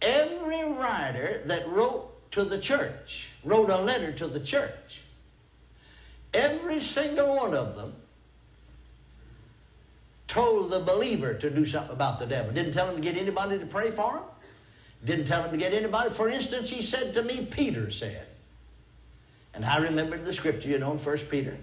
every 0.00 0.64
writer 0.64 1.42
that 1.46 1.68
wrote 1.68 2.10
to 2.32 2.44
the 2.44 2.58
church, 2.58 3.28
wrote 3.44 3.70
a 3.70 3.80
letter 3.80 4.12
to 4.12 4.26
the 4.26 4.40
church. 4.40 5.02
Every 6.32 6.80
single 6.80 7.36
one 7.36 7.54
of 7.54 7.76
them 7.76 7.94
told 10.26 10.70
the 10.70 10.80
believer 10.80 11.34
to 11.34 11.50
do 11.50 11.64
something 11.66 11.94
about 11.94 12.18
the 12.18 12.26
devil. 12.26 12.52
Didn't 12.52 12.72
tell 12.72 12.88
him 12.88 12.96
to 12.96 13.02
get 13.02 13.16
anybody 13.16 13.58
to 13.58 13.66
pray 13.66 13.90
for 13.90 14.12
him. 14.12 14.22
Didn't 15.04 15.26
tell 15.26 15.42
him 15.42 15.50
to 15.50 15.56
get 15.56 15.74
anybody. 15.74 16.10
For 16.10 16.28
instance, 16.28 16.70
he 16.70 16.82
said 16.82 17.14
to 17.14 17.22
me, 17.22 17.46
Peter 17.50 17.90
said, 17.90 18.26
and 19.54 19.64
I 19.64 19.78
remembered 19.78 20.24
the 20.24 20.32
scripture, 20.32 20.68
you 20.68 20.78
know, 20.78 20.92
in 20.92 20.98
1 20.98 21.18
Peter, 21.30 21.56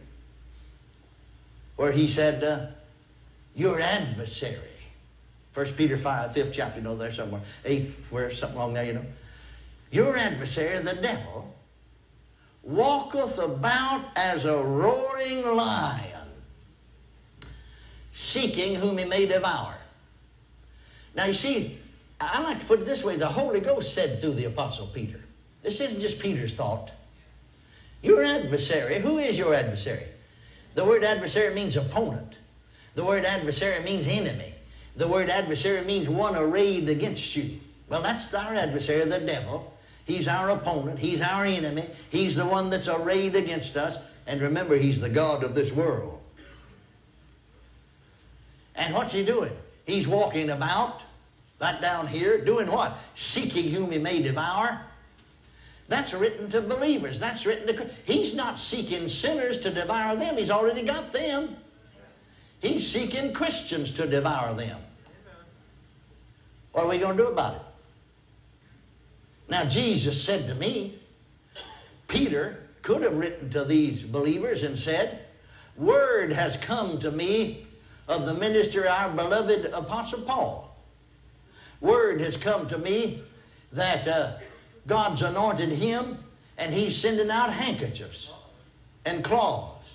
where 1.75 1.91
he 1.91 2.07
said, 2.07 2.43
uh, 2.43 2.67
Your 3.55 3.81
adversary. 3.81 4.57
1 5.53 5.65
Peter 5.73 5.97
5, 5.97 6.31
5th 6.31 6.53
chapter, 6.53 6.79
you 6.79 6.83
know, 6.83 6.95
there 6.95 7.11
somewhere. 7.11 7.41
8th, 7.65 7.91
where 8.09 8.31
something 8.31 8.57
along 8.57 8.73
there, 8.73 8.85
you 8.85 8.93
know. 8.93 9.05
Your 9.91 10.15
adversary, 10.17 10.79
the 10.79 10.93
devil, 10.93 11.53
walketh 12.63 13.37
about 13.37 14.05
as 14.15 14.45
a 14.45 14.63
roaring 14.63 15.45
lion, 15.45 16.29
seeking 18.13 18.75
whom 18.75 18.97
he 18.97 19.03
may 19.03 19.25
devour. 19.25 19.75
Now, 21.13 21.25
you 21.25 21.33
see, 21.33 21.79
I 22.21 22.41
like 22.41 22.61
to 22.61 22.65
put 22.65 22.79
it 22.79 22.85
this 22.85 23.03
way 23.03 23.17
the 23.17 23.27
Holy 23.27 23.59
Ghost 23.59 23.93
said 23.93 24.21
through 24.21 24.35
the 24.35 24.45
Apostle 24.45 24.87
Peter. 24.87 25.19
This 25.63 25.81
isn't 25.81 25.99
just 25.99 26.19
Peter's 26.19 26.53
thought. 26.53 26.91
Your 28.01 28.23
adversary, 28.23 28.99
who 28.99 29.19
is 29.19 29.37
your 29.37 29.53
adversary? 29.53 30.07
The 30.75 30.83
word 30.85 31.03
adversary 31.03 31.53
means 31.53 31.75
opponent. 31.75 32.37
The 32.95 33.03
word 33.03 33.25
adversary 33.25 33.83
means 33.83 34.07
enemy. 34.07 34.53
The 34.95 35.07
word 35.07 35.29
adversary 35.29 35.85
means 35.85 36.09
one 36.09 36.35
arrayed 36.35 36.89
against 36.89 37.35
you. 37.35 37.59
Well, 37.89 38.01
that's 38.01 38.33
our 38.33 38.55
adversary, 38.55 39.05
the 39.05 39.19
devil. 39.19 39.73
He's 40.05 40.27
our 40.27 40.49
opponent. 40.49 40.99
He's 40.99 41.21
our 41.21 41.45
enemy. 41.45 41.89
He's 42.09 42.35
the 42.35 42.45
one 42.45 42.69
that's 42.69 42.87
arrayed 42.87 43.35
against 43.35 43.77
us. 43.77 43.97
And 44.27 44.41
remember, 44.41 44.75
he's 44.75 44.99
the 44.99 45.09
God 45.09 45.43
of 45.43 45.55
this 45.55 45.71
world. 45.71 46.19
And 48.75 48.93
what's 48.93 49.11
he 49.11 49.23
doing? 49.23 49.51
He's 49.85 50.07
walking 50.07 50.49
about, 50.49 51.01
right 51.59 51.79
down 51.81 52.07
here, 52.07 52.43
doing 52.43 52.71
what? 52.71 52.97
Seeking 53.15 53.71
whom 53.71 53.91
he 53.91 53.97
may 53.97 54.21
devour. 54.21 54.81
That's 55.87 56.13
written 56.13 56.49
to 56.51 56.61
believers. 56.61 57.19
That's 57.19 57.45
written 57.45 57.75
to. 57.75 57.89
He's 58.05 58.33
not 58.33 58.57
seeking 58.57 59.09
sinners 59.09 59.57
to 59.59 59.71
devour 59.71 60.15
them. 60.15 60.37
He's 60.37 60.49
already 60.49 60.83
got 60.83 61.11
them. 61.11 61.57
He's 62.59 62.87
seeking 62.87 63.33
Christians 63.33 63.91
to 63.91 64.07
devour 64.07 64.53
them. 64.53 64.79
What 66.71 66.85
are 66.85 66.89
we 66.89 66.97
going 66.97 67.17
to 67.17 67.23
do 67.23 67.29
about 67.29 67.55
it? 67.55 67.61
Now, 69.49 69.65
Jesus 69.65 70.23
said 70.23 70.47
to 70.47 70.55
me, 70.55 70.97
Peter 72.07 72.63
could 72.81 73.01
have 73.01 73.17
written 73.17 73.49
to 73.49 73.65
these 73.65 74.01
believers 74.01 74.63
and 74.63 74.77
said, 74.77 75.25
Word 75.75 76.31
has 76.31 76.55
come 76.55 76.99
to 76.99 77.11
me 77.11 77.65
of 78.07 78.25
the 78.25 78.33
minister, 78.33 78.87
our 78.87 79.09
beloved 79.09 79.65
Apostle 79.65 80.21
Paul. 80.21 80.75
Word 81.81 82.21
has 82.21 82.37
come 82.37 82.67
to 82.69 82.77
me 82.77 83.23
that 83.71 84.07
uh, 84.07 84.37
God's 84.87 85.21
anointed 85.21 85.69
him 85.69 86.17
and 86.57 86.73
he's 86.73 86.95
sending 86.95 87.29
out 87.29 87.51
handkerchiefs 87.51 88.31
and 89.05 89.23
claws 89.23 89.91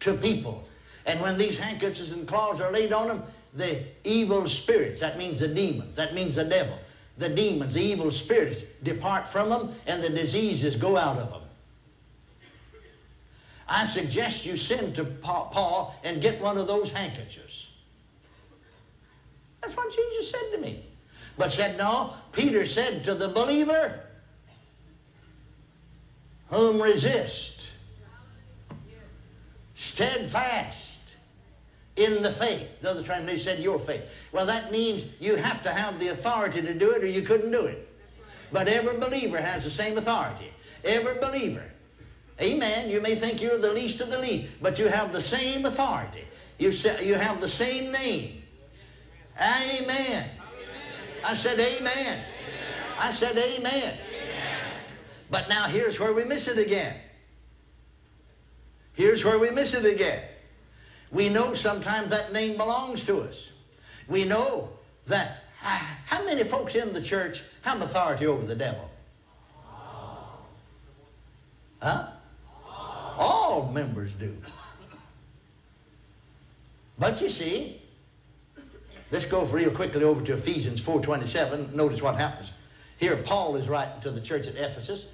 to 0.00 0.14
people. 0.14 0.64
And 1.06 1.20
when 1.20 1.38
these 1.38 1.58
handkerchiefs 1.58 2.12
and 2.12 2.26
claws 2.26 2.60
are 2.60 2.70
laid 2.70 2.92
on 2.92 3.08
them, 3.08 3.22
the 3.54 3.82
evil 4.04 4.46
spirits, 4.46 5.00
that 5.00 5.18
means 5.18 5.40
the 5.40 5.48
demons, 5.48 5.96
that 5.96 6.14
means 6.14 6.36
the 6.36 6.44
devil, 6.44 6.78
the 7.16 7.28
demons, 7.28 7.74
the 7.74 7.82
evil 7.82 8.10
spirits 8.10 8.62
depart 8.82 9.26
from 9.26 9.48
them 9.48 9.72
and 9.86 10.02
the 10.02 10.10
diseases 10.10 10.76
go 10.76 10.96
out 10.96 11.18
of 11.18 11.30
them. 11.30 11.42
I 13.68 13.86
suggest 13.86 14.46
you 14.46 14.56
send 14.56 14.94
to 14.94 15.04
Paul 15.04 15.94
and 16.02 16.22
get 16.22 16.40
one 16.40 16.56
of 16.56 16.66
those 16.66 16.90
handkerchiefs. 16.90 17.66
That's 19.60 19.76
what 19.76 19.94
Jesus 19.94 20.30
said 20.30 20.52
to 20.52 20.58
me. 20.58 20.87
But 21.38 21.52
said, 21.52 21.78
no, 21.78 22.12
Peter 22.32 22.66
said 22.66 23.04
to 23.04 23.14
the 23.14 23.28
believer, 23.28 24.00
whom 26.48 26.82
resist, 26.82 27.68
steadfast, 29.74 30.98
in 31.98 32.22
the 32.22 32.30
faith. 32.32 32.68
The 32.80 32.90
other 32.90 33.02
translation 33.02 33.38
said 33.38 33.58
your 33.58 33.78
faith. 33.78 34.02
Well, 34.32 34.46
that 34.46 34.70
means 34.70 35.04
you 35.20 35.34
have 35.34 35.62
to 35.62 35.72
have 35.72 35.98
the 35.98 36.08
authority 36.08 36.62
to 36.62 36.72
do 36.72 36.92
it 36.92 37.02
or 37.02 37.06
you 37.06 37.22
couldn't 37.22 37.50
do 37.50 37.66
it. 37.66 37.88
But 38.52 38.68
every 38.68 38.96
believer 38.96 39.38
has 39.38 39.64
the 39.64 39.70
same 39.70 39.98
authority. 39.98 40.52
Every 40.84 41.18
believer. 41.18 41.64
Amen. 42.40 42.88
You 42.88 43.00
may 43.00 43.16
think 43.16 43.42
you're 43.42 43.58
the 43.58 43.72
least 43.72 44.00
of 44.00 44.10
the 44.10 44.18
least, 44.18 44.52
but 44.62 44.78
you 44.78 44.86
have 44.86 45.12
the 45.12 45.20
same 45.20 45.66
authority. 45.66 46.24
You, 46.58 46.70
you 47.02 47.14
have 47.14 47.40
the 47.40 47.48
same 47.48 47.90
name. 47.90 48.42
Amen. 49.40 50.30
I 51.24 51.34
said 51.34 51.58
amen. 51.58 51.92
amen. 51.96 52.24
I 52.98 53.10
said 53.10 53.36
amen. 53.36 53.66
amen. 53.66 53.98
But 55.30 55.48
now 55.48 55.64
here's 55.64 56.00
where 56.00 56.12
we 56.12 56.24
miss 56.24 56.48
it 56.48 56.58
again. 56.58 56.96
Here's 58.94 59.24
where 59.24 59.38
we 59.38 59.50
miss 59.50 59.74
it 59.74 59.84
again. 59.84 60.22
We 61.10 61.28
know 61.28 61.54
sometimes 61.54 62.10
that 62.10 62.32
name 62.32 62.56
belongs 62.56 63.04
to 63.04 63.20
us. 63.20 63.50
We 64.08 64.24
know 64.24 64.70
that. 65.06 65.44
How 65.60 66.24
many 66.24 66.44
folks 66.44 66.74
in 66.74 66.92
the 66.92 67.02
church 67.02 67.42
have 67.62 67.80
authority 67.82 68.26
over 68.26 68.46
the 68.46 68.54
devil? 68.54 68.88
Huh? 71.80 72.08
All 72.64 73.70
members 73.72 74.14
do. 74.14 74.36
But 76.98 77.20
you 77.20 77.28
see, 77.28 77.77
let's 79.10 79.24
go 79.24 79.44
real 79.44 79.70
quickly 79.70 80.04
over 80.04 80.24
to 80.24 80.34
Ephesians 80.34 80.80
4.27. 80.80 81.72
Notice 81.72 82.02
what 82.02 82.16
happens. 82.16 82.52
Here 82.98 83.16
Paul 83.16 83.56
is 83.56 83.68
writing 83.68 84.00
to 84.02 84.10
the 84.10 84.20
church 84.20 84.46
at 84.46 84.56
Ephesus, 84.56 85.06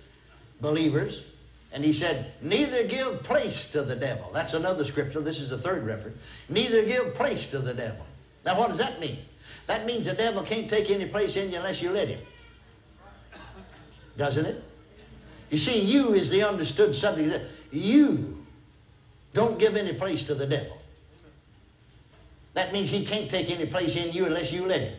believers, 0.60 1.24
and 1.72 1.84
he 1.84 1.92
said, 1.92 2.32
Neither 2.40 2.84
give 2.86 3.22
place 3.24 3.68
to 3.70 3.82
the 3.82 3.96
devil. 3.96 4.30
That's 4.32 4.54
another 4.54 4.84
scripture. 4.84 5.20
This 5.20 5.40
is 5.40 5.50
the 5.50 5.58
third 5.58 5.84
reference. 5.84 6.16
Neither 6.48 6.84
give 6.84 7.14
place 7.14 7.48
to 7.48 7.58
the 7.58 7.74
devil. 7.74 8.06
Now, 8.44 8.58
what 8.58 8.68
does 8.68 8.78
that 8.78 9.00
mean? 9.00 9.18
That 9.66 9.84
means 9.84 10.06
the 10.06 10.14
devil 10.14 10.42
can't 10.42 10.68
take 10.68 10.90
any 10.90 11.06
place 11.06 11.36
in 11.36 11.50
you 11.50 11.56
unless 11.56 11.82
you 11.82 11.90
let 11.90 12.08
him. 12.08 12.20
Doesn't 14.16 14.46
it? 14.46 14.62
You 15.50 15.58
see, 15.58 15.80
you 15.80 16.14
is 16.14 16.30
the 16.30 16.42
understood 16.42 16.94
subject. 16.94 17.44
You 17.70 18.38
don't 19.32 19.58
give 19.58 19.76
any 19.76 19.92
place 19.92 20.22
to 20.24 20.34
the 20.34 20.46
devil. 20.46 20.78
That 22.54 22.72
means 22.72 22.88
he 22.88 23.04
can't 23.04 23.30
take 23.30 23.50
any 23.50 23.66
place 23.66 23.96
in 23.96 24.12
you 24.12 24.26
unless 24.26 24.50
you 24.52 24.66
let 24.66 24.80
him. 24.80 24.94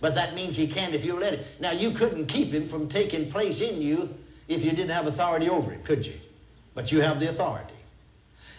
But 0.00 0.14
that 0.14 0.34
means 0.34 0.56
he 0.56 0.68
can 0.68 0.92
if 0.92 1.04
you 1.04 1.18
let 1.18 1.34
him. 1.34 1.44
Now, 1.60 1.72
you 1.72 1.92
couldn't 1.92 2.26
keep 2.26 2.52
him 2.52 2.68
from 2.68 2.88
taking 2.88 3.30
place 3.30 3.60
in 3.60 3.80
you 3.80 4.14
if 4.48 4.64
you 4.64 4.70
didn't 4.70 4.90
have 4.90 5.06
authority 5.06 5.48
over 5.48 5.70
him, 5.70 5.82
could 5.82 6.06
you? 6.06 6.14
But 6.74 6.92
you 6.92 7.00
have 7.00 7.20
the 7.20 7.30
authority. 7.30 7.74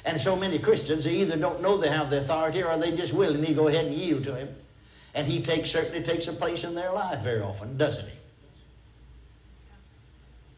And 0.05 0.19
so 0.19 0.35
many 0.35 0.59
Christians, 0.59 1.03
they 1.03 1.15
either 1.15 1.37
don't 1.37 1.61
know 1.61 1.77
they 1.77 1.89
have 1.89 2.09
the 2.09 2.21
authority 2.21 2.63
or 2.63 2.77
they 2.77 2.95
just 2.95 3.13
willingly 3.13 3.53
go 3.53 3.67
ahead 3.67 3.85
and 3.85 3.95
yield 3.95 4.23
to 4.25 4.35
him. 4.35 4.55
And 5.13 5.27
he 5.27 5.43
takes 5.43 5.69
certainly 5.71 6.03
takes 6.03 6.27
a 6.27 6.33
place 6.33 6.63
in 6.63 6.75
their 6.75 6.91
life 6.91 7.21
very 7.21 7.41
often, 7.41 7.77
doesn't 7.77 8.05
he? 8.05 8.13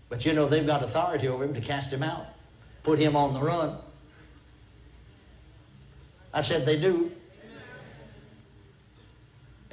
But 0.09 0.25
you 0.25 0.33
know, 0.33 0.47
they've 0.47 0.67
got 0.67 0.83
authority 0.83 1.27
over 1.27 1.43
him 1.43 1.53
to 1.53 1.61
cast 1.61 1.91
him 1.91 2.03
out, 2.03 2.25
put 2.83 2.99
him 2.99 3.15
on 3.15 3.33
the 3.33 3.39
run. 3.39 3.77
I 6.33 6.41
said 6.41 6.65
they 6.65 6.79
do. 6.79 7.11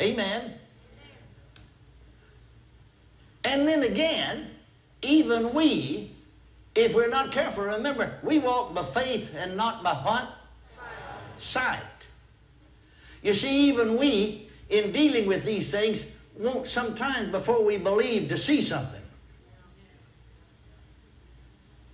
Amen. 0.01 0.55
And 3.45 3.67
then 3.67 3.83
again, 3.83 4.51
even 5.03 5.53
we, 5.55 6.13
if 6.75 6.95
we're 6.95 7.09
not 7.09 7.33
careful, 7.33 7.65
remember, 7.65 8.19
we 8.23 8.39
walk 8.39 8.75
by 8.75 8.85
faith 8.85 9.33
and 9.37 9.57
not 9.57 9.83
by 9.83 9.95
what? 9.95 10.29
Sight. 11.37 11.83
You 13.23 13.35
see, 13.35 13.69
even 13.69 13.97
we, 13.97 14.49
in 14.71 14.93
dealing 14.93 15.27
with 15.27 15.45
these 15.45 15.71
things, 15.71 16.05
want 16.37 16.67
sometimes 16.67 17.31
before 17.31 17.65
we 17.65 17.77
believe 17.79 18.29
to 18.29 18.37
see 18.37 18.63
something. 18.63 19.03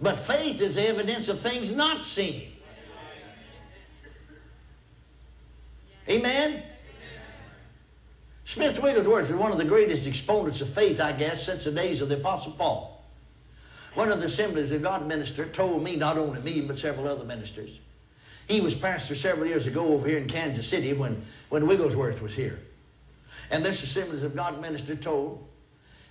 But 0.00 0.18
faith 0.18 0.60
is 0.60 0.76
evidence 0.76 1.28
of 1.28 1.40
things 1.40 1.70
not 1.70 2.04
seen. 2.04 2.48
Amen? 6.08 6.62
Smith 8.44 8.80
Wigglesworth 8.80 9.30
is 9.30 9.36
one 9.36 9.52
of 9.52 9.58
the 9.58 9.64
greatest 9.64 10.06
exponents 10.06 10.60
of 10.60 10.68
faith, 10.68 11.00
I 11.00 11.12
guess, 11.12 11.44
since 11.44 11.64
the 11.64 11.72
days 11.72 12.00
of 12.00 12.08
the 12.08 12.16
Apostle 12.16 12.52
Paul. 12.52 13.02
One 13.94 14.10
of 14.10 14.20
the 14.20 14.26
assemblies 14.26 14.70
of 14.70 14.82
God 14.82 15.06
minister 15.06 15.46
told 15.46 15.82
me, 15.82 15.96
not 15.96 16.18
only 16.18 16.40
me, 16.42 16.60
but 16.60 16.76
several 16.76 17.08
other 17.08 17.24
ministers. 17.24 17.78
He 18.46 18.60
was 18.60 18.74
pastor 18.74 19.14
several 19.14 19.46
years 19.46 19.66
ago 19.66 19.86
over 19.86 20.06
here 20.06 20.18
in 20.18 20.28
Kansas 20.28 20.68
City 20.68 20.92
when, 20.92 21.24
when 21.48 21.66
Wigglesworth 21.66 22.20
was 22.20 22.34
here. 22.34 22.58
And 23.50 23.64
this 23.64 23.82
Assemblies 23.82 24.22
of 24.22 24.36
God 24.36 24.60
minister 24.60 24.94
told 24.94 25.46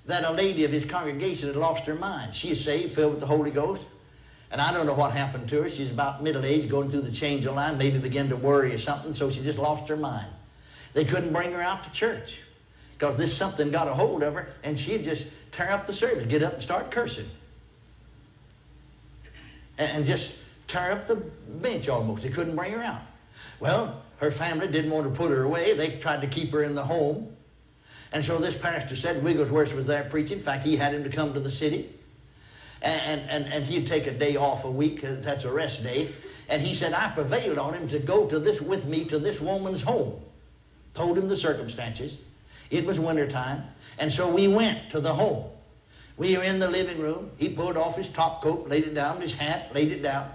that 0.05 0.23
a 0.23 0.31
lady 0.31 0.63
of 0.65 0.71
his 0.71 0.85
congregation 0.85 1.47
had 1.47 1.55
lost 1.55 1.85
her 1.85 1.95
mind. 1.95 2.33
She 2.33 2.51
is 2.51 2.63
saved, 2.63 2.93
filled 2.95 3.11
with 3.11 3.19
the 3.19 3.27
Holy 3.27 3.51
Ghost. 3.51 3.83
And 4.51 4.59
I 4.59 4.73
don't 4.73 4.85
know 4.85 4.93
what 4.93 5.11
happened 5.11 5.49
to 5.49 5.63
her. 5.63 5.69
She's 5.69 5.91
about 5.91 6.23
middle 6.23 6.45
age, 6.45 6.69
going 6.69 6.89
through 6.89 7.01
the 7.01 7.11
change 7.11 7.45
of 7.45 7.55
line, 7.55 7.77
maybe 7.77 7.99
began 7.99 8.29
to 8.29 8.35
worry 8.35 8.73
or 8.73 8.77
something, 8.77 9.13
so 9.13 9.29
she 9.29 9.43
just 9.43 9.59
lost 9.59 9.87
her 9.89 9.97
mind. 9.97 10.27
They 10.93 11.05
couldn't 11.05 11.33
bring 11.33 11.51
her 11.51 11.61
out 11.61 11.83
to 11.85 11.91
church 11.91 12.39
because 12.93 13.17
this 13.17 13.35
something 13.35 13.71
got 13.71 13.87
a 13.87 13.93
hold 13.93 14.23
of 14.23 14.35
her, 14.35 14.49
and 14.63 14.79
she'd 14.79 15.03
just 15.03 15.27
tear 15.51 15.71
up 15.71 15.85
the 15.85 15.93
service, 15.93 16.25
get 16.25 16.43
up 16.43 16.53
and 16.53 16.63
start 16.63 16.91
cursing. 16.91 17.27
And, 19.77 19.91
and 19.91 20.05
just 20.05 20.35
tear 20.67 20.91
up 20.91 21.07
the 21.07 21.15
bench 21.15 21.89
almost. 21.89 22.23
They 22.23 22.29
couldn't 22.29 22.55
bring 22.55 22.71
her 22.71 22.83
out. 22.83 23.01
Well, 23.59 24.03
her 24.17 24.31
family 24.31 24.67
didn't 24.67 24.91
want 24.91 25.11
to 25.11 25.17
put 25.17 25.31
her 25.31 25.43
away. 25.43 25.73
They 25.73 25.97
tried 25.97 26.21
to 26.21 26.27
keep 26.27 26.51
her 26.51 26.63
in 26.63 26.75
the 26.75 26.83
home. 26.83 27.35
And 28.11 28.23
so 28.23 28.37
this 28.37 28.55
pastor 28.55 28.95
said 28.95 29.23
Wigglesworth 29.23 29.73
was 29.73 29.87
there 29.87 30.03
preaching. 30.05 30.37
In 30.37 30.43
fact, 30.43 30.63
he 30.63 30.75
had 30.75 30.93
him 30.93 31.03
to 31.03 31.09
come 31.09 31.33
to 31.33 31.39
the 31.39 31.51
city. 31.51 31.89
And, 32.83 33.21
and, 33.29 33.51
and 33.51 33.63
he'd 33.63 33.87
take 33.87 34.07
a 34.07 34.11
day 34.11 34.35
off 34.35 34.65
a 34.65 34.71
week, 34.71 35.01
that's 35.01 35.45
a 35.45 35.51
rest 35.51 35.83
day. 35.83 36.09
And 36.49 36.61
he 36.61 36.75
said, 36.75 36.93
I 36.93 37.11
prevailed 37.11 37.57
on 37.57 37.73
him 37.73 37.87
to 37.89 37.99
go 37.99 38.27
to 38.27 38.39
this 38.39 38.61
with 38.61 38.85
me 38.85 39.05
to 39.05 39.17
this 39.17 39.39
woman's 39.39 39.81
home. 39.81 40.21
Told 40.93 41.17
him 41.17 41.27
the 41.27 41.37
circumstances. 41.37 42.17
It 42.69 42.85
was 42.85 42.99
wintertime. 42.99 43.63
And 43.97 44.11
so 44.11 44.29
we 44.29 44.47
went 44.47 44.89
to 44.91 44.99
the 44.99 45.13
home. 45.13 45.49
We 46.17 46.37
were 46.37 46.43
in 46.43 46.59
the 46.59 46.69
living 46.69 46.99
room. 46.99 47.31
He 47.37 47.49
pulled 47.49 47.77
off 47.77 47.95
his 47.95 48.09
top 48.09 48.41
coat, 48.41 48.69
laid 48.69 48.85
it 48.85 48.93
down, 48.93 49.21
his 49.21 49.33
hat, 49.33 49.73
laid 49.73 49.91
it 49.91 50.03
down. 50.03 50.29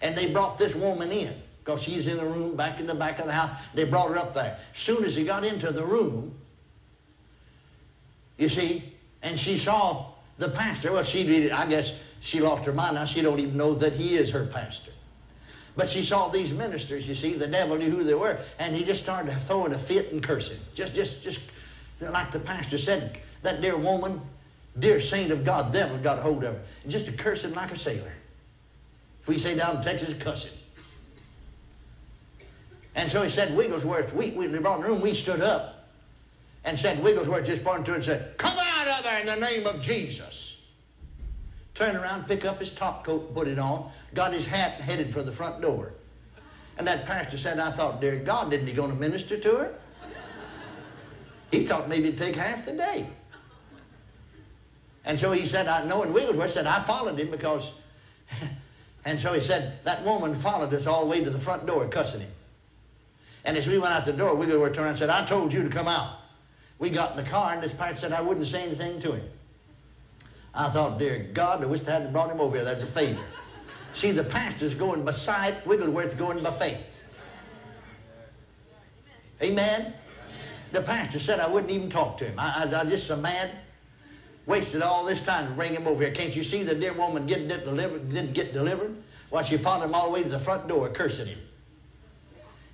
And 0.00 0.16
they 0.16 0.30
brought 0.30 0.58
this 0.58 0.74
woman 0.74 1.10
in 1.10 1.34
because 1.64 1.82
she's 1.82 2.06
in 2.06 2.18
a 2.18 2.24
room 2.24 2.56
back 2.56 2.80
in 2.80 2.86
the 2.86 2.94
back 2.94 3.18
of 3.18 3.26
the 3.26 3.32
house. 3.32 3.58
They 3.74 3.84
brought 3.84 4.10
her 4.10 4.18
up 4.18 4.34
there. 4.34 4.58
As 4.74 4.80
soon 4.80 5.04
as 5.04 5.14
he 5.14 5.24
got 5.24 5.44
into 5.44 5.70
the 5.72 5.84
room, 5.84 6.34
you 8.36 8.48
see, 8.48 8.92
and 9.22 9.38
she 9.38 9.56
saw 9.56 10.12
the 10.38 10.48
pastor. 10.48 10.92
Well, 10.92 11.04
she, 11.04 11.50
I 11.50 11.66
guess 11.66 11.92
she 12.20 12.40
lost 12.40 12.64
her 12.64 12.72
mind 12.72 12.96
now. 12.96 13.04
She 13.04 13.22
don't 13.22 13.38
even 13.38 13.56
know 13.56 13.74
that 13.74 13.92
he 13.92 14.16
is 14.16 14.30
her 14.30 14.46
pastor. 14.46 14.90
But 15.74 15.88
she 15.88 16.02
saw 16.02 16.28
these 16.28 16.52
ministers, 16.52 17.06
you 17.06 17.14
see, 17.14 17.34
the 17.34 17.46
devil 17.46 17.76
knew 17.76 17.90
who 17.90 18.04
they 18.04 18.14
were, 18.14 18.38
and 18.58 18.76
he 18.76 18.84
just 18.84 19.02
started 19.02 19.32
throwing 19.46 19.72
a 19.72 19.78
fit 19.78 20.12
and 20.12 20.22
cursing. 20.22 20.58
Just, 20.74 20.94
just, 20.94 21.22
just 21.22 21.40
like 22.00 22.30
the 22.30 22.40
pastor 22.40 22.76
said, 22.76 23.18
that 23.42 23.62
dear 23.62 23.76
woman, 23.76 24.20
dear 24.78 25.00
saint 25.00 25.30
of 25.30 25.44
God, 25.44 25.72
devil 25.72 25.96
got 25.98 26.18
a 26.18 26.22
hold 26.22 26.44
of 26.44 26.54
her. 26.54 26.62
Just 26.88 27.08
a 27.08 27.12
cursing 27.12 27.54
like 27.54 27.72
a 27.72 27.76
sailor. 27.76 28.12
We 29.26 29.38
say 29.38 29.54
down 29.54 29.78
in 29.78 29.82
Texas, 29.82 30.14
cussing. 30.18 30.52
And 32.94 33.10
so 33.10 33.22
he 33.22 33.30
said, 33.30 33.56
Wigglesworth, 33.56 34.12
we, 34.12 34.30
we, 34.32 34.46
in 34.46 34.52
the 34.52 34.60
room, 34.60 35.00
we 35.00 35.14
stood 35.14 35.40
up 35.40 35.88
and 36.64 36.78
said, 36.78 37.02
Wigglesworth 37.02 37.46
just 37.46 37.64
pointed 37.64 37.86
to 37.86 37.92
it 37.92 37.94
and 37.96 38.04
said, 38.04 38.36
Come 38.36 38.58
out 38.58 38.86
of 38.86 39.04
there 39.04 39.20
in 39.20 39.26
the 39.26 39.36
name 39.36 39.66
of 39.66 39.80
Jesus. 39.80 40.51
Turned 41.74 41.96
around, 41.96 42.28
pick 42.28 42.44
up 42.44 42.58
his 42.60 42.70
top 42.70 43.04
coat, 43.04 43.34
put 43.34 43.48
it 43.48 43.58
on, 43.58 43.90
got 44.14 44.32
his 44.32 44.44
hat 44.44 44.74
and 44.76 44.84
headed 44.84 45.12
for 45.12 45.22
the 45.22 45.32
front 45.32 45.62
door. 45.62 45.94
And 46.78 46.86
that 46.86 47.06
pastor 47.06 47.38
said, 47.38 47.58
I 47.58 47.70
thought, 47.70 48.00
dear 48.00 48.16
God, 48.16 48.50
didn't 48.50 48.66
he 48.66 48.72
going 48.72 48.90
to 48.90 48.96
minister 48.96 49.38
to 49.38 49.56
her? 49.56 49.74
He 51.50 51.66
thought 51.66 51.88
maybe 51.88 52.08
it'd 52.08 52.18
take 52.18 52.34
half 52.34 52.64
the 52.64 52.72
day. 52.72 53.06
And 55.04 55.18
so 55.18 55.32
he 55.32 55.44
said, 55.44 55.66
I 55.66 55.84
know, 55.84 56.02
and 56.02 56.14
Wigglesworth 56.14 56.50
said, 56.50 56.66
I 56.66 56.80
followed 56.82 57.18
him 57.18 57.30
because, 57.30 57.72
and 59.04 59.18
so 59.18 59.32
he 59.32 59.40
said, 59.40 59.78
that 59.84 60.04
woman 60.04 60.34
followed 60.34 60.72
us 60.72 60.86
all 60.86 61.04
the 61.04 61.10
way 61.10 61.24
to 61.24 61.30
the 61.30 61.40
front 61.40 61.66
door, 61.66 61.86
cussing 61.88 62.20
him. 62.20 62.30
And 63.44 63.56
as 63.56 63.66
we 63.66 63.78
went 63.78 63.92
out 63.92 64.04
the 64.04 64.12
door, 64.12 64.34
Wigglesworth 64.34 64.74
turned 64.74 64.78
around 64.78 64.88
and 64.90 64.98
said, 64.98 65.10
I 65.10 65.24
told 65.26 65.52
you 65.52 65.62
to 65.62 65.68
come 65.68 65.88
out. 65.88 66.18
We 66.78 66.90
got 66.90 67.16
in 67.16 67.24
the 67.24 67.28
car, 67.28 67.52
and 67.52 67.62
this 67.62 67.72
pastor 67.72 68.00
said 68.00 68.12
I 68.12 68.20
wouldn't 68.20 68.46
say 68.46 68.62
anything 68.62 69.00
to 69.02 69.12
him. 69.12 69.28
I 70.54 70.68
thought, 70.68 70.98
dear 70.98 71.30
God, 71.32 71.62
I 71.62 71.66
wish 71.66 71.86
I 71.86 71.92
hadn't 71.92 72.12
brought 72.12 72.30
him 72.30 72.40
over 72.40 72.56
here. 72.56 72.64
That's 72.64 72.82
a 72.82 72.86
favor. 72.86 73.20
See, 73.94 74.10
the 74.10 74.24
pastor's 74.24 74.74
going 74.74 75.10
sight, 75.12 75.66
Wigglesworth's 75.66 76.14
going 76.14 76.42
by 76.42 76.50
faith. 76.52 76.80
Amen? 79.42 79.92
The 80.72 80.82
pastor 80.82 81.18
said 81.18 81.40
I 81.40 81.48
wouldn't 81.48 81.70
even 81.70 81.90
talk 81.90 82.16
to 82.18 82.24
him. 82.24 82.38
I, 82.38 82.64
I, 82.64 82.80
I 82.80 82.84
just 82.84 83.06
so 83.06 83.16
mad. 83.16 83.50
Wasted 84.44 84.82
all 84.82 85.04
this 85.04 85.20
time 85.20 85.48
to 85.48 85.54
bring 85.54 85.72
him 85.72 85.86
over 85.86 86.02
here. 86.02 86.10
Can't 86.10 86.34
you 86.34 86.42
see 86.42 86.64
the 86.64 86.74
dear 86.74 86.92
woman 86.92 87.26
getting 87.26 87.46
delivered, 87.46 88.08
didn't 88.08 88.32
get 88.32 88.52
delivered? 88.52 88.96
While 89.30 89.44
she 89.44 89.56
followed 89.56 89.84
him 89.84 89.94
all 89.94 90.06
the 90.06 90.12
way 90.12 90.22
to 90.24 90.28
the 90.28 90.38
front 90.38 90.66
door, 90.66 90.88
cursing 90.88 91.28
him. 91.28 91.38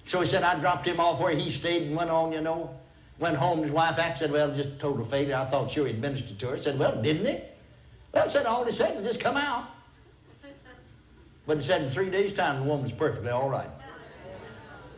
So 0.04 0.20
he 0.20 0.26
said, 0.26 0.42
I 0.42 0.58
dropped 0.60 0.86
him 0.86 0.98
off 0.98 1.20
where 1.20 1.34
he 1.34 1.50
stayed 1.50 1.88
and 1.88 1.96
went 1.96 2.08
on, 2.08 2.32
you 2.32 2.40
know. 2.40 2.70
Went 3.18 3.36
home, 3.36 3.62
his 3.62 3.70
wife 3.70 3.98
asked, 3.98 4.20
said, 4.20 4.32
Well, 4.32 4.54
just 4.54 4.78
total 4.78 5.04
failure. 5.04 5.36
I 5.36 5.44
thought 5.44 5.70
sure 5.70 5.86
he'd 5.86 6.00
ministered 6.00 6.38
to 6.38 6.48
her. 6.48 6.56
I 6.56 6.60
said, 6.60 6.78
Well, 6.78 7.02
didn't 7.02 7.26
he? 7.26 7.42
Well, 8.12 8.28
said 8.28 8.46
all 8.46 8.64
he 8.64 8.72
said 8.72 8.96
was 8.96 9.06
just 9.06 9.20
come 9.20 9.36
out. 9.36 9.64
But 11.46 11.58
he 11.58 11.62
said 11.62 11.82
in 11.82 11.90
three 11.90 12.10
days' 12.10 12.32
time, 12.32 12.60
the 12.60 12.66
woman's 12.66 12.92
perfectly 12.92 13.30
all 13.30 13.48
right. 13.48 13.70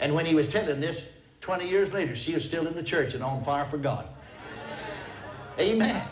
And 0.00 0.14
when 0.14 0.26
he 0.26 0.34
was 0.34 0.48
telling 0.48 0.80
this, 0.80 1.04
20 1.40 1.68
years 1.68 1.92
later, 1.92 2.16
she 2.16 2.34
was 2.34 2.44
still 2.44 2.66
in 2.66 2.74
the 2.74 2.82
church 2.82 3.14
and 3.14 3.22
on 3.22 3.44
fire 3.44 3.66
for 3.66 3.78
God. 3.78 4.06
Amen. 5.58 6.02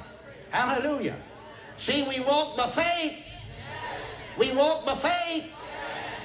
Hallelujah. 0.51 1.17
See, 1.77 2.03
we 2.03 2.21
walk 2.21 2.57
by 2.57 2.69
faith. 2.69 3.25
We 4.39 4.53
walk 4.53 4.87
by 4.87 4.97
faith. 4.97 5.45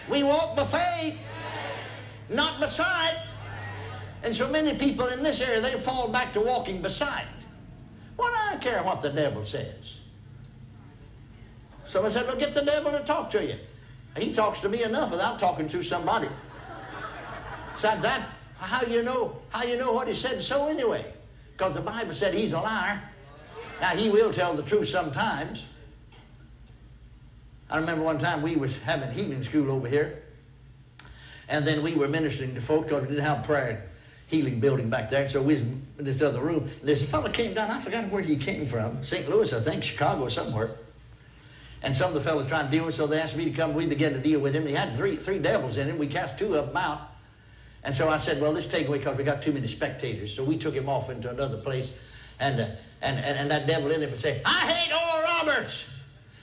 We 0.10 0.24
walk 0.24 0.56
by 0.56 0.66
faith, 0.66 1.18
not 2.30 2.60
by 2.60 2.68
sight. 2.68 3.26
And 4.22 4.36
so 4.36 4.48
many 4.48 4.78
people 4.78 5.08
in 5.08 5.24
this 5.24 5.42
area, 5.42 5.62
they 5.62 5.80
fall 5.80 6.08
back 6.10 6.34
to 6.34 6.42
walking 6.42 6.82
by 6.82 6.90
sight. 6.90 7.28
Well, 8.18 8.32
I 8.32 8.52
don't 8.52 8.62
care 8.62 8.84
what 8.84 9.02
the 9.02 9.10
devil 9.10 9.44
says. 9.44 10.00
Someone 11.94 12.12
said, 12.12 12.26
Well, 12.26 12.36
get 12.36 12.56
the 12.56 12.62
devil 12.64 12.92
to 12.92 13.02
talk 13.02 13.30
to 13.30 13.46
you. 13.46 13.56
He 14.18 14.34
talks 14.34 14.60
to 14.62 14.70
me 14.70 14.82
enough 14.82 15.12
without 15.12 15.38
talking 15.38 15.70
to 15.70 15.84
somebody. 15.84 16.28
Said 17.76 18.02
that, 18.02 18.30
how 18.58 18.82
you 18.82 19.04
know, 19.04 19.38
how 19.50 19.64
you 19.64 19.78
know 19.78 19.92
what 19.92 20.08
he 20.08 20.16
said 20.16 20.42
so 20.42 20.66
anyway? 20.66 21.06
Because 21.52 21.76
the 21.76 21.82
Bible 21.82 22.12
said 22.14 22.34
he's 22.34 22.52
a 22.54 22.60
liar. 22.60 23.00
Now 23.80 23.90
he 23.90 24.10
will 24.10 24.34
tell 24.34 24.56
the 24.56 24.64
truth 24.64 24.88
sometimes. 24.88 25.68
I 27.70 27.78
remember 27.78 28.04
one 28.04 28.18
time 28.18 28.42
we 28.42 28.56
was 28.56 28.76
having 28.78 29.12
healing 29.12 29.44
school 29.44 29.70
over 29.70 29.88
here, 29.88 30.24
and 31.48 31.66
then 31.66 31.84
we 31.84 31.94
were 31.94 32.08
ministering 32.08 32.56
to 32.56 32.62
folks 32.62 32.86
because 32.86 33.04
we 33.04 33.10
didn't 33.10 33.26
have 33.26 33.46
prayer 33.46 33.88
healing 34.26 34.60
building 34.60 34.90
back 34.90 35.12
there. 35.12 35.28
So 35.28 35.44
we 35.44 35.54
was 35.54 35.62
in 35.62 35.86
this 36.00 36.24
other 36.24 36.42
room. 36.42 36.72
A 36.88 36.96
fellow 36.96 37.30
came 37.30 37.54
down. 37.54 37.70
I 37.70 37.80
forgot 37.80 38.10
where 38.10 38.24
he 38.24 38.36
came 38.36 38.66
from. 38.66 39.04
St. 39.04 39.30
Louis, 39.30 39.54
I 39.54 39.62
think, 39.62 39.84
Chicago, 39.84 40.28
somewhere. 40.28 40.76
And 41.84 41.94
some 41.94 42.08
of 42.08 42.14
the 42.14 42.22
fellows 42.22 42.48
trying 42.48 42.66
to 42.66 42.72
deal 42.72 42.86
with, 42.86 42.96
so 42.96 43.06
they 43.06 43.20
asked 43.20 43.36
me 43.36 43.46
to 43.46 43.52
come. 43.52 43.74
We 43.74 43.86
began 43.86 44.14
to 44.14 44.20
deal 44.20 44.40
with 44.40 44.56
him. 44.56 44.66
He 44.66 44.74
had 44.74 44.96
three 44.96 45.18
three 45.18 45.38
devils 45.38 45.78
in 45.78 45.90
him. 45.90 45.98
We 45.98 46.08
cast 46.08 46.40
two 46.40 46.56
of 46.56 46.68
them 46.68 46.78
out. 46.78 47.02
And 47.84 47.94
so 47.94 48.08
I 48.08 48.18
said, 48.18 48.42
well, 48.42 48.52
let's 48.54 48.66
take 48.66 48.88
away 48.88 49.00
because 49.00 49.18
we 49.18 49.26
got 49.26 49.42
too 49.42 49.52
many 49.52 49.68
spectators. 49.68 50.34
So 50.34 50.44
we 50.44 50.58
took 50.58 50.74
him 50.74 50.88
off 50.88 51.10
into 51.10 51.30
another 51.30 51.58
place. 51.58 51.92
And, 52.40 52.60
uh, 52.60 52.68
and, 53.02 53.20
and, 53.20 53.38
and 53.38 53.52
that 53.52 53.68
devil 53.68 53.92
in 53.92 54.02
him 54.02 54.10
would 54.10 54.20
say, 54.20 54.42
I 54.46 54.72
hate 54.72 54.94
Oral 54.94 55.24
Roberts. 55.24 55.86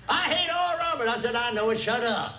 I 0.08 0.22
hate 0.24 0.50
Oral 0.50 0.78
Roberts. 0.78 1.10
I 1.10 1.16
said, 1.18 1.34
I 1.34 1.50
know 1.52 1.70
it. 1.70 1.78
Shut 1.78 2.02
up. 2.02 2.34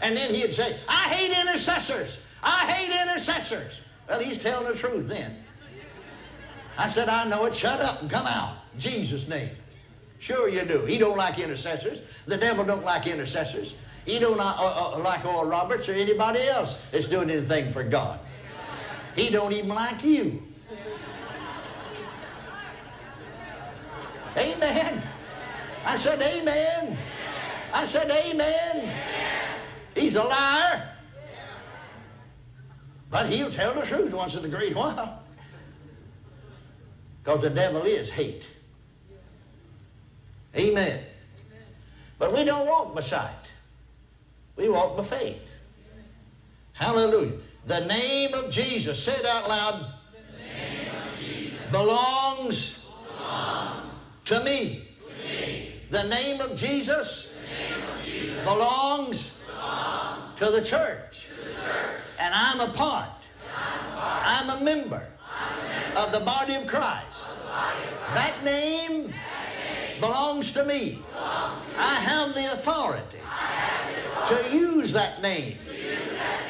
And 0.00 0.16
then 0.16 0.32
he'd 0.32 0.52
say, 0.52 0.78
I 0.86 1.08
hate 1.08 1.36
intercessors. 1.36 2.18
I 2.42 2.70
hate 2.70 3.02
intercessors. 3.02 3.80
Well, 4.08 4.20
he's 4.20 4.38
telling 4.38 4.68
the 4.68 4.78
truth 4.78 5.08
then. 5.08 5.34
I 6.76 6.88
said, 6.88 7.08
I 7.08 7.28
know 7.28 7.46
it. 7.46 7.54
Shut 7.56 7.80
up 7.80 8.02
and 8.02 8.08
come 8.08 8.26
out. 8.26 8.58
Jesus' 8.78 9.26
name. 9.26 9.50
Sure 10.18 10.48
you 10.48 10.64
do. 10.64 10.84
He 10.84 10.98
don't 10.98 11.16
like 11.16 11.38
intercessors. 11.38 12.00
The 12.26 12.36
devil 12.36 12.64
don't 12.64 12.84
like 12.84 13.06
intercessors. 13.06 13.74
He 14.04 14.18
don't 14.18 14.40
uh, 14.40 14.54
uh, 14.56 14.98
like 14.98 15.24
Oral 15.24 15.44
Roberts 15.44 15.88
or 15.88 15.92
anybody 15.92 16.42
else 16.42 16.78
that's 16.90 17.06
doing 17.06 17.30
anything 17.30 17.72
for 17.72 17.84
God. 17.84 18.18
He 19.14 19.30
don't 19.30 19.52
even 19.52 19.68
like 19.68 20.02
you. 20.02 20.42
Amen. 24.36 25.02
I 25.84 25.96
said 25.96 26.20
amen. 26.20 26.98
I 27.72 27.84
said 27.84 28.10
amen. 28.10 28.96
He's 29.94 30.14
a 30.14 30.22
liar. 30.22 30.88
But 33.10 33.28
he'll 33.28 33.50
tell 33.50 33.74
the 33.74 33.82
truth 33.82 34.12
once 34.12 34.34
in 34.34 34.44
a 34.44 34.48
great 34.48 34.76
while. 34.76 35.22
Because 37.22 37.42
the 37.42 37.50
devil 37.50 37.82
is 37.82 38.10
hate. 38.10 38.48
Amen. 40.56 41.02
But 42.18 42.32
we 42.32 42.44
don't 42.44 42.66
walk 42.66 42.94
by 42.94 43.00
sight. 43.00 43.52
We 44.56 44.68
walk 44.68 44.96
by 44.96 45.04
faith. 45.04 45.52
Hallelujah. 46.72 47.38
The 47.66 47.86
name 47.86 48.34
of 48.34 48.50
Jesus, 48.50 49.02
say 49.02 49.14
it 49.16 49.26
out 49.26 49.48
loud, 49.48 49.92
belongs, 51.70 52.86
belongs 53.16 53.82
to, 54.24 54.42
me. 54.42 54.88
to 55.00 55.28
me. 55.28 55.72
The 55.90 56.04
name 56.04 56.40
of 56.40 56.56
Jesus, 56.56 57.36
name 57.46 57.82
of 57.82 58.04
Jesus 58.04 58.42
belongs, 58.44 59.30
belongs 59.46 60.38
to, 60.38 60.50
the 60.50 60.62
church. 60.62 61.26
to 61.26 61.44
the 61.44 61.54
church. 61.54 62.00
And 62.18 62.34
I'm 62.34 62.60
a 62.60 62.72
part. 62.72 63.10
I'm 63.56 64.50
a, 64.50 64.60
member, 64.60 65.06
I'm 65.28 65.60
a 65.60 65.68
member 65.68 65.98
of, 65.98 66.12
the 66.12 66.18
of 66.18 66.24
Christ. 66.24 66.26
Body 66.26 66.54
of 66.54 66.66
Christ. 66.66 67.28
That 68.14 68.44
name 68.44 69.12
belongs 70.00 70.52
to 70.52 70.64
me. 70.64 71.02
I 71.14 71.94
have 72.00 72.34
the 72.34 72.52
authority 72.52 73.18
to 74.28 74.56
use 74.56 74.92
that 74.92 75.22
name 75.22 75.58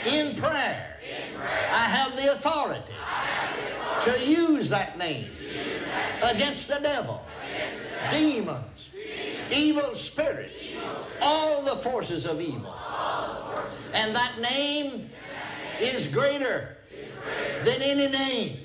in 0.06 0.36
prayer. 0.36 0.96
I 1.70 1.84
have 1.84 2.16
the 2.16 2.32
authority 2.32 2.92
to 4.04 4.24
use 4.24 4.68
that 4.70 4.98
name 4.98 5.30
against 6.22 6.68
the 6.68 6.78
devil, 6.78 7.24
demons, 8.10 8.90
evil 9.50 9.94
spirits, 9.94 10.66
all 11.20 11.62
the 11.62 11.76
forces 11.76 12.24
of 12.24 12.40
evil. 12.40 12.74
And 13.92 14.14
that 14.14 14.38
name 14.40 15.10
is 15.80 16.06
greater 16.06 16.76
than 17.64 17.82
any 17.82 18.08
name. 18.08 18.58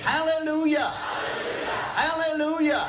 Hallelujah. 0.00 0.88
Hallelujah. 1.94 2.88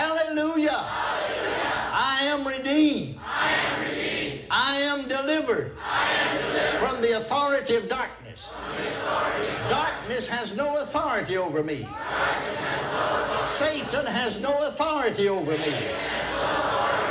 Hallelujah. 0.00 0.70
Hallelujah. 0.70 1.90
I 1.92 2.22
am 2.24 2.48
redeemed. 2.48 3.18
I 3.22 3.52
am 3.52 3.80
redeemed. 3.82 4.44
I 4.50 4.76
am 4.78 5.08
delivered, 5.08 5.76
I 5.84 6.12
am 6.12 6.42
delivered. 6.42 6.78
from 6.78 7.02
the 7.02 7.18
authority 7.18 7.76
of 7.76 7.88
darkness. 7.88 8.50
Authority 8.50 9.48
of 9.48 9.70
darkness 9.70 10.26
has 10.26 10.56
no 10.56 10.78
authority 10.78 11.36
over 11.36 11.62
me. 11.62 11.82
No 11.82 13.34
Satan 13.34 14.06
has 14.06 14.40
no 14.40 14.66
authority 14.66 15.28
over 15.28 15.52
me. 15.52 15.74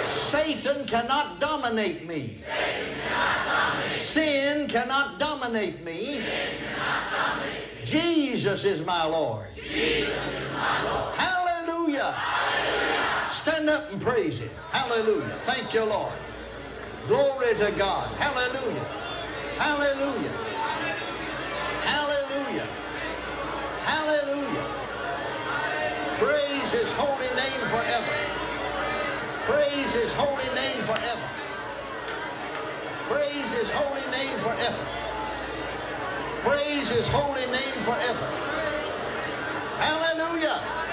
Satan 0.06 0.88
cannot 0.88 1.40
dominate 1.40 2.08
me. 2.08 2.40
Cannot 2.46 3.46
dominate. 3.46 3.86
Sin 3.86 4.68
cannot 4.68 5.20
dominate 5.20 5.84
me. 5.84 6.24
Cannot 6.24 7.12
dominate. 7.12 7.86
Jesus 7.86 8.64
is 8.66 8.84
my 8.84 9.06
Lord. 9.06 9.48
Jesus 9.56 10.10
is 10.10 10.52
my 10.54 10.84
Lord. 10.84 11.16
Hallelujah. 11.16 11.49
Hallelujah. 11.90 13.30
Stand 13.30 13.70
up 13.70 13.92
and 13.92 14.02
praise 14.02 14.38
Him. 14.40 14.50
Hallelujah. 14.72 15.36
Thank 15.42 15.74
you, 15.74 15.84
Lord. 15.86 16.14
Glory 17.08 17.56
to 17.56 17.72
God. 17.72 18.14
Hallelujah. 18.16 18.84
Hallelujah. 19.58 20.32
Hallelujah. 21.82 22.68
Hallelujah. 23.86 24.66
Praise 26.18 26.72
His 26.72 26.92
holy 26.92 27.28
name 27.36 27.68
forever. 27.70 28.14
Praise 29.48 29.92
His 29.92 30.14
holy 30.14 30.54
name 30.54 30.84
forever. 30.84 31.30
Praise 33.08 33.52
His 33.52 33.72
holy 33.72 34.06
name 34.12 34.40
forever. 34.40 34.86
Praise 36.44 36.90
His 36.90 37.08
holy 37.08 37.46
name 37.48 37.84
forever. 37.84 38.28
Hallelujah. 39.80 40.89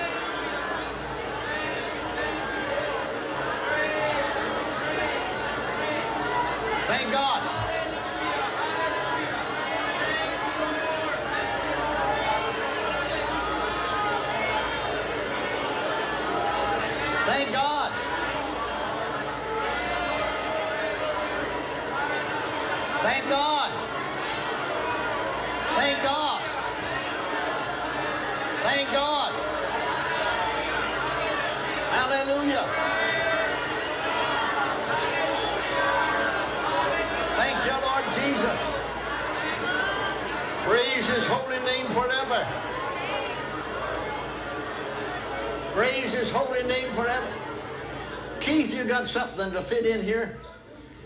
fit 49.66 49.86
in 49.86 50.02
here? 50.02 50.38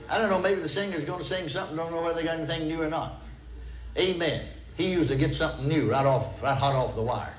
I 0.09 0.19
don't 0.19 0.28
know, 0.28 0.39
maybe 0.41 0.61
the 0.61 0.69
singer's 0.69 1.05
going 1.05 1.20
to 1.20 1.24
sing 1.24 1.49
something, 1.49 1.77
don't 1.77 1.93
know 1.93 2.03
whether 2.03 2.15
they 2.15 2.24
got 2.24 2.39
anything 2.39 2.66
new 2.66 2.82
or 2.82 2.89
not. 2.89 3.23
Amen. 3.97 4.47
He 4.77 4.91
used 4.91 5.09
to 5.09 5.16
get 5.16 5.32
something 5.32 5.69
new 5.69 5.91
right 5.91 6.07
off, 6.07 6.43
right 6.43 6.57
hot 6.57 6.74
off 6.74 6.95
the 6.95 7.03
wire. 7.03 7.35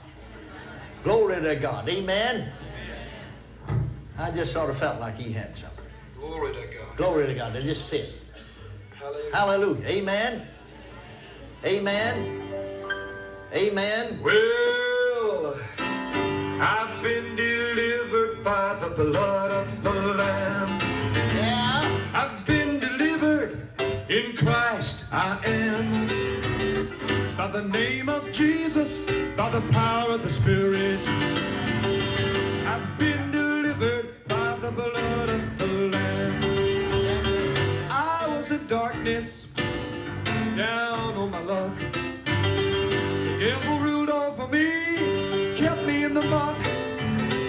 Glory 1.03 1.41
to 1.41 1.55
God. 1.55 1.89
Amen. 1.89 2.51
Amen. 3.67 3.89
I 4.17 4.31
just 4.31 4.53
sort 4.53 4.69
of 4.69 4.77
felt 4.77 4.99
like 4.99 5.15
he 5.15 5.31
had 5.31 5.57
something. 5.57 5.85
Glory 6.17 6.53
to 6.53 6.61
God. 6.61 6.97
Glory 6.97 7.25
to 7.25 7.33
God. 7.33 7.55
It 7.55 7.63
just 7.63 7.89
fit. 7.89 8.13
Hallelujah. 8.99 9.31
Hallelujah. 9.33 9.87
Amen. 9.87 10.47
Amen. 11.65 12.41
Amen. 13.53 14.19
Well, 14.23 15.55
I've 15.79 17.01
been 17.01 17.35
delivered 17.35 18.43
by 18.43 18.75
the 18.75 18.89
blood. 18.89 19.30
I 25.13 25.37
am. 25.45 26.07
By 27.35 27.47
the 27.47 27.63
name 27.63 28.07
of 28.07 28.31
Jesus, 28.31 29.03
by 29.35 29.49
the 29.49 29.59
power 29.71 30.11
of 30.11 30.23
the 30.23 30.31
Spirit, 30.31 31.05
I've 32.65 32.97
been 32.97 33.29
delivered 33.31 34.25
by 34.29 34.55
the 34.59 34.71
blood 34.71 35.29
of 35.29 35.57
the 35.57 35.67
Lamb. 35.67 36.71
I 37.91 38.25
was 38.27 38.49
in 38.51 38.65
darkness, 38.67 39.47
down 40.55 41.15
on 41.15 41.31
my 41.31 41.41
luck. 41.41 41.75
The 42.25 43.35
devil 43.37 43.79
ruled 43.79 44.09
over 44.09 44.47
me, 44.47 45.57
kept 45.57 45.83
me 45.83 46.05
in 46.05 46.13
the 46.13 46.21
muck. 46.21 46.57
And 46.65 47.43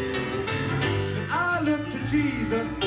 I 1.30 1.60
looked 1.60 1.92
to 1.92 2.04
Jesus. 2.06 2.81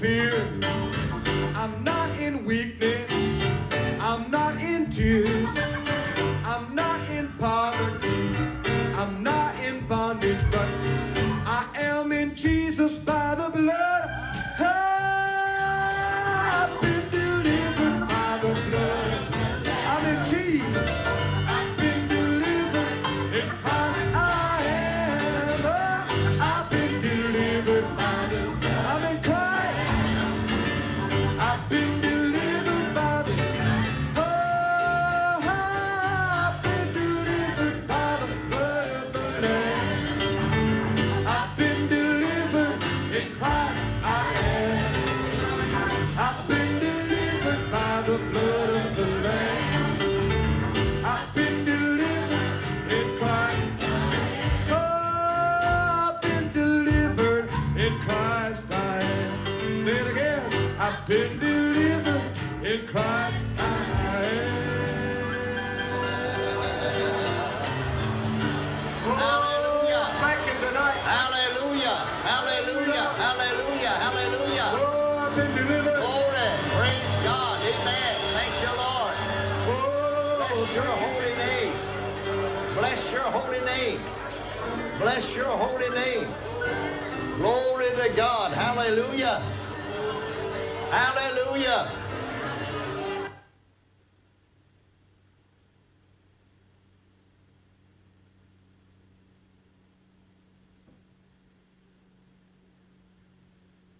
Fear. 0.00 0.45